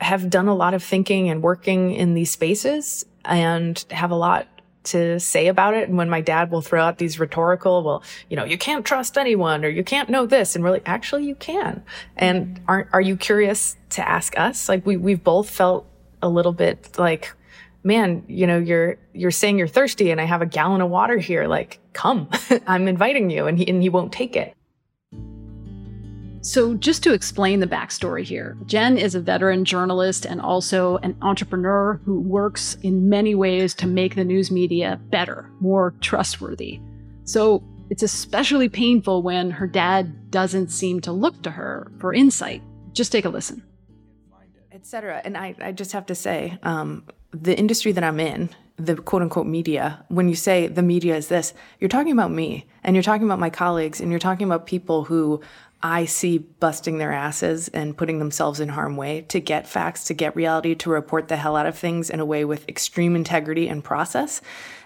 have 0.00 0.30
done 0.30 0.48
a 0.48 0.54
lot 0.54 0.72
of 0.72 0.82
thinking 0.82 1.28
and 1.28 1.42
working 1.42 1.92
in 1.92 2.14
these 2.14 2.30
spaces 2.30 3.04
and 3.26 3.84
have 3.90 4.10
a 4.10 4.16
lot 4.16 4.48
to 4.86 5.20
say 5.20 5.46
about 5.48 5.74
it. 5.74 5.88
And 5.88 5.96
when 5.96 6.08
my 6.08 6.20
dad 6.20 6.50
will 6.50 6.62
throw 6.62 6.82
out 6.82 6.98
these 6.98 7.18
rhetorical, 7.18 7.82
well, 7.82 8.02
you 8.30 8.36
know, 8.36 8.44
you 8.44 8.58
can't 8.58 8.84
trust 8.84 9.18
anyone 9.18 9.64
or 9.64 9.68
you 9.68 9.84
can't 9.84 10.08
know 10.08 10.26
this. 10.26 10.56
And 10.56 10.64
really, 10.64 10.80
actually, 10.86 11.24
you 11.26 11.34
can. 11.34 11.82
And 12.16 12.60
aren't, 12.66 12.88
are 12.92 13.00
you 13.00 13.16
curious 13.16 13.76
to 13.90 14.08
ask 14.08 14.38
us? 14.38 14.68
Like 14.68 14.86
we, 14.86 14.96
we've 14.96 15.22
both 15.22 15.50
felt 15.50 15.86
a 16.22 16.28
little 16.28 16.52
bit 16.52 16.98
like, 16.98 17.32
man, 17.84 18.24
you 18.26 18.46
know, 18.46 18.58
you're, 18.58 18.96
you're 19.12 19.30
saying 19.30 19.58
you're 19.58 19.68
thirsty 19.68 20.10
and 20.10 20.20
I 20.20 20.24
have 20.24 20.42
a 20.42 20.46
gallon 20.46 20.80
of 20.80 20.90
water 20.90 21.18
here. 21.18 21.46
Like, 21.46 21.78
come, 21.92 22.28
I'm 22.66 22.88
inviting 22.88 23.30
you. 23.30 23.46
And 23.46 23.58
he, 23.58 23.68
and 23.68 23.82
he 23.82 23.88
won't 23.88 24.12
take 24.12 24.34
it. 24.34 24.55
So, 26.46 26.74
just 26.74 27.02
to 27.02 27.12
explain 27.12 27.58
the 27.58 27.66
backstory 27.66 28.22
here, 28.22 28.56
Jen 28.66 28.96
is 28.96 29.16
a 29.16 29.20
veteran 29.20 29.64
journalist 29.64 30.24
and 30.24 30.40
also 30.40 30.98
an 30.98 31.16
entrepreneur 31.20 32.00
who 32.04 32.20
works 32.20 32.76
in 32.84 33.08
many 33.08 33.34
ways 33.34 33.74
to 33.74 33.88
make 33.88 34.14
the 34.14 34.22
news 34.22 34.52
media 34.52 35.00
better, 35.10 35.50
more 35.58 35.92
trustworthy. 36.00 36.78
So, 37.24 37.64
it's 37.90 38.04
especially 38.04 38.68
painful 38.68 39.24
when 39.24 39.50
her 39.50 39.66
dad 39.66 40.30
doesn't 40.30 40.68
seem 40.68 41.00
to 41.00 41.10
look 41.10 41.42
to 41.42 41.50
her 41.50 41.90
for 41.98 42.14
insight. 42.14 42.62
Just 42.92 43.10
take 43.10 43.24
a 43.24 43.28
listen. 43.28 43.64
Etc. 44.70 45.20
And 45.24 45.36
I, 45.36 45.56
I 45.60 45.72
just 45.72 45.90
have 45.90 46.06
to 46.06 46.14
say, 46.14 46.56
um, 46.62 47.08
the 47.32 47.58
industry 47.58 47.90
that 47.90 48.04
I'm 48.04 48.20
in, 48.20 48.50
the 48.76 48.94
quote 48.94 49.22
unquote 49.22 49.46
media, 49.46 50.04
when 50.08 50.28
you 50.28 50.34
say 50.34 50.66
the 50.66 50.82
media 50.82 51.16
is 51.16 51.28
this, 51.28 51.54
you're 51.80 51.88
talking 51.88 52.12
about 52.12 52.30
me 52.30 52.66
and 52.84 52.94
you're 52.94 53.02
talking 53.02 53.26
about 53.26 53.38
my 53.38 53.50
colleagues 53.50 54.00
and 54.00 54.10
you're 54.10 54.20
talking 54.20 54.46
about 54.46 54.66
people 54.66 55.04
who 55.04 55.40
I 55.82 56.06
see 56.06 56.38
busting 56.38 56.98
their 56.98 57.12
asses 57.12 57.68
and 57.68 57.96
putting 57.96 58.18
themselves 58.18 58.60
in 58.60 58.70
harm 58.70 58.96
way 58.96 59.22
to 59.28 59.40
get 59.40 59.68
facts, 59.68 60.04
to 60.04 60.14
get 60.14 60.34
reality, 60.34 60.74
to 60.76 60.90
report 60.90 61.28
the 61.28 61.36
hell 61.36 61.56
out 61.56 61.66
of 61.66 61.78
things 61.78 62.10
in 62.10 62.18
a 62.18 62.24
way 62.24 62.44
with 62.44 62.68
extreme 62.68 63.14
integrity 63.14 63.68
and 63.68 63.84
process. 63.84 64.40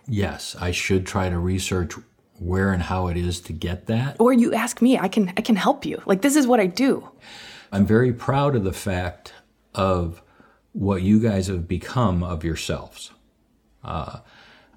Yes, 0.06 0.56
I 0.60 0.72
should 0.72 1.06
try 1.06 1.30
to 1.30 1.38
research 1.38 1.94
where 2.38 2.72
and 2.72 2.82
how 2.82 3.06
it 3.06 3.16
is 3.16 3.40
to 3.42 3.52
get 3.52 3.86
that. 3.86 4.16
Or 4.18 4.32
you 4.32 4.52
ask 4.52 4.82
me, 4.82 4.98
I 4.98 5.08
can 5.08 5.32
I 5.36 5.42
can 5.42 5.56
help 5.56 5.84
you. 5.84 6.02
Like 6.06 6.22
this 6.22 6.36
is 6.36 6.46
what 6.46 6.58
I 6.58 6.66
do. 6.66 7.08
I'm 7.70 7.86
very 7.86 8.12
proud 8.12 8.56
of 8.56 8.64
the 8.64 8.72
fact 8.72 9.32
of 9.74 10.22
what 10.72 11.02
you 11.02 11.20
guys 11.20 11.46
have 11.46 11.68
become 11.68 12.22
of 12.22 12.42
yourselves. 12.42 13.12
Uh, 13.84 14.20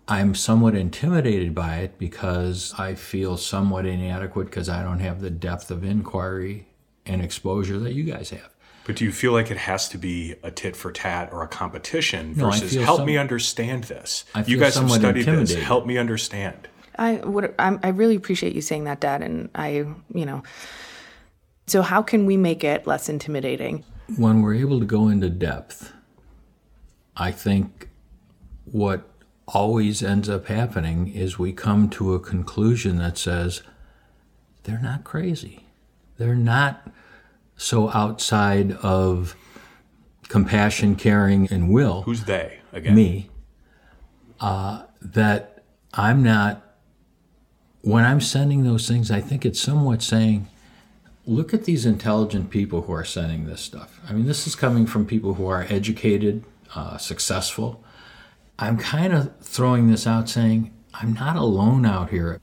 I'm 0.07 0.35
somewhat 0.35 0.75
intimidated 0.75 1.55
by 1.55 1.77
it 1.77 1.97
because 1.97 2.73
I 2.77 2.95
feel 2.95 3.37
somewhat 3.37 3.85
inadequate 3.85 4.47
because 4.47 4.67
I 4.67 4.83
don't 4.83 4.99
have 4.99 5.21
the 5.21 5.29
depth 5.29 5.71
of 5.71 5.83
inquiry 5.83 6.67
and 7.05 7.21
exposure 7.21 7.79
that 7.79 7.93
you 7.93 8.03
guys 8.03 8.29
have. 8.31 8.49
But 8.85 8.97
do 8.97 9.05
you 9.05 9.13
feel 9.13 9.31
like 9.31 9.49
it 9.49 9.57
has 9.57 9.87
to 9.89 9.97
be 9.97 10.35
a 10.43 10.51
tit 10.51 10.75
for 10.75 10.91
tat 10.91 11.29
or 11.31 11.41
a 11.41 11.47
competition 11.47 12.33
No, 12.35 12.49
versus 12.51 12.73
help 12.75 12.97
some- 12.97 13.05
me 13.05 13.17
understand 13.17 13.85
this? 13.85 14.25
I 14.35 14.43
you 14.43 14.57
guys 14.57 14.75
have 14.75 14.91
studied 14.91 15.25
this. 15.25 15.53
Help 15.53 15.85
me 15.85 15.97
understand. 15.97 16.67
I 16.99 17.15
would 17.15 17.55
I'm, 17.57 17.79
I 17.81 17.89
really 17.89 18.15
appreciate 18.15 18.53
you 18.53 18.61
saying 18.61 18.83
that, 18.83 18.99
Dad, 18.99 19.21
and 19.21 19.49
I 19.55 19.85
you 20.13 20.25
know. 20.25 20.43
So 21.65 21.81
how 21.81 22.01
can 22.01 22.25
we 22.25 22.35
make 22.35 22.63
it 22.65 22.85
less 22.85 23.07
intimidating? 23.07 23.85
When 24.17 24.41
we're 24.41 24.53
able 24.55 24.79
to 24.81 24.85
go 24.85 25.07
into 25.07 25.29
depth, 25.29 25.93
I 27.15 27.31
think 27.31 27.87
what 28.65 29.07
always 29.47 30.01
ends 30.01 30.29
up 30.29 30.47
happening 30.47 31.07
is 31.07 31.37
we 31.37 31.51
come 31.51 31.89
to 31.89 32.13
a 32.13 32.19
conclusion 32.19 32.97
that 32.97 33.17
says 33.17 33.61
they're 34.63 34.79
not 34.81 35.03
crazy. 35.03 35.65
They're 36.17 36.35
not 36.35 36.89
so 37.57 37.89
outside 37.91 38.71
of 38.77 39.35
compassion, 40.29 40.95
caring, 40.95 41.47
and 41.51 41.69
will. 41.69 42.03
Who's 42.03 42.23
they 42.23 42.59
again? 42.71 42.95
Me. 42.95 43.29
Uh, 44.39 44.83
that 45.01 45.63
I'm 45.93 46.23
not. 46.23 46.61
When 47.81 48.05
I'm 48.05 48.21
sending 48.21 48.63
those 48.63 48.87
things, 48.87 49.11
I 49.11 49.19
think 49.19 49.45
it's 49.45 49.59
somewhat 49.59 50.01
saying, 50.01 50.47
look 51.25 51.53
at 51.53 51.65
these 51.65 51.85
intelligent 51.85 52.49
people 52.49 52.83
who 52.83 52.93
are 52.93 53.03
sending 53.03 53.45
this 53.45 53.59
stuff. 53.59 53.99
I 54.07 54.13
mean, 54.13 54.25
this 54.25 54.47
is 54.47 54.55
coming 54.55 54.85
from 54.85 55.05
people 55.05 55.33
who 55.33 55.47
are 55.47 55.65
educated, 55.69 56.45
uh, 56.75 56.97
successful. 56.97 57.83
I'm 58.59 58.77
kind 58.77 59.13
of 59.13 59.33
throwing 59.41 59.87
this 59.89 60.05
out 60.05 60.29
saying, 60.29 60.71
I'm 60.93 61.13
not 61.13 61.35
alone 61.35 61.85
out 61.85 62.11
here. 62.11 62.39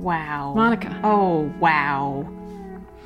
Wow. 0.00 0.54
Monica. 0.54 1.00
Oh, 1.02 1.52
wow. 1.58 2.28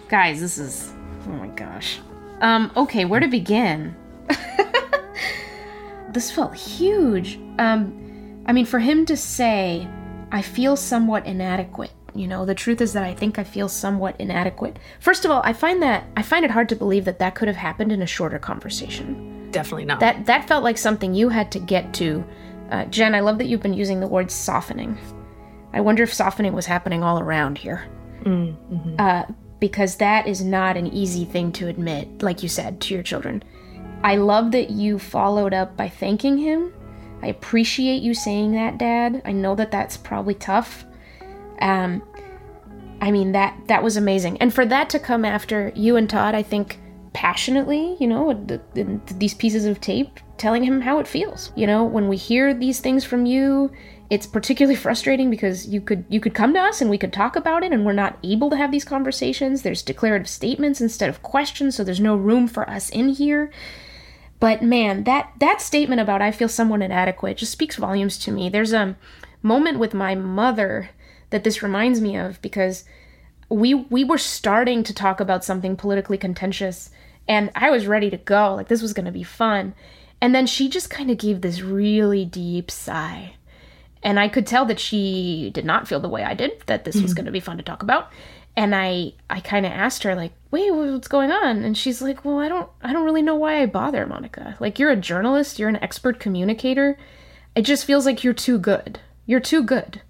Guys, 0.09 0.41
this 0.41 0.59
is. 0.59 0.93
Oh 1.27 1.31
my 1.31 1.49
gosh. 1.49 2.01
Um, 2.41 2.71
okay, 2.77 3.07
where 3.07 3.21
to 3.21 3.27
begin? 3.27 3.97
this 6.13 6.31
felt 6.31 6.55
huge. 6.55 7.39
Um, 7.59 8.43
I 8.47 8.53
mean, 8.53 8.67
for 8.67 8.79
him 8.79 9.07
to 9.07 9.17
say, 9.17 9.89
I 10.31 10.43
feel 10.43 10.77
somewhat 10.77 11.25
inadequate. 11.25 11.93
You 12.15 12.29
know, 12.29 12.45
the 12.45 12.55
truth 12.55 12.81
is 12.81 12.93
that 12.93 13.03
I 13.03 13.15
think 13.15 13.39
I 13.39 13.45
feel 13.45 13.69
somewhat 13.69 14.21
inadequate. 14.21 14.79
First 15.01 15.25
of 15.25 15.31
all, 15.31 15.41
I 15.43 15.53
find 15.53 15.83
that 15.83 16.05
I 16.17 16.23
find 16.23 16.45
it 16.45 16.51
hard 16.51 16.69
to 16.69 16.77
believe 16.77 17.07
that 17.07 17.19
that 17.19 17.35
could 17.35 17.49
have 17.49 17.57
happened 17.57 17.91
in 17.91 18.03
a 18.03 18.07
shorter 18.07 18.39
conversation. 18.39 19.34
Definitely 19.55 19.87
not. 19.87 20.01
That 20.01 20.27
that 20.27 20.49
felt 20.49 20.65
like 20.65 20.77
something 20.77 21.15
you 21.15 21.29
had 21.29 21.51
to 21.53 21.59
get 21.59 21.95
to. 21.95 22.25
Uh, 22.71 22.85
Jen, 22.87 23.15
I 23.15 23.21
love 23.21 23.39
that 23.39 23.47
you've 23.47 23.63
been 23.63 23.75
using 23.75 24.01
the 24.01 24.09
word 24.09 24.31
softening. 24.31 24.99
I 25.73 25.81
wonder 25.81 26.03
if 26.03 26.13
softening 26.13 26.53
was 26.53 26.67
happening 26.67 27.03
all 27.03 27.19
around 27.21 27.59
here. 27.59 27.89
Uh, 28.99 29.25
because 29.61 29.97
that 29.97 30.27
is 30.27 30.43
not 30.43 30.77
an 30.77 30.87
easy 30.89 31.25
thing 31.25 31.53
to 31.53 31.69
admit, 31.69 32.23
like 32.23 32.43
you 32.43 32.49
said, 32.49 32.81
to 32.83 32.95
your 32.95 33.03
children. 33.03 33.43
I 34.03 34.17
love 34.17 34.53
that 34.53 34.71
you 34.71 34.99
followed 34.99 35.55
up 35.55 35.77
by 35.77 35.89
thanking 35.89 36.37
him. 36.37 36.73
I 37.23 37.29
appreciate 37.29 38.03
you 38.03 38.13
saying 38.13 38.53
that, 38.53 38.79
Dad. 38.79 39.23
I 39.25 39.33
know 39.33 39.55
that 39.55 39.71
that's 39.71 39.97
probably 39.97 40.35
tough. 40.35 40.85
Um, 41.61 42.03
I 43.01 43.11
mean 43.11 43.33
that 43.33 43.59
that 43.69 43.83
was 43.83 43.97
amazing, 43.97 44.39
and 44.39 44.53
for 44.53 44.67
that 44.67 44.91
to 44.91 44.99
come 44.99 45.25
after 45.25 45.73
you 45.75 45.97
and 45.97 46.09
Todd, 46.09 46.35
I 46.35 46.43
think 46.43 46.79
passionately, 47.15 47.97
you 47.99 48.07
know, 48.07 48.35
th- 48.75 48.99
these 49.17 49.35
pieces 49.35 49.65
of 49.65 49.81
tape 49.81 50.21
telling 50.37 50.65
him 50.65 50.83
how 50.83 50.99
it 50.99 51.09
feels. 51.09 51.53
You 51.57 51.67
know, 51.67 51.85
when 51.85 52.09
we 52.09 52.17
hear 52.17 52.53
these 52.53 52.81
things 52.81 53.05
from 53.05 53.25
you, 53.25 53.73
it's 54.11 54.27
particularly 54.27 54.77
frustrating 54.87 55.31
because 55.31 55.67
you 55.67 55.81
could 55.81 56.05
you 56.11 56.21
could 56.21 56.35
come 56.35 56.53
to 56.53 56.61
us 56.61 56.83
and 56.83 56.91
we 56.91 56.99
could 56.99 57.13
talk 57.13 57.37
about 57.37 57.63
it 57.63 57.73
and 57.73 57.87
we're 57.87 57.93
not 57.93 58.19
able 58.23 58.51
to 58.51 58.57
have 58.57 58.71
these 58.71 58.85
conversations. 58.85 59.63
There's 59.63 59.83
declarative 59.83 60.29
statements 60.29 60.81
instead 60.81 61.09
of 61.09 61.23
questions, 61.23 61.77
so 61.77 61.85
there's 61.85 62.01
no 62.01 62.17
room 62.17 62.47
for 62.49 62.69
us 62.69 62.91
in 62.91 63.11
here. 63.11 63.51
But 64.41 64.63
man, 64.63 65.05
that 65.05 65.33
that 65.39 65.63
statement 65.63 66.01
about 66.01 66.21
I 66.21 66.33
feel 66.33 66.49
somewhat 66.49 66.83
inadequate 66.83 67.39
just 67.39 67.53
speaks 67.53 67.77
volumes 67.77 68.19
to 68.19 68.33
me. 68.33 68.49
There's 68.49 68.73
a 68.73 68.97
moment 69.41 69.79
with 69.79 69.95
my 69.95 70.15
mother 70.15 70.91
that 71.31 71.45
this 71.45 71.63
reminds 71.63 72.01
me 72.01 72.17
of 72.17 72.43
because 72.43 72.85
we 73.49 73.73
we 73.75 74.03
were 74.03 74.19
starting 74.19 74.83
to 74.83 74.93
talk 74.93 75.21
about 75.21 75.45
something 75.45 75.77
politically 75.77 76.19
contentious 76.19 76.91
and 77.29 77.51
I 77.55 77.71
was 77.71 77.87
ready 77.87 78.11
to 78.11 78.17
go. 78.17 78.55
Like 78.55 78.69
this 78.69 78.83
was 78.83 78.93
going 78.93 79.07
to 79.07 79.13
be 79.13 79.23
fun. 79.23 79.75
And 80.21 80.35
then 80.35 80.47
she 80.47 80.69
just 80.69 80.91
kind 80.91 81.11
of 81.11 81.19
gave 81.19 81.41
this 81.41 81.61
really 81.61 82.25
deep 82.25 82.71
sigh. 82.71 83.35
And 84.03 84.21
I 84.21 84.29
could 84.29 84.47
tell 84.47 84.65
that 84.67 84.81
she 84.81 85.51
did 85.53 85.65
not 85.65 85.89
feel 85.89 86.01
the 86.01 86.09
way 86.09 86.23
I 86.23 86.35
did, 86.35 86.63
that 86.67 86.85
this 86.85 86.95
was 86.95 87.05
mm-hmm. 87.05 87.15
going 87.17 87.27
to 87.27 87.33
be 87.33 87.41
fun 87.41 87.57
to 87.57 87.63
talk 87.63 87.83
about. 87.83 88.11
And 88.57 88.75
I 88.75 89.15
I 89.29 89.41
kind 89.41 89.67
of 89.67 89.73
asked 89.73 90.05
her 90.05 90.15
like, 90.15 90.33
"Wait, 90.53 90.71
what's 90.71 91.09
going 91.09 91.33
on?" 91.33 91.65
And 91.65 91.77
she's 91.77 92.01
like, 92.01 92.25
"Well, 92.25 92.39
I 92.39 92.49
don't 92.49 92.71
I 92.83 92.93
don't 92.93 93.05
really 93.05 93.23
know 93.23 93.35
why 93.35 93.61
I 93.61 93.67
bother, 93.67 94.07
Monica. 94.07 94.57
Like 94.61 94.79
you're 94.79 94.93
a 94.93 94.97
journalist, 94.97 95.59
you're 95.59 95.69
an 95.69 95.83
expert 95.83 96.21
communicator. 96.21 96.97
It 97.57 97.63
just 97.63 97.85
feels 97.85 98.07
like 98.07 98.23
you're 98.23 98.33
too 98.33 98.59
good. 98.59 99.01
You're 99.27 99.41
too 99.41 99.63
good. 99.63 100.03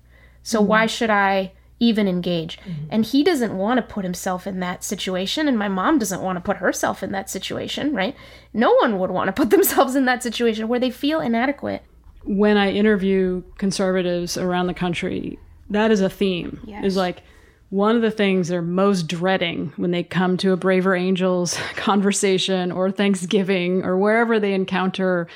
So 0.42 0.58
mm-hmm. 0.58 0.68
why 0.68 0.86
should 0.86 1.10
I 1.10 1.52
even 1.80 2.06
engage. 2.08 2.58
And 2.88 3.04
he 3.04 3.24
doesn't 3.24 3.56
want 3.56 3.78
to 3.78 3.94
put 3.94 4.04
himself 4.04 4.46
in 4.46 4.60
that 4.60 4.84
situation, 4.84 5.48
and 5.48 5.58
my 5.58 5.68
mom 5.68 5.98
doesn't 5.98 6.22
want 6.22 6.36
to 6.36 6.40
put 6.40 6.58
herself 6.58 7.02
in 7.02 7.12
that 7.12 7.28
situation, 7.28 7.94
right? 7.94 8.16
No 8.52 8.74
one 8.74 8.98
would 8.98 9.10
want 9.10 9.28
to 9.28 9.32
put 9.32 9.50
themselves 9.56 9.94
in 9.94 10.04
that 10.06 10.22
situation 10.22 10.68
where 10.68 10.80
they 10.80 10.90
feel 10.90 11.20
inadequate. 11.20 11.82
When 12.24 12.56
I 12.56 12.70
interview 12.70 13.42
conservatives 13.58 14.38
around 14.38 14.68
the 14.68 14.74
country, 14.74 15.38
that 15.70 15.90
is 15.90 16.00
a 16.00 16.08
theme. 16.08 16.60
Yes. 16.64 16.84
Is 16.84 16.96
like 16.96 17.22
one 17.70 17.96
of 17.96 18.02
the 18.02 18.10
things 18.10 18.48
they're 18.48 18.62
most 18.62 19.08
dreading 19.08 19.72
when 19.76 19.90
they 19.90 20.02
come 20.02 20.36
to 20.38 20.52
a 20.52 20.56
Braver 20.56 20.94
Angels 20.94 21.58
conversation 21.74 22.70
or 22.72 22.90
Thanksgiving 22.90 23.84
or 23.84 23.98
wherever 23.98 24.38
they 24.38 24.54
encounter 24.54 25.26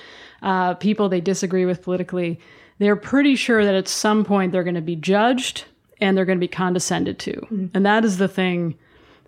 uh, 0.40 0.74
people 0.74 1.08
they 1.08 1.20
disagree 1.20 1.66
with 1.66 1.82
politically. 1.82 2.38
They're 2.78 2.96
pretty 2.96 3.34
sure 3.34 3.64
that 3.64 3.74
at 3.74 3.88
some 3.88 4.24
point 4.24 4.52
they're 4.52 4.62
going 4.62 4.76
to 4.76 4.80
be 4.80 4.94
judged 4.96 5.64
and 6.00 6.16
they're 6.16 6.24
going 6.24 6.38
to 6.38 6.40
be 6.40 6.48
condescended 6.48 7.18
to. 7.20 7.70
And 7.74 7.84
that 7.86 8.04
is 8.04 8.18
the 8.18 8.28
thing 8.28 8.76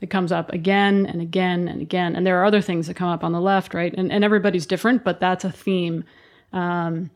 that 0.01 0.09
comes 0.09 0.33
up 0.33 0.53
again 0.53 1.07
and 1.07 1.21
again 1.21 1.68
and 1.68 1.81
again. 1.81 2.16
And 2.16 2.27
there 2.27 2.41
are 2.41 2.45
other 2.45 2.61
things 2.61 2.87
that 2.87 2.95
come 2.95 3.09
up 3.09 3.23
on 3.23 3.33
the 3.33 3.41
left, 3.41 3.75
right? 3.75 3.95
And, 3.97 4.11
and 4.11 4.25
everybody's 4.25 4.66
different, 4.66 5.05
but 5.05 5.21
that's 5.21 5.45
a 5.45 5.53
theme. 5.53 6.05
Um, 6.53 7.11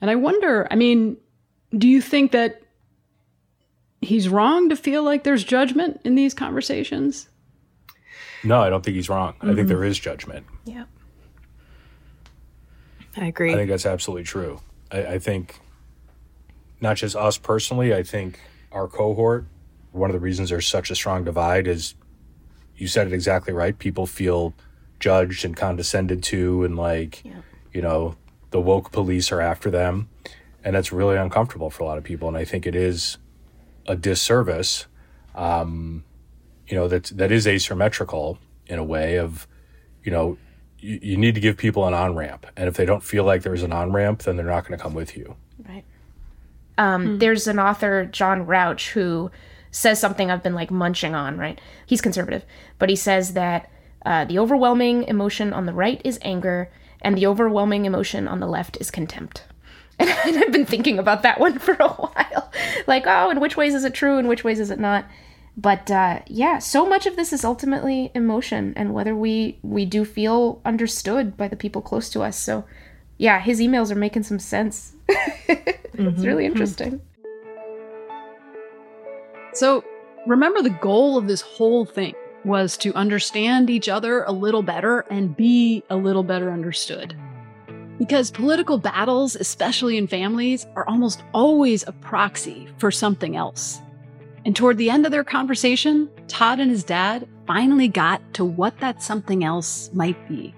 and 0.00 0.10
I 0.10 0.14
wonder, 0.16 0.66
I 0.70 0.76
mean, 0.76 1.16
do 1.76 1.88
you 1.88 2.00
think 2.00 2.32
that 2.32 2.62
he's 4.00 4.28
wrong 4.28 4.68
to 4.70 4.76
feel 4.76 5.02
like 5.02 5.24
there's 5.24 5.44
judgment 5.44 6.00
in 6.04 6.14
these 6.14 6.34
conversations? 6.34 7.28
No, 8.44 8.60
I 8.60 8.70
don't 8.70 8.84
think 8.84 8.96
he's 8.96 9.08
wrong. 9.08 9.34
I 9.40 9.54
think 9.54 9.68
there 9.68 9.84
is 9.84 9.98
judgment. 9.98 10.46
Yeah. 10.64 10.84
I 13.16 13.26
agree. 13.26 13.52
I 13.52 13.56
think 13.56 13.70
that's 13.70 13.86
absolutely 13.86 14.24
true. 14.24 14.60
I, 14.90 15.04
I 15.04 15.18
think 15.18 15.60
not 16.80 16.96
just 16.96 17.14
us 17.14 17.38
personally, 17.38 17.94
I 17.94 18.02
think 18.02 18.40
our 18.72 18.88
cohort, 18.88 19.46
one 19.92 20.10
of 20.10 20.14
the 20.14 20.20
reasons 20.20 20.50
there's 20.50 20.66
such 20.66 20.90
a 20.90 20.94
strong 20.94 21.24
divide 21.24 21.66
is 21.66 21.94
you 22.76 22.86
said 22.88 23.06
it 23.06 23.12
exactly 23.12 23.52
right. 23.52 23.78
People 23.78 24.06
feel 24.06 24.54
judged 24.98 25.44
and 25.44 25.56
condescended 25.56 26.22
to, 26.22 26.64
and 26.64 26.76
like, 26.76 27.22
you 27.72 27.82
know, 27.82 28.16
the 28.50 28.60
woke 28.60 28.90
police 28.92 29.30
are 29.30 29.40
after 29.40 29.70
them. 29.70 30.08
And 30.64 30.74
that's 30.76 30.92
really 30.92 31.16
uncomfortable 31.16 31.70
for 31.70 31.82
a 31.82 31.86
lot 31.86 31.98
of 31.98 32.04
people. 32.04 32.28
And 32.28 32.36
I 32.36 32.44
think 32.44 32.66
it 32.66 32.74
is 32.74 33.18
a 33.86 33.96
disservice, 33.96 34.86
um, 35.34 36.04
you 36.68 36.76
know, 36.76 36.88
that, 36.88 37.04
that 37.04 37.32
is 37.32 37.46
asymmetrical 37.46 38.38
in 38.66 38.78
a 38.78 38.84
way 38.84 39.18
of, 39.18 39.46
you 40.04 40.12
know, 40.12 40.38
you, 40.78 40.98
you 41.02 41.16
need 41.16 41.34
to 41.34 41.40
give 41.40 41.56
people 41.56 41.86
an 41.86 41.94
on 41.94 42.14
ramp. 42.14 42.46
And 42.56 42.68
if 42.68 42.76
they 42.76 42.84
don't 42.84 43.02
feel 43.02 43.24
like 43.24 43.42
there's 43.42 43.62
an 43.62 43.72
on 43.72 43.92
ramp, 43.92 44.22
then 44.22 44.36
they're 44.36 44.46
not 44.46 44.66
going 44.66 44.78
to 44.78 44.82
come 44.82 44.94
with 44.94 45.16
you. 45.16 45.36
Um, 46.78 47.18
There's 47.18 47.46
an 47.46 47.58
author, 47.58 48.06
John 48.06 48.46
Rauch, 48.46 48.90
who 48.90 49.30
says 49.70 50.00
something 50.00 50.30
I've 50.30 50.42
been 50.42 50.54
like 50.54 50.70
munching 50.70 51.14
on, 51.14 51.38
right? 51.38 51.60
He's 51.86 52.00
conservative, 52.00 52.44
but 52.78 52.88
he 52.88 52.96
says 52.96 53.34
that 53.34 53.70
uh, 54.04 54.24
the 54.24 54.38
overwhelming 54.38 55.04
emotion 55.04 55.52
on 55.52 55.66
the 55.66 55.72
right 55.72 56.00
is 56.04 56.18
anger, 56.22 56.70
and 57.00 57.16
the 57.16 57.26
overwhelming 57.26 57.84
emotion 57.84 58.28
on 58.28 58.40
the 58.40 58.46
left 58.46 58.76
is 58.80 58.90
contempt. 58.90 59.44
And 59.98 60.36
I've 60.38 60.52
been 60.52 60.66
thinking 60.66 60.98
about 60.98 61.22
that 61.22 61.38
one 61.38 61.58
for 61.58 61.76
a 61.78 61.88
while. 61.88 62.52
Like, 62.86 63.04
oh, 63.06 63.30
in 63.30 63.40
which 63.40 63.56
ways 63.56 63.74
is 63.74 63.84
it 63.84 63.94
true? 63.94 64.18
In 64.18 64.26
which 64.26 64.44
ways 64.44 64.60
is 64.60 64.70
it 64.70 64.78
not? 64.80 65.04
But 65.56 65.90
uh, 65.90 66.20
yeah, 66.26 66.58
so 66.58 66.86
much 66.86 67.06
of 67.06 67.16
this 67.16 67.32
is 67.32 67.44
ultimately 67.44 68.10
emotion 68.14 68.72
and 68.74 68.94
whether 68.94 69.14
we 69.14 69.58
we 69.62 69.84
do 69.84 70.04
feel 70.04 70.60
understood 70.64 71.36
by 71.36 71.48
the 71.48 71.56
people 71.56 71.82
close 71.82 72.08
to 72.10 72.22
us. 72.22 72.38
So 72.38 72.64
yeah, 73.18 73.40
his 73.40 73.60
emails 73.60 73.90
are 73.90 73.96
making 73.96 74.22
some 74.22 74.38
sense. 74.38 74.94
it's 75.08 75.98
really 75.98 76.14
mm-hmm. 76.14 76.24
hmm. 76.24 76.40
interesting. 76.40 77.00
So 79.54 79.84
remember, 80.26 80.62
the 80.62 80.70
goal 80.70 81.18
of 81.18 81.26
this 81.26 81.40
whole 81.40 81.84
thing 81.84 82.14
was 82.44 82.76
to 82.78 82.94
understand 82.94 83.70
each 83.70 83.88
other 83.88 84.24
a 84.24 84.32
little 84.32 84.62
better 84.62 85.00
and 85.10 85.36
be 85.36 85.82
a 85.90 85.96
little 85.96 86.22
better 86.22 86.50
understood. 86.50 87.14
Because 87.98 88.30
political 88.30 88.78
battles, 88.78 89.36
especially 89.36 89.96
in 89.96 90.08
families, 90.08 90.66
are 90.74 90.88
almost 90.88 91.22
always 91.32 91.86
a 91.86 91.92
proxy 91.92 92.68
for 92.78 92.90
something 92.90 93.36
else. 93.36 93.80
And 94.44 94.56
toward 94.56 94.78
the 94.78 94.90
end 94.90 95.06
of 95.06 95.12
their 95.12 95.22
conversation, 95.22 96.10
Todd 96.26 96.58
and 96.58 96.70
his 96.70 96.82
dad 96.82 97.28
finally 97.46 97.86
got 97.86 98.20
to 98.34 98.44
what 98.44 98.78
that 98.80 99.02
something 99.02 99.44
else 99.44 99.90
might 99.92 100.28
be. 100.28 100.54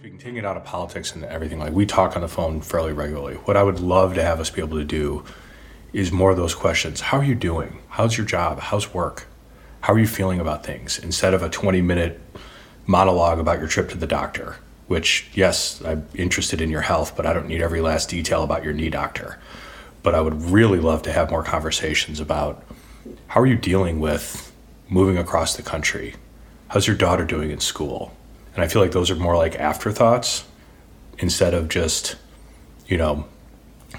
Generally 0.00 0.16
speaking, 0.16 0.32
taking 0.32 0.38
it 0.38 0.46
out 0.46 0.56
of 0.56 0.64
politics 0.64 1.14
and 1.14 1.24
everything, 1.24 1.58
like 1.58 1.74
we 1.74 1.84
talk 1.84 2.16
on 2.16 2.22
the 2.22 2.28
phone 2.28 2.62
fairly 2.62 2.92
regularly. 2.92 3.34
What 3.34 3.58
I 3.58 3.62
would 3.62 3.80
love 3.80 4.14
to 4.14 4.22
have 4.22 4.40
us 4.40 4.48
be 4.48 4.62
able 4.62 4.78
to 4.78 4.84
do 4.84 5.24
is 5.92 6.10
more 6.10 6.30
of 6.30 6.38
those 6.38 6.54
questions. 6.54 7.02
How 7.02 7.18
are 7.18 7.24
you 7.24 7.34
doing? 7.34 7.80
How's 7.90 8.16
your 8.16 8.26
job? 8.26 8.60
How's 8.60 8.94
work? 8.94 9.26
How 9.82 9.92
are 9.92 9.98
you 9.98 10.06
feeling 10.06 10.40
about 10.40 10.64
things? 10.64 10.98
Instead 10.98 11.34
of 11.34 11.42
a 11.42 11.50
20 11.50 11.82
minute 11.82 12.18
monologue 12.86 13.38
about 13.38 13.58
your 13.58 13.68
trip 13.68 13.90
to 13.90 13.98
the 13.98 14.06
doctor, 14.06 14.56
which, 14.86 15.28
yes, 15.34 15.82
I'm 15.84 16.08
interested 16.14 16.62
in 16.62 16.70
your 16.70 16.80
health, 16.80 17.14
but 17.14 17.26
I 17.26 17.34
don't 17.34 17.46
need 17.46 17.60
every 17.60 17.82
last 17.82 18.08
detail 18.08 18.42
about 18.42 18.64
your 18.64 18.72
knee 18.72 18.88
doctor. 18.88 19.38
But 20.02 20.14
I 20.14 20.22
would 20.22 20.40
really 20.44 20.78
love 20.78 21.02
to 21.02 21.12
have 21.12 21.30
more 21.30 21.42
conversations 21.42 22.20
about 22.20 22.64
how 23.26 23.42
are 23.42 23.46
you 23.46 23.56
dealing 23.56 24.00
with 24.00 24.50
moving 24.88 25.18
across 25.18 25.56
the 25.56 25.62
country? 25.62 26.14
How's 26.68 26.86
your 26.86 26.96
daughter 26.96 27.26
doing 27.26 27.50
in 27.50 27.60
school? 27.60 28.16
And 28.60 28.66
I 28.66 28.70
feel 28.70 28.82
like 28.82 28.92
those 28.92 29.10
are 29.10 29.16
more 29.16 29.38
like 29.38 29.54
afterthoughts 29.54 30.44
instead 31.18 31.54
of 31.54 31.70
just, 31.70 32.16
you 32.86 32.98
know, 32.98 33.24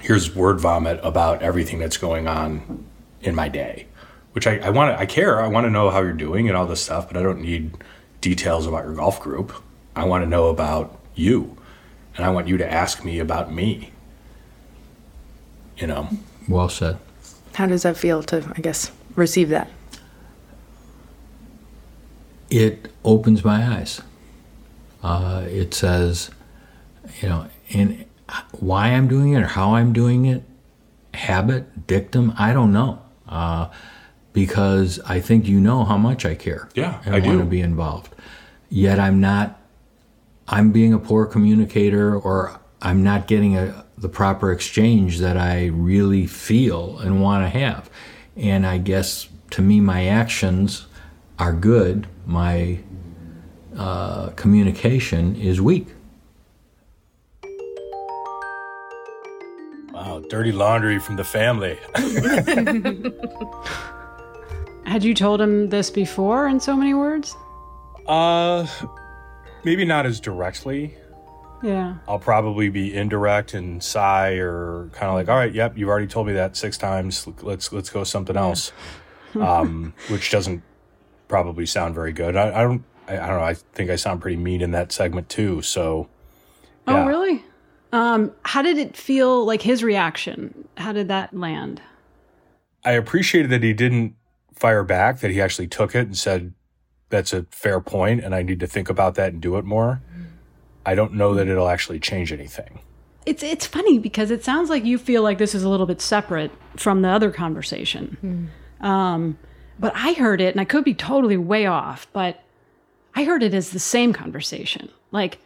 here's 0.00 0.36
word 0.36 0.60
vomit 0.60 1.00
about 1.02 1.42
everything 1.42 1.80
that's 1.80 1.96
going 1.96 2.28
on 2.28 2.86
in 3.22 3.34
my 3.34 3.48
day. 3.48 3.88
Which 4.34 4.46
I, 4.46 4.58
I 4.58 4.70
want 4.70 4.94
to, 4.94 5.00
I 5.00 5.04
care. 5.04 5.42
I 5.42 5.48
want 5.48 5.66
to 5.66 5.70
know 5.70 5.90
how 5.90 6.00
you're 6.00 6.12
doing 6.12 6.46
and 6.46 6.56
all 6.56 6.64
this 6.64 6.80
stuff, 6.80 7.08
but 7.08 7.16
I 7.16 7.24
don't 7.24 7.40
need 7.40 7.76
details 8.20 8.68
about 8.68 8.84
your 8.84 8.94
golf 8.94 9.20
group. 9.20 9.52
I 9.96 10.04
want 10.04 10.22
to 10.22 10.30
know 10.30 10.46
about 10.46 10.96
you. 11.16 11.56
And 12.14 12.24
I 12.24 12.30
want 12.30 12.46
you 12.46 12.56
to 12.58 12.72
ask 12.72 13.04
me 13.04 13.18
about 13.18 13.52
me. 13.52 13.90
You 15.76 15.88
know? 15.88 16.08
Well 16.46 16.68
said. 16.68 16.98
How 17.54 17.66
does 17.66 17.82
that 17.82 17.96
feel 17.96 18.22
to, 18.22 18.48
I 18.56 18.60
guess, 18.60 18.92
receive 19.16 19.48
that? 19.48 19.68
It 22.48 22.92
opens 23.04 23.44
my 23.44 23.66
eyes. 23.66 24.02
Uh, 25.02 25.44
it 25.48 25.74
says, 25.74 26.30
you 27.20 27.28
know, 27.28 27.48
and 27.72 28.04
why 28.52 28.88
I'm 28.88 29.08
doing 29.08 29.32
it 29.32 29.42
or 29.42 29.46
how 29.46 29.74
I'm 29.74 29.92
doing 29.92 30.26
it, 30.26 30.44
habit, 31.14 31.86
dictum, 31.86 32.32
I 32.38 32.52
don't 32.52 32.72
know. 32.72 33.02
Uh, 33.28 33.68
because 34.32 35.00
I 35.00 35.20
think 35.20 35.46
you 35.46 35.60
know 35.60 35.84
how 35.84 35.96
much 35.96 36.24
I 36.24 36.34
care. 36.34 36.68
Yeah, 36.74 37.00
and 37.04 37.14
I 37.14 37.20
want 37.20 37.40
to 37.40 37.44
be 37.44 37.60
involved. 37.60 38.14
Yet 38.68 38.98
I'm 38.98 39.20
not. 39.20 39.58
I'm 40.48 40.72
being 40.72 40.92
a 40.92 40.98
poor 40.98 41.26
communicator, 41.26 42.16
or 42.16 42.58
I'm 42.80 43.02
not 43.02 43.26
getting 43.26 43.56
a, 43.56 43.84
the 43.96 44.08
proper 44.08 44.50
exchange 44.52 45.18
that 45.18 45.36
I 45.36 45.66
really 45.66 46.26
feel 46.26 46.98
and 46.98 47.22
want 47.22 47.44
to 47.44 47.58
have. 47.58 47.90
And 48.36 48.66
I 48.66 48.78
guess 48.78 49.28
to 49.50 49.62
me, 49.62 49.80
my 49.80 50.06
actions 50.06 50.86
are 51.38 51.52
good. 51.52 52.06
My 52.26 52.80
uh, 53.76 54.30
communication 54.30 55.36
is 55.36 55.60
weak. 55.60 55.86
Wow, 59.92 60.22
dirty 60.28 60.52
laundry 60.52 60.98
from 60.98 61.16
the 61.16 61.24
family. 61.24 61.78
Had 64.84 65.04
you 65.04 65.14
told 65.14 65.40
him 65.40 65.68
this 65.68 65.90
before 65.90 66.48
in 66.48 66.60
so 66.60 66.76
many 66.76 66.94
words? 66.94 67.36
uh, 68.06 68.66
maybe 69.64 69.84
not 69.84 70.06
as 70.06 70.18
directly. 70.18 70.94
Yeah. 71.62 71.98
I'll 72.08 72.18
probably 72.18 72.68
be 72.68 72.92
indirect 72.92 73.54
and 73.54 73.80
sigh 73.82 74.32
or 74.32 74.90
kind 74.92 75.08
of 75.08 75.14
like, 75.14 75.28
all 75.28 75.36
right, 75.36 75.54
yep, 75.54 75.78
you've 75.78 75.88
already 75.88 76.08
told 76.08 76.26
me 76.26 76.32
that 76.32 76.56
six 76.56 76.76
times. 76.76 77.28
Let's 77.42 77.72
let's 77.72 77.88
go 77.88 78.02
something 78.02 78.36
else, 78.36 78.72
um, 79.36 79.94
which 80.08 80.32
doesn't 80.32 80.64
probably 81.28 81.64
sound 81.66 81.94
very 81.94 82.12
good. 82.12 82.34
I, 82.34 82.48
I 82.48 82.62
don't 82.62 82.82
I, 83.08 83.18
I 83.18 83.26
don't 83.28 83.38
know. 83.38 83.44
I 83.44 83.54
think 83.54 83.90
I 83.90 83.96
sound 83.96 84.20
pretty 84.20 84.36
mean 84.36 84.60
in 84.60 84.70
that 84.72 84.92
segment 84.92 85.28
too. 85.28 85.62
So, 85.62 86.08
yeah. 86.86 87.04
Oh, 87.04 87.06
really? 87.06 87.44
Um, 87.92 88.32
how 88.44 88.62
did 88.62 88.78
it 88.78 88.96
feel 88.96 89.44
like 89.44 89.62
his 89.62 89.82
reaction? 89.82 90.66
How 90.78 90.92
did 90.92 91.08
that 91.08 91.34
land? 91.34 91.82
I 92.84 92.92
appreciated 92.92 93.50
that 93.50 93.62
he 93.62 93.72
didn't 93.72 94.14
fire 94.54 94.82
back. 94.82 95.20
That 95.20 95.30
he 95.30 95.40
actually 95.40 95.68
took 95.68 95.94
it 95.94 96.06
and 96.06 96.16
said, 96.16 96.54
"That's 97.10 97.32
a 97.32 97.46
fair 97.50 97.80
point, 97.80 98.24
and 98.24 98.34
I 98.34 98.42
need 98.42 98.60
to 98.60 98.66
think 98.66 98.88
about 98.88 99.14
that 99.16 99.32
and 99.32 99.42
do 99.42 99.56
it 99.58 99.64
more." 99.64 100.00
I 100.84 100.94
don't 100.94 101.12
know 101.14 101.34
that 101.34 101.46
it'll 101.46 101.68
actually 101.68 102.00
change 102.00 102.32
anything. 102.32 102.80
It's 103.24 103.42
it's 103.42 103.66
funny 103.66 103.98
because 103.98 104.30
it 104.32 104.42
sounds 104.42 104.68
like 104.68 104.84
you 104.84 104.98
feel 104.98 105.22
like 105.22 105.38
this 105.38 105.54
is 105.54 105.62
a 105.62 105.68
little 105.68 105.86
bit 105.86 106.00
separate 106.00 106.50
from 106.76 107.02
the 107.02 107.08
other 107.08 107.30
conversation. 107.30 108.50
Um, 108.80 109.38
but 109.78 109.92
I 109.94 110.14
heard 110.14 110.40
it, 110.40 110.52
and 110.54 110.60
I 110.60 110.64
could 110.64 110.82
be 110.82 110.94
totally 110.94 111.36
way 111.36 111.66
off, 111.66 112.08
but 112.12 112.41
I 113.14 113.24
heard 113.24 113.42
it 113.42 113.54
as 113.54 113.70
the 113.70 113.78
same 113.78 114.12
conversation. 114.12 114.88
Like 115.10 115.38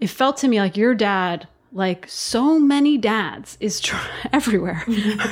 it 0.00 0.08
felt 0.08 0.36
to 0.38 0.48
me 0.48 0.60
like 0.60 0.76
your 0.76 0.94
dad 0.94 1.48
like 1.72 2.06
so 2.08 2.58
many 2.58 2.96
dads 2.96 3.56
is 3.60 3.82
everywhere 4.32 4.84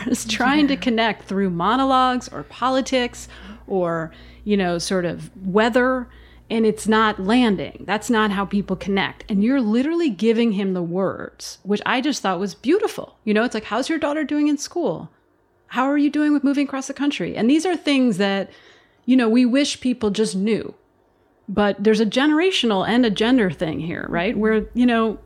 is 0.06 0.24
trying 0.26 0.68
to 0.68 0.76
connect 0.76 1.24
through 1.24 1.50
monologues 1.50 2.28
or 2.28 2.42
politics 2.44 3.28
or 3.66 4.12
you 4.44 4.56
know 4.56 4.78
sort 4.78 5.04
of 5.04 5.30
weather 5.46 6.08
and 6.50 6.66
it's 6.66 6.86
not 6.86 7.18
landing. 7.18 7.84
That's 7.86 8.10
not 8.10 8.30
how 8.30 8.44
people 8.44 8.76
connect. 8.76 9.24
And 9.30 9.42
you're 9.42 9.62
literally 9.62 10.10
giving 10.10 10.52
him 10.52 10.74
the 10.74 10.82
words 10.82 11.58
which 11.62 11.80
i 11.86 12.00
just 12.00 12.22
thought 12.22 12.40
was 12.40 12.54
beautiful. 12.54 13.16
You 13.24 13.34
know 13.34 13.44
it's 13.44 13.54
like 13.54 13.64
how's 13.64 13.88
your 13.88 13.98
daughter 13.98 14.24
doing 14.24 14.48
in 14.48 14.58
school? 14.58 15.10
How 15.68 15.84
are 15.84 15.98
you 15.98 16.10
doing 16.10 16.32
with 16.32 16.44
moving 16.44 16.66
across 16.66 16.86
the 16.86 16.94
country? 16.94 17.36
And 17.36 17.48
these 17.48 17.66
are 17.66 17.76
things 17.76 18.18
that 18.18 18.50
you 19.06 19.16
know 19.16 19.28
we 19.28 19.46
wish 19.46 19.80
people 19.80 20.10
just 20.10 20.34
knew 20.34 20.74
but 21.48 21.82
there's 21.82 22.00
a 22.00 22.06
generational 22.06 22.86
and 22.86 23.04
a 23.04 23.10
gender 23.10 23.50
thing 23.50 23.80
here 23.80 24.06
right 24.08 24.36
where 24.36 24.66
you 24.74 24.86
know 24.86 25.18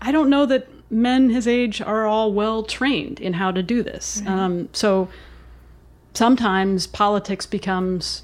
I 0.00 0.12
don't 0.12 0.30
know 0.30 0.46
that 0.46 0.68
men 0.90 1.30
his 1.30 1.46
age 1.46 1.80
are 1.80 2.06
all 2.06 2.32
well 2.32 2.62
trained 2.62 3.20
in 3.20 3.34
how 3.34 3.50
to 3.52 3.62
do 3.62 3.82
this. 3.82 4.22
Um, 4.26 4.68
so 4.72 5.08
sometimes 6.14 6.86
politics 6.86 7.46
becomes 7.46 8.22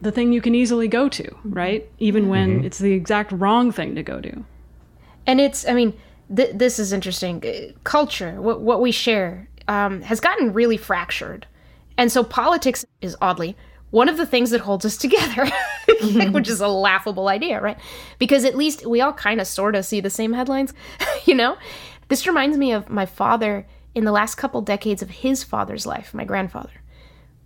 the 0.00 0.12
thing 0.12 0.32
you 0.32 0.40
can 0.40 0.54
easily 0.54 0.88
go 0.88 1.08
to, 1.08 1.36
right? 1.44 1.88
Even 1.98 2.28
when 2.28 2.64
it's 2.64 2.78
the 2.78 2.92
exact 2.92 3.32
wrong 3.32 3.72
thing 3.72 3.94
to 3.94 4.02
go 4.02 4.20
to. 4.20 4.44
And 5.26 5.40
it's, 5.40 5.66
I 5.66 5.72
mean, 5.72 5.94
th- 6.34 6.54
this 6.54 6.78
is 6.78 6.92
interesting. 6.92 7.42
Uh, 7.44 7.72
Culture, 7.84 8.40
what, 8.40 8.60
what 8.60 8.80
we 8.80 8.92
share, 8.92 9.48
um, 9.68 10.02
has 10.02 10.20
gotten 10.20 10.52
really 10.52 10.76
fractured. 10.76 11.46
And 11.96 12.12
so 12.12 12.22
politics 12.22 12.84
is 13.00 13.16
oddly 13.22 13.56
one 13.90 14.08
of 14.08 14.16
the 14.16 14.26
things 14.26 14.50
that 14.50 14.60
holds 14.60 14.84
us 14.84 14.96
together, 14.96 15.44
mm-hmm. 15.88 16.32
which 16.32 16.48
is 16.48 16.60
a 16.60 16.68
laughable 16.68 17.28
idea, 17.28 17.60
right? 17.60 17.78
Because 18.18 18.44
at 18.44 18.56
least 18.56 18.86
we 18.86 19.00
all 19.00 19.12
kind 19.12 19.40
of 19.40 19.46
sort 19.46 19.74
of 19.74 19.84
see 19.84 20.00
the 20.00 20.10
same 20.10 20.32
headlines, 20.32 20.74
you 21.24 21.34
know? 21.34 21.56
This 22.08 22.26
reminds 22.26 22.56
me 22.56 22.72
of 22.72 22.88
my 22.88 23.06
father 23.06 23.66
in 23.94 24.04
the 24.04 24.12
last 24.12 24.34
couple 24.36 24.60
decades 24.60 25.02
of 25.02 25.10
his 25.10 25.42
father's 25.42 25.86
life, 25.86 26.12
my 26.12 26.24
grandfather 26.24 26.82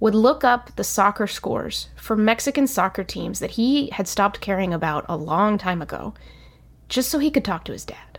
would 0.01 0.15
look 0.15 0.43
up 0.43 0.75
the 0.77 0.85
soccer 0.85 1.27
scores 1.27 1.89
for 1.95 2.17
Mexican 2.17 2.67
soccer 2.67 3.05
teams 3.05 3.39
that 3.39 3.53
he 3.53 3.91
had 3.91 4.09
stopped 4.09 4.41
caring 4.41 4.73
about 4.73 5.05
a 5.09 5.17
long 5.17 5.59
time 5.59 5.83
ago, 5.83 6.15
just 6.89 7.11
so 7.11 7.19
he 7.19 7.31
could 7.31 7.45
talk 7.45 7.65
to 7.65 7.73
his 7.73 7.85
dad. 7.85 8.19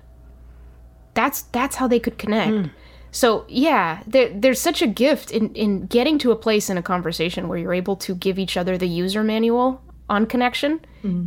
That's 1.15 1.41
that's 1.41 1.75
how 1.75 1.87
they 1.87 1.99
could 1.99 2.17
connect. 2.17 2.51
Hmm. 2.51 2.65
So 3.11 3.45
yeah, 3.47 4.03
there, 4.07 4.29
there's 4.33 4.59
such 4.61 4.81
a 4.81 4.87
gift 4.87 5.31
in 5.31 5.53
in 5.53 5.85
getting 5.87 6.17
to 6.19 6.31
a 6.31 6.35
place 6.35 6.69
in 6.69 6.77
a 6.77 6.81
conversation 6.81 7.47
where 7.47 7.57
you're 7.57 7.73
able 7.73 7.95
to 7.97 8.15
give 8.15 8.39
each 8.39 8.57
other 8.57 8.77
the 8.77 8.87
user 8.87 9.23
manual 9.23 9.81
on 10.09 10.25
connection. 10.25 10.79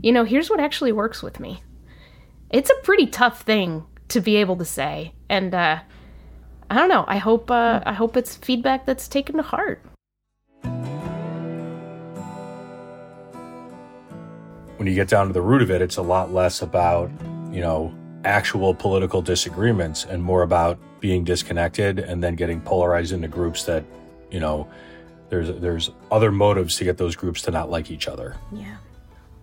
You 0.02 0.12
know, 0.12 0.24
here's 0.24 0.48
what 0.48 0.60
actually 0.60 0.92
works 0.92 1.22
with 1.22 1.40
me. 1.40 1.62
It's 2.50 2.70
a 2.70 2.82
pretty 2.82 3.06
tough 3.06 3.42
thing 3.42 3.84
to 4.08 4.20
be 4.20 4.36
able 4.36 4.56
to 4.56 4.64
say, 4.64 5.12
and 5.28 5.54
uh, 5.54 5.80
I 6.70 6.74
don't 6.76 6.88
know. 6.88 7.04
I 7.06 7.18
hope 7.18 7.50
uh, 7.50 7.80
I 7.84 7.92
hope 7.92 8.16
it's 8.16 8.36
feedback 8.36 8.86
that's 8.86 9.08
taken 9.08 9.36
to 9.36 9.42
heart. 9.42 9.82
when 14.84 14.90
you 14.90 14.94
get 14.94 15.08
down 15.08 15.26
to 15.26 15.32
the 15.32 15.40
root 15.40 15.62
of 15.62 15.70
it, 15.70 15.80
it's 15.80 15.96
a 15.96 16.02
lot 16.02 16.34
less 16.34 16.60
about, 16.60 17.10
you 17.50 17.62
know, 17.62 17.90
actual 18.24 18.74
political 18.74 19.22
disagreements 19.22 20.04
and 20.04 20.22
more 20.22 20.42
about 20.42 20.78
being 21.04 21.22
disconnected 21.22 21.98
and 21.98 22.24
then 22.24 22.34
getting 22.34 22.62
polarized 22.62 23.12
into 23.12 23.28
groups 23.28 23.64
that, 23.64 23.84
you 24.30 24.40
know, 24.40 24.66
there's 25.28 25.60
there's 25.60 25.90
other 26.10 26.32
motives 26.32 26.78
to 26.78 26.84
get 26.84 26.96
those 26.96 27.14
groups 27.14 27.42
to 27.42 27.50
not 27.50 27.68
like 27.68 27.90
each 27.90 28.08
other. 28.08 28.36
Yeah. 28.50 28.76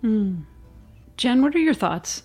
Hmm. 0.02 0.40
Jen, 1.18 1.44
what 1.44 1.54
are 1.54 1.60
your 1.60 1.76
thoughts? 1.76 2.24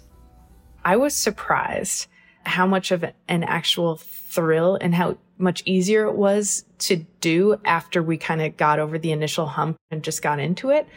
I 0.87 0.97
was 0.97 1.15
surprised 1.15 2.07
how 2.47 2.67
much 2.67 2.91
of 2.91 3.05
an 3.29 3.45
actual 3.45 3.97
thrill 3.97 4.79
and 4.81 4.95
how 4.95 5.19
much 5.37 5.63
easier 5.67 6.07
it 6.07 6.15
was 6.15 6.65
to 6.79 7.05
do 7.21 7.61
after 7.67 8.03
we 8.03 8.17
kind 8.17 8.41
of 8.41 8.57
got 8.57 8.79
over 8.79 8.99
the 8.99 9.13
initial 9.13 9.45
hump 9.45 9.77
and 9.91 10.03
just 10.03 10.23
got 10.23 10.39
into 10.39 10.71
it. 10.71 10.89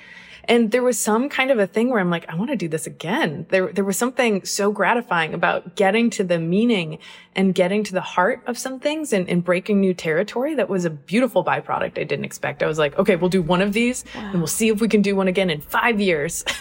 And 0.50 0.72
there 0.72 0.82
was 0.82 1.00
some 1.00 1.30
kind 1.30 1.52
of 1.52 1.60
a 1.60 1.68
thing 1.68 1.90
where 1.90 2.00
I'm 2.00 2.10
like, 2.10 2.28
I 2.28 2.36
want 2.36 2.50
to 2.50 2.56
do 2.56 2.68
this 2.68 2.88
again. 2.88 3.46
There, 3.50 3.72
there 3.72 3.86
was 3.86 3.98
something 3.98 4.44
so 4.44 4.72
gratifying 4.72 5.36
about 5.36 5.76
getting 5.76 6.10
to 6.12 6.24
the 6.24 6.40
meaning 6.40 6.98
and 7.36 7.54
getting 7.54 7.84
to 7.84 7.94
the 7.94 8.02
heart 8.02 8.42
of 8.48 8.58
some 8.58 8.80
things 8.80 9.14
and, 9.14 9.30
and 9.30 9.44
breaking 9.44 9.80
new 9.80 9.94
territory. 9.94 10.56
That 10.56 10.68
was 10.68 10.86
a 10.86 10.90
beautiful 10.90 11.46
byproduct 11.46 12.00
I 12.00 12.04
didn't 12.04 12.26
expect. 12.26 12.64
I 12.64 12.66
was 12.66 12.80
like, 12.80 12.98
okay, 12.98 13.16
we'll 13.16 13.30
do 13.30 13.44
one 13.44 13.62
of 13.62 13.74
these 13.74 14.04
and 14.16 14.40
we'll 14.40 14.48
see 14.48 14.70
if 14.70 14.82
we 14.82 14.88
can 14.88 15.04
do 15.04 15.16
one 15.16 15.28
again 15.28 15.52
in 15.52 15.62
five 15.62 16.02
years. 16.02 16.44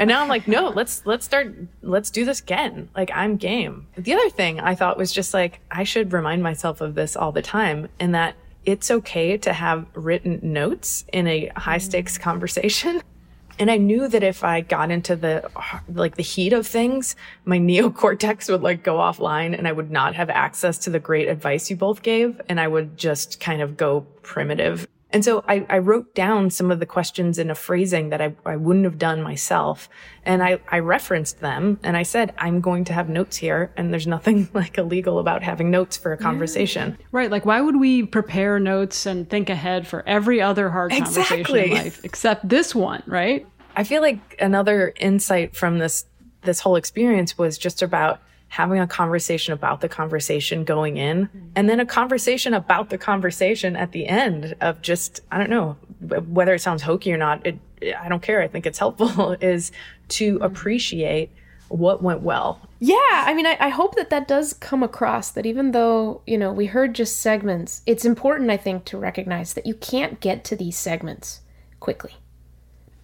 And 0.00 0.08
now 0.08 0.22
I'm 0.22 0.28
like, 0.28 0.48
no, 0.48 0.70
let's 0.70 1.04
let's 1.04 1.26
start 1.26 1.54
let's 1.82 2.08
do 2.10 2.24
this 2.24 2.40
again. 2.40 2.88
Like 2.96 3.10
I'm 3.14 3.36
game. 3.36 3.86
The 3.98 4.14
other 4.14 4.30
thing 4.30 4.58
I 4.58 4.74
thought 4.74 4.96
was 4.96 5.12
just 5.12 5.34
like 5.34 5.60
I 5.70 5.84
should 5.84 6.14
remind 6.14 6.42
myself 6.42 6.80
of 6.80 6.94
this 6.94 7.16
all 7.16 7.32
the 7.32 7.42
time 7.42 7.88
and 7.98 8.14
that 8.14 8.34
it's 8.64 8.90
okay 8.90 9.36
to 9.38 9.52
have 9.52 9.86
written 9.94 10.40
notes 10.42 11.04
in 11.12 11.26
a 11.26 11.50
high 11.56 11.78
stakes 11.78 12.18
mm. 12.18 12.22
conversation. 12.22 13.02
And 13.58 13.70
I 13.70 13.76
knew 13.76 14.08
that 14.08 14.22
if 14.22 14.42
I 14.42 14.62
got 14.62 14.90
into 14.90 15.16
the 15.16 15.50
like 15.92 16.16
the 16.16 16.22
heat 16.22 16.54
of 16.54 16.66
things, 16.66 17.14
my 17.44 17.58
neocortex 17.58 18.48
would 18.50 18.62
like 18.62 18.82
go 18.82 18.96
offline 18.96 19.56
and 19.56 19.68
I 19.68 19.72
would 19.72 19.90
not 19.90 20.14
have 20.14 20.30
access 20.30 20.78
to 20.78 20.90
the 20.90 20.98
great 20.98 21.28
advice 21.28 21.68
you 21.68 21.76
both 21.76 22.02
gave 22.02 22.40
and 22.48 22.58
I 22.58 22.68
would 22.68 22.96
just 22.96 23.38
kind 23.38 23.60
of 23.60 23.76
go 23.76 24.06
primitive. 24.22 24.88
And 25.12 25.24
so 25.24 25.44
I, 25.48 25.66
I 25.68 25.78
wrote 25.78 26.14
down 26.14 26.50
some 26.50 26.70
of 26.70 26.78
the 26.78 26.86
questions 26.86 27.38
in 27.38 27.50
a 27.50 27.54
phrasing 27.54 28.10
that 28.10 28.20
I, 28.20 28.34
I 28.46 28.56
wouldn't 28.56 28.84
have 28.84 28.98
done 28.98 29.22
myself. 29.22 29.88
And 30.24 30.42
I, 30.42 30.60
I 30.68 30.78
referenced 30.78 31.40
them 31.40 31.80
and 31.82 31.96
I 31.96 32.04
said, 32.04 32.32
I'm 32.38 32.60
going 32.60 32.84
to 32.84 32.92
have 32.92 33.08
notes 33.08 33.36
here. 33.36 33.72
And 33.76 33.92
there's 33.92 34.06
nothing 34.06 34.48
like 34.54 34.78
illegal 34.78 35.18
about 35.18 35.42
having 35.42 35.70
notes 35.70 35.96
for 35.96 36.12
a 36.12 36.16
conversation. 36.16 36.96
Right, 37.12 37.30
like 37.30 37.44
why 37.44 37.60
would 37.60 37.76
we 37.76 38.04
prepare 38.04 38.60
notes 38.60 39.06
and 39.06 39.28
think 39.28 39.50
ahead 39.50 39.86
for 39.86 40.06
every 40.06 40.40
other 40.40 40.70
hard 40.70 40.92
conversation 40.92 41.56
in 41.56 41.70
life 41.70 42.04
except 42.04 42.48
this 42.48 42.74
one, 42.74 43.02
right? 43.06 43.46
I 43.76 43.84
feel 43.84 44.02
like 44.02 44.18
another 44.40 44.92
insight 44.96 45.56
from 45.56 45.78
this 45.78 46.04
this 46.42 46.60
whole 46.60 46.76
experience 46.76 47.36
was 47.36 47.58
just 47.58 47.82
about 47.82 48.20
having 48.50 48.80
a 48.80 48.86
conversation 48.86 49.54
about 49.54 49.80
the 49.80 49.88
conversation 49.88 50.64
going 50.64 50.96
in 50.96 51.26
mm-hmm. 51.26 51.38
and 51.54 51.70
then 51.70 51.78
a 51.78 51.86
conversation 51.86 52.52
about 52.52 52.90
the 52.90 52.98
conversation 52.98 53.76
at 53.76 53.92
the 53.92 54.06
end 54.06 54.54
of 54.60 54.82
just 54.82 55.20
I 55.30 55.38
don't 55.38 55.50
know 55.50 55.76
whether 56.00 56.54
it 56.54 56.58
sounds 56.58 56.82
hokey 56.82 57.12
or 57.12 57.16
not 57.16 57.46
it 57.46 57.58
I 57.98 58.08
don't 58.08 58.22
care 58.22 58.42
I 58.42 58.48
think 58.48 58.66
it's 58.66 58.78
helpful 58.78 59.32
is 59.40 59.70
to 60.08 60.34
mm-hmm. 60.34 60.42
appreciate 60.42 61.30
what 61.68 62.02
went 62.02 62.22
well 62.22 62.60
Yeah, 62.80 62.96
I 62.98 63.32
mean, 63.34 63.46
I, 63.46 63.56
I 63.60 63.68
hope 63.68 63.94
that 63.94 64.10
that 64.10 64.26
does 64.26 64.52
come 64.54 64.82
across 64.82 65.30
that 65.30 65.46
even 65.46 65.70
though, 65.70 66.22
you 66.26 66.36
know, 66.36 66.52
we 66.52 66.66
heard 66.66 66.94
just 66.94 67.20
segments, 67.20 67.82
it's 67.86 68.04
important, 68.04 68.50
I 68.50 68.56
think, 68.56 68.84
to 68.86 68.98
recognize 68.98 69.54
that 69.54 69.66
you 69.66 69.74
can't 69.74 70.18
get 70.18 70.42
to 70.46 70.56
these 70.56 70.76
segments 70.76 71.42
quickly. 71.78 72.16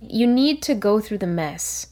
You 0.01 0.27
need 0.27 0.63
to 0.63 0.75
go 0.75 0.99
through 0.99 1.19
the 1.19 1.29
mess. 1.29 1.89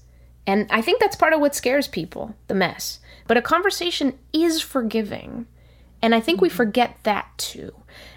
And 0.46 0.66
I 0.70 0.82
think 0.82 1.00
that's 1.00 1.14
part 1.14 1.32
of 1.32 1.40
what 1.40 1.54
scares 1.54 1.86
people 1.86 2.34
the 2.48 2.54
mess. 2.54 2.98
But 3.26 3.36
a 3.36 3.42
conversation 3.42 4.18
is 4.32 4.60
forgiving. 4.60 5.46
And 6.02 6.14
I 6.14 6.20
think 6.20 6.40
we 6.40 6.48
forget 6.48 6.98
that 7.04 7.26
too. 7.38 7.72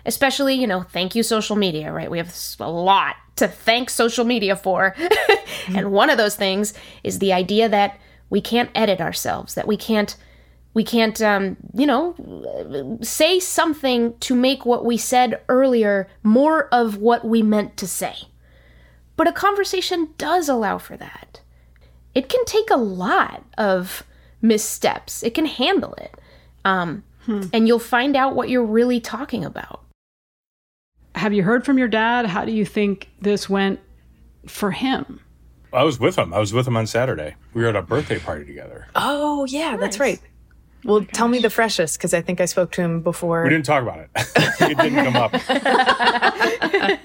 Especially, 0.05 0.55
you 0.55 0.67
know, 0.67 0.81
thank 0.81 1.15
you, 1.15 1.23
social 1.23 1.55
media, 1.55 1.91
right? 1.91 2.11
We 2.11 2.17
have 2.17 2.35
a 2.59 2.69
lot 2.69 3.15
to 3.37 3.47
thank 3.47 3.89
social 3.89 4.25
media 4.25 4.55
for. 4.55 4.95
and 5.69 5.91
one 5.91 6.09
of 6.09 6.17
those 6.17 6.35
things 6.35 6.73
is 7.03 7.19
the 7.19 7.33
idea 7.33 7.69
that 7.69 7.99
we 8.29 8.41
can't 8.41 8.69
edit 8.75 8.99
ourselves, 8.99 9.55
that 9.55 9.67
we 9.67 9.77
can't 9.77 10.15
we 10.73 10.83
can't 10.83 11.19
um, 11.23 11.57
you 11.73 11.87
know 11.87 12.99
say 13.01 13.39
something 13.39 14.15
to 14.19 14.35
make 14.35 14.63
what 14.63 14.85
we 14.85 14.95
said 14.95 15.41
earlier 15.49 16.07
more 16.21 16.67
of 16.71 16.97
what 16.97 17.25
we 17.25 17.41
meant 17.41 17.77
to 17.77 17.87
say. 17.87 18.15
But 19.15 19.27
a 19.27 19.31
conversation 19.31 20.09
does 20.19 20.47
allow 20.47 20.77
for 20.77 20.95
that. 20.97 21.41
It 22.13 22.29
can 22.29 22.45
take 22.45 22.69
a 22.69 22.77
lot 22.77 23.43
of 23.57 24.03
missteps. 24.41 25.23
It 25.23 25.33
can 25.33 25.45
handle 25.45 25.93
it. 25.95 26.15
Um, 26.65 27.03
And 27.53 27.67
you'll 27.67 27.79
find 27.79 28.15
out 28.15 28.35
what 28.35 28.47
you're 28.49 28.63
really 28.63 28.99
talking 29.01 29.43
about. 29.43 29.81
Have 31.15 31.33
you 31.33 31.43
heard 31.43 31.65
from 31.65 31.77
your 31.77 31.87
dad? 31.89 32.25
How 32.27 32.45
do 32.45 32.51
you 32.53 32.63
think 32.65 33.09
this 33.19 33.49
went 33.49 33.79
for 34.45 34.71
him? 34.71 35.19
I 35.73 35.83
was 35.83 35.99
with 35.99 36.15
him. 36.17 36.33
I 36.33 36.39
was 36.39 36.53
with 36.53 36.65
him 36.65 36.77
on 36.77 36.87
Saturday. 36.87 37.35
We 37.53 37.63
were 37.63 37.67
at 37.69 37.75
a 37.75 37.81
birthday 37.81 38.17
party 38.19 38.45
together. 38.45 38.87
oh 38.95 39.45
yeah 39.45 39.75
that's 39.75 39.99
right 39.99 40.21
well 40.85 41.03
tell 41.03 41.27
me 41.27 41.39
the 41.39 41.49
freshest 41.49 41.97
because 41.97 42.13
I 42.13 42.21
think 42.21 42.39
I 42.39 42.45
spoke 42.45 42.71
to 42.73 42.81
him 42.81 43.01
before 43.01 43.43
We 43.43 43.49
didn't 43.49 43.65
talk 43.65 43.81
about 43.83 43.99
it. 43.99 44.09
it 44.61 44.77
didn't 44.77 45.03
come 45.03 45.15
up. 45.17 45.31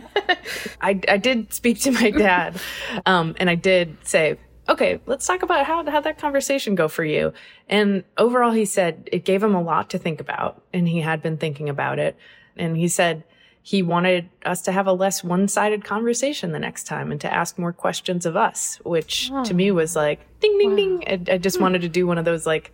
I, 0.81 1.01
I 1.09 1.17
did 1.17 1.53
speak 1.53 1.81
to 1.81 1.91
my 1.91 2.11
dad, 2.11 2.61
um, 3.07 3.35
and 3.39 3.49
I 3.51 3.55
did 3.55 3.97
say, 4.03 4.37
okay, 4.69 5.01
let's 5.07 5.27
talk 5.27 5.43
about 5.43 5.67
how 5.67 5.89
how 5.91 6.01
that 6.01 6.19
conversation 6.19 6.75
go 6.75 6.89
for 6.89 7.05
you. 7.05 7.33
And 7.69 8.05
overall, 8.17 8.53
he 8.53 8.65
said 8.65 9.09
it 9.13 9.25
gave 9.25 9.43
him 9.43 9.55
a 9.55 9.63
lot 9.63 9.91
to 9.91 9.99
think 9.99 10.21
about, 10.21 10.63
and 10.73 10.89
he 10.89 11.01
had 11.01 11.23
been 11.23 11.37
thinking 11.37 11.69
about 11.69 11.99
it. 11.99 12.17
And 12.57 12.77
he 12.77 12.89
said 12.89 13.25
he 13.63 13.83
wanted 13.83 14.29
us 14.45 14.63
to 14.63 14.73
have 14.73 14.87
a 14.87 14.93
less 14.93 15.23
one 15.23 15.47
sided 15.47 15.85
conversation 15.85 16.53
the 16.53 16.59
next 16.59 16.85
time, 16.85 17.13
and 17.13 17.21
to 17.21 17.33
ask 17.33 17.59
more 17.59 17.73
questions 17.73 18.27
of 18.27 18.37
us, 18.37 18.81
which 18.85 19.31
to 19.45 19.55
me 19.55 19.71
was 19.71 19.97
like 19.97 20.21
ding 20.41 20.59
ding 20.59 20.77
ding. 20.77 21.05
I, 21.07 21.35
I 21.35 21.39
just 21.39 21.57
hmm. 21.57 21.63
wanted 21.63 21.83
to 21.83 21.89
do 21.89 22.07
one 22.07 22.19
of 22.19 22.25
those 22.25 22.47
like 22.47 22.73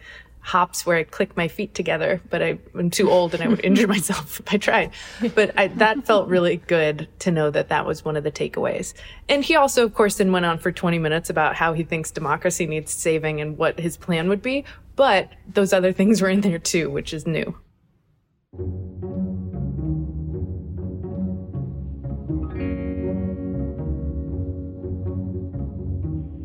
hops 0.49 0.87
where 0.87 0.97
I 0.97 1.03
click 1.03 1.37
my 1.37 1.47
feet 1.47 1.75
together, 1.75 2.23
but 2.31 2.43
I, 2.43 2.59
am 2.75 2.89
too 2.89 3.11
old 3.11 3.35
and 3.35 3.43
I 3.43 3.49
would 3.49 3.63
injure 3.63 3.87
myself 3.97 4.41
if 4.41 4.53
I 4.53 4.57
tried. 4.57 4.93
But 5.35 5.53
I, 5.59 5.69
that 5.69 6.07
felt 6.07 6.27
really 6.27 6.57
good 6.57 7.07
to 7.19 7.31
know 7.31 7.51
that 7.51 7.69
that 7.69 7.85
was 7.85 8.03
one 8.03 8.17
of 8.17 8.25
the 8.25 8.33
takeaways. 8.33 8.95
And 9.29 9.45
he 9.45 9.57
also, 9.57 9.85
of 9.85 9.93
course, 9.93 10.17
then 10.17 10.33
went 10.33 10.47
on 10.47 10.59
for 10.59 10.73
20 10.73 10.99
minutes 10.99 11.29
about 11.29 11.55
how 11.55 11.75
he 11.75 11.85
thinks 11.85 12.11
democracy 12.11 12.67
needs 12.67 12.93
saving 12.93 13.43
and 13.43 13.59
what 13.59 13.79
his 13.79 13.99
plan 13.99 14.31
would 14.31 14.41
be. 14.41 14.65
But 14.97 15.31
those 15.47 15.75
other 15.75 15.93
things 15.93 16.23
were 16.23 16.31
in 16.31 16.41
there 16.41 16.59
too, 16.59 16.89
which 16.89 17.13
is 17.13 17.27
new. 17.27 17.55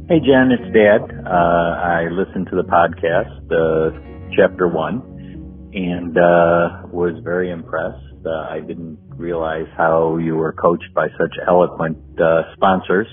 Hey, 0.09 0.19
Jen, 0.19 0.51
it's 0.51 0.73
Dad. 0.75 0.99
Uh, 1.25 1.29
I 1.29 2.09
listened 2.11 2.47
to 2.51 2.57
the 2.57 2.67
podcast, 2.67 3.39
uh, 3.47 3.97
chapter 4.35 4.67
one, 4.67 4.99
and 5.73 6.17
uh, 6.17 6.91
was 6.91 7.15
very 7.23 7.49
impressed. 7.49 8.03
Uh, 8.25 8.51
I 8.51 8.59
didn't 8.59 8.99
realize 9.15 9.67
how 9.77 10.17
you 10.17 10.35
were 10.35 10.51
coached 10.51 10.93
by 10.93 11.07
such 11.07 11.31
eloquent 11.47 11.97
uh, 12.19 12.41
sponsors. 12.53 13.07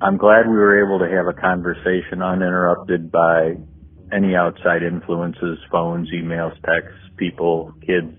I'm 0.00 0.16
glad 0.16 0.48
we 0.48 0.56
were 0.56 0.82
able 0.82 0.98
to 1.00 1.14
have 1.14 1.26
a 1.26 1.38
conversation 1.38 2.22
uninterrupted 2.22 3.12
by 3.12 3.56
any 4.10 4.34
outside 4.34 4.82
influences, 4.82 5.58
phones, 5.70 6.08
emails, 6.12 6.54
texts, 6.64 6.96
people, 7.18 7.74
kids. 7.86 8.16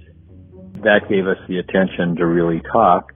That 0.83 1.09
gave 1.09 1.25
us 1.25 1.41
the 1.47 1.57
attention 1.57 2.15
to 2.17 2.27
really 2.27 2.61
talk 2.71 3.11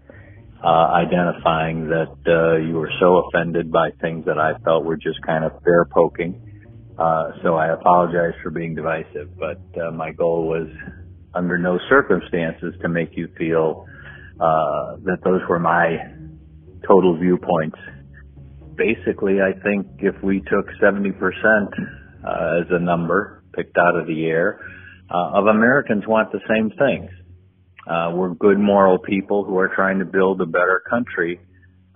uh, 0.63 0.93
identifying 0.93 1.87
that 1.89 2.15
uh, 2.27 2.57
you 2.57 2.75
were 2.75 2.91
so 2.99 3.23
offended 3.25 3.71
by 3.71 3.89
things 3.99 4.25
that 4.25 4.37
I 4.37 4.53
felt 4.63 4.85
were 4.85 4.97
just 4.97 5.21
kind 5.25 5.43
of 5.43 5.63
bear 5.63 5.85
poking. 5.85 6.39
Uh, 6.99 7.31
so 7.41 7.55
I 7.55 7.73
apologize 7.73 8.33
for 8.43 8.51
being 8.51 8.75
divisive, 8.75 9.29
but 9.39 9.61
uh, 9.81 9.91
my 9.91 10.11
goal 10.11 10.47
was 10.47 10.67
under 11.33 11.57
no 11.57 11.79
circumstances 11.89 12.75
to 12.81 12.89
make 12.89 13.17
you 13.17 13.27
feel 13.37 13.87
uh, 14.39 14.97
that 15.03 15.17
those 15.23 15.41
were 15.49 15.59
my 15.59 15.97
total 16.87 17.17
viewpoints. 17.17 17.77
Basically, 18.75 19.41
I 19.41 19.53
think 19.63 19.87
if 19.99 20.21
we 20.21 20.41
took 20.41 20.67
70% 20.81 21.11
uh, 21.17 22.61
as 22.61 22.67
a 22.69 22.79
number 22.79 23.43
picked 23.53 23.77
out 23.77 23.95
of 23.95 24.05
the 24.05 24.25
air, 24.27 24.59
of 25.09 25.47
Americans 25.47 26.03
want 26.07 26.31
the 26.31 26.39
same 26.47 26.69
things 26.77 27.11
uh, 27.87 28.11
we're 28.13 28.33
good 28.33 28.59
moral 28.59 28.99
people 28.99 29.43
who 29.43 29.57
are 29.57 29.69
trying 29.73 29.99
to 29.99 30.05
build 30.05 30.39
a 30.41 30.45
better 30.45 30.83
country 30.89 31.39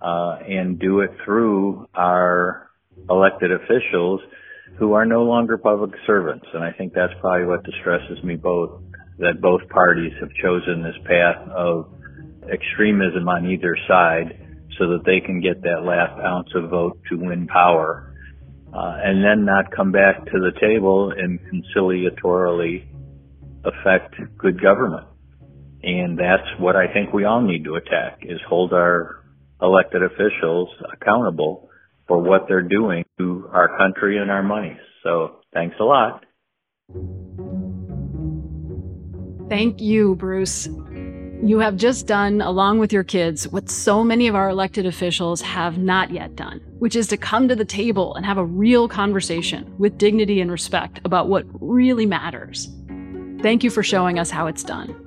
uh, 0.00 0.38
and 0.46 0.78
do 0.78 1.00
it 1.00 1.10
through 1.24 1.86
our 1.94 2.70
elected 3.08 3.52
officials 3.52 4.20
who 4.78 4.92
are 4.92 5.06
no 5.06 5.22
longer 5.22 5.56
public 5.56 5.92
servants. 6.06 6.46
And 6.52 6.64
I 6.64 6.72
think 6.72 6.92
that's 6.92 7.12
probably 7.20 7.46
what 7.46 7.64
distresses 7.64 8.22
me 8.24 8.36
both, 8.36 8.82
that 9.18 9.40
both 9.40 9.66
parties 9.68 10.12
have 10.20 10.30
chosen 10.42 10.82
this 10.82 10.96
path 11.04 11.48
of 11.48 11.92
extremism 12.52 13.28
on 13.28 13.46
either 13.46 13.76
side 13.88 14.42
so 14.78 14.88
that 14.88 15.04
they 15.06 15.20
can 15.20 15.40
get 15.40 15.62
that 15.62 15.82
last 15.84 16.20
ounce 16.20 16.48
of 16.54 16.68
vote 16.68 16.98
to 17.10 17.16
win 17.16 17.46
power. 17.46 18.12
Uh, 18.74 18.98
and 19.02 19.24
then 19.24 19.46
not 19.46 19.70
come 19.74 19.90
back 19.90 20.24
to 20.26 20.32
the 20.32 20.52
table 20.60 21.10
and 21.16 21.38
conciliatorily 21.48 22.84
affect 23.64 24.14
good 24.36 24.60
government. 24.60 25.06
And 25.86 26.18
that's 26.18 26.48
what 26.58 26.74
I 26.74 26.92
think 26.92 27.12
we 27.12 27.24
all 27.24 27.40
need 27.40 27.62
to 27.64 27.76
attack 27.76 28.18
is 28.22 28.40
hold 28.48 28.72
our 28.72 29.22
elected 29.62 30.02
officials 30.02 30.68
accountable 30.92 31.70
for 32.08 32.20
what 32.20 32.46
they're 32.48 32.60
doing 32.60 33.04
to 33.18 33.48
our 33.52 33.78
country 33.78 34.18
and 34.18 34.28
our 34.28 34.42
money. 34.42 34.76
So 35.04 35.36
thanks 35.54 35.76
a 35.78 35.84
lot. 35.84 36.24
Thank 39.48 39.80
you, 39.80 40.16
Bruce. 40.16 40.68
You 41.44 41.60
have 41.60 41.76
just 41.76 42.08
done, 42.08 42.40
along 42.40 42.80
with 42.80 42.92
your 42.92 43.04
kids, 43.04 43.46
what 43.46 43.70
so 43.70 44.02
many 44.02 44.26
of 44.26 44.34
our 44.34 44.48
elected 44.48 44.86
officials 44.86 45.40
have 45.42 45.78
not 45.78 46.10
yet 46.10 46.34
done, 46.34 46.60
which 46.80 46.96
is 46.96 47.06
to 47.08 47.16
come 47.16 47.46
to 47.46 47.54
the 47.54 47.64
table 47.64 48.16
and 48.16 48.26
have 48.26 48.38
a 48.38 48.44
real 48.44 48.88
conversation 48.88 49.72
with 49.78 49.98
dignity 49.98 50.40
and 50.40 50.50
respect 50.50 50.98
about 51.04 51.28
what 51.28 51.44
really 51.60 52.06
matters. 52.06 52.68
Thank 53.40 53.62
you 53.62 53.70
for 53.70 53.84
showing 53.84 54.18
us 54.18 54.30
how 54.30 54.48
it's 54.48 54.64
done. 54.64 55.05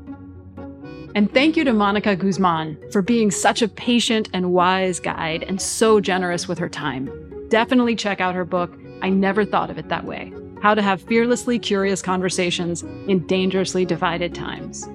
And 1.16 1.34
thank 1.34 1.57
you 1.57 1.64
to 1.64 1.74
Monica 1.74 2.16
Guzman 2.16 2.78
for 2.91 3.01
being 3.01 3.32
such 3.32 3.62
a 3.62 3.68
patient 3.68 4.30
and 4.34 4.53
wise 4.53 4.99
guide 4.99 5.43
and 5.43 5.60
so 5.62 5.99
generous 5.99 6.47
with 6.47 6.60
her 6.60 6.70
time. 6.70 7.10
Definitely 7.49 7.95
check 7.95 8.22
out 8.22 8.36
her 8.36 8.45
book, 8.45 8.78
I 9.01 9.10
Never 9.10 9.43
Thought 9.43 9.70
of 9.70 9.78
It 9.78 9.89
That 9.89 10.05
Way 10.05 10.32
How 10.62 10.76
to 10.76 10.82
Have 10.82 11.01
Fearlessly 11.01 11.57
Curious 11.57 12.01
Conversations 12.01 12.84
in 13.07 13.26
Dangerously 13.26 13.86
Divided 13.86 14.36
Times. 14.36 14.88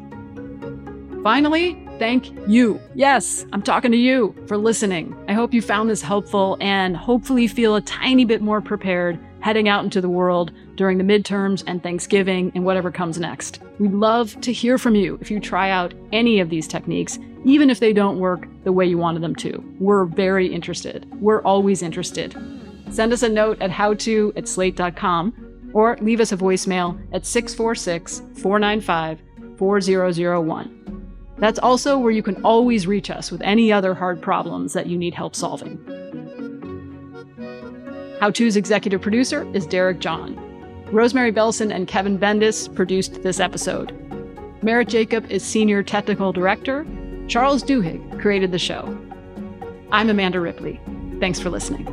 Finally, 1.25 1.83
thank 1.99 2.31
you. 2.47 2.79
Yes, 2.95 3.47
I'm 3.53 3.63
talking 3.63 3.91
to 3.91 3.97
you 3.97 4.37
for 4.47 4.57
listening. 4.59 5.17
I 5.27 5.33
hope 5.33 5.55
you 5.55 5.63
found 5.63 5.89
this 5.89 6.03
helpful 6.03 6.59
and 6.61 6.97
hopefully 6.97 7.49
feel 7.49 7.75
a 7.77 7.81
tiny 7.81 8.25
bit 8.25 8.43
more 8.43 8.61
prepared 8.61 9.19
heading 9.41 9.69
out 9.69 9.85
into 9.85 10.01
the 10.01 10.09
world 10.09 10.53
during 10.77 10.99
the 10.99 11.05
midterms 11.05 11.65
and 11.67 11.83
Thanksgiving 11.83 12.53
and 12.55 12.65
whatever 12.65 12.91
comes 12.91 13.19
next. 13.19 13.61
We'd 13.79 13.93
love 13.93 14.41
to 14.43 14.53
hear 14.53 14.79
from 14.79 14.95
you 14.95 15.19
if 15.21 15.31
you 15.31 15.41
try 15.41 15.71
out 15.71 15.95
any 16.13 16.41
of 16.41 16.49
these 16.49 16.69
techniques, 16.69 17.19
even 17.45 17.71
if 17.71 17.81
they 17.81 17.93
don't 17.93 18.19
work 18.19 18.47
the 18.63 18.73
way 18.73 18.87
you 18.87 18.99
wanted 18.99 19.23
them 19.23 19.35
to. 19.37 19.63
We're 19.81 20.05
very 20.05 20.47
interested. 20.47 21.07
We're 21.21 21.43
always 21.43 21.83
interested. 21.83 22.37
Send 22.91 23.13
us 23.13 23.23
a 23.23 23.29
note 23.29 23.61
at 23.61 23.71
howto 23.71 24.37
at 24.37 24.47
slate.com 24.47 25.71
or 25.75 25.99
leave 26.01 26.21
us 26.21 26.31
a 26.31 26.37
voicemail 26.37 26.99
at 27.13 27.27
646 27.27 28.23
495 28.41 29.21
4001. 29.59 30.81
That's 31.39 31.59
also 31.59 31.99
where 31.99 32.13
you 32.13 32.23
can 32.23 32.43
always 32.45 32.87
reach 32.87 33.11
us 33.11 33.33
with 33.33 33.43
any 33.43 33.73
other 33.73 33.93
hard 33.93 34.23
problems 34.23 34.73
that 34.73 34.87
you 34.87 34.97
need 34.97 35.15
help 35.15 35.35
solving. 35.35 35.79
How 38.21 38.31
To's 38.31 38.57
executive 38.57 39.03
producer 39.03 39.47
is 39.53 39.67
Derek 39.67 39.99
John. 39.99 40.54
Rosemary 40.93 41.33
Belson 41.33 41.75
and 41.75 41.89
Kevin 41.89 42.19
Bendis 42.19 42.73
produced 42.75 43.23
this 43.23 43.41
episode. 43.41 43.93
Merritt 44.63 44.89
Jacob 44.89 45.31
is 45.31 45.43
senior 45.43 45.83
technical 45.83 46.33
director. 46.33 46.87
Charles 47.27 47.63
Duhigg 47.63 48.21
created 48.21 48.53
the 48.53 48.59
show. 48.59 48.97
I'm 49.91 50.11
Amanda 50.11 50.41
Ripley. 50.41 50.81
Thanks 51.21 51.41
for 51.41 51.51
listening. 51.51 51.87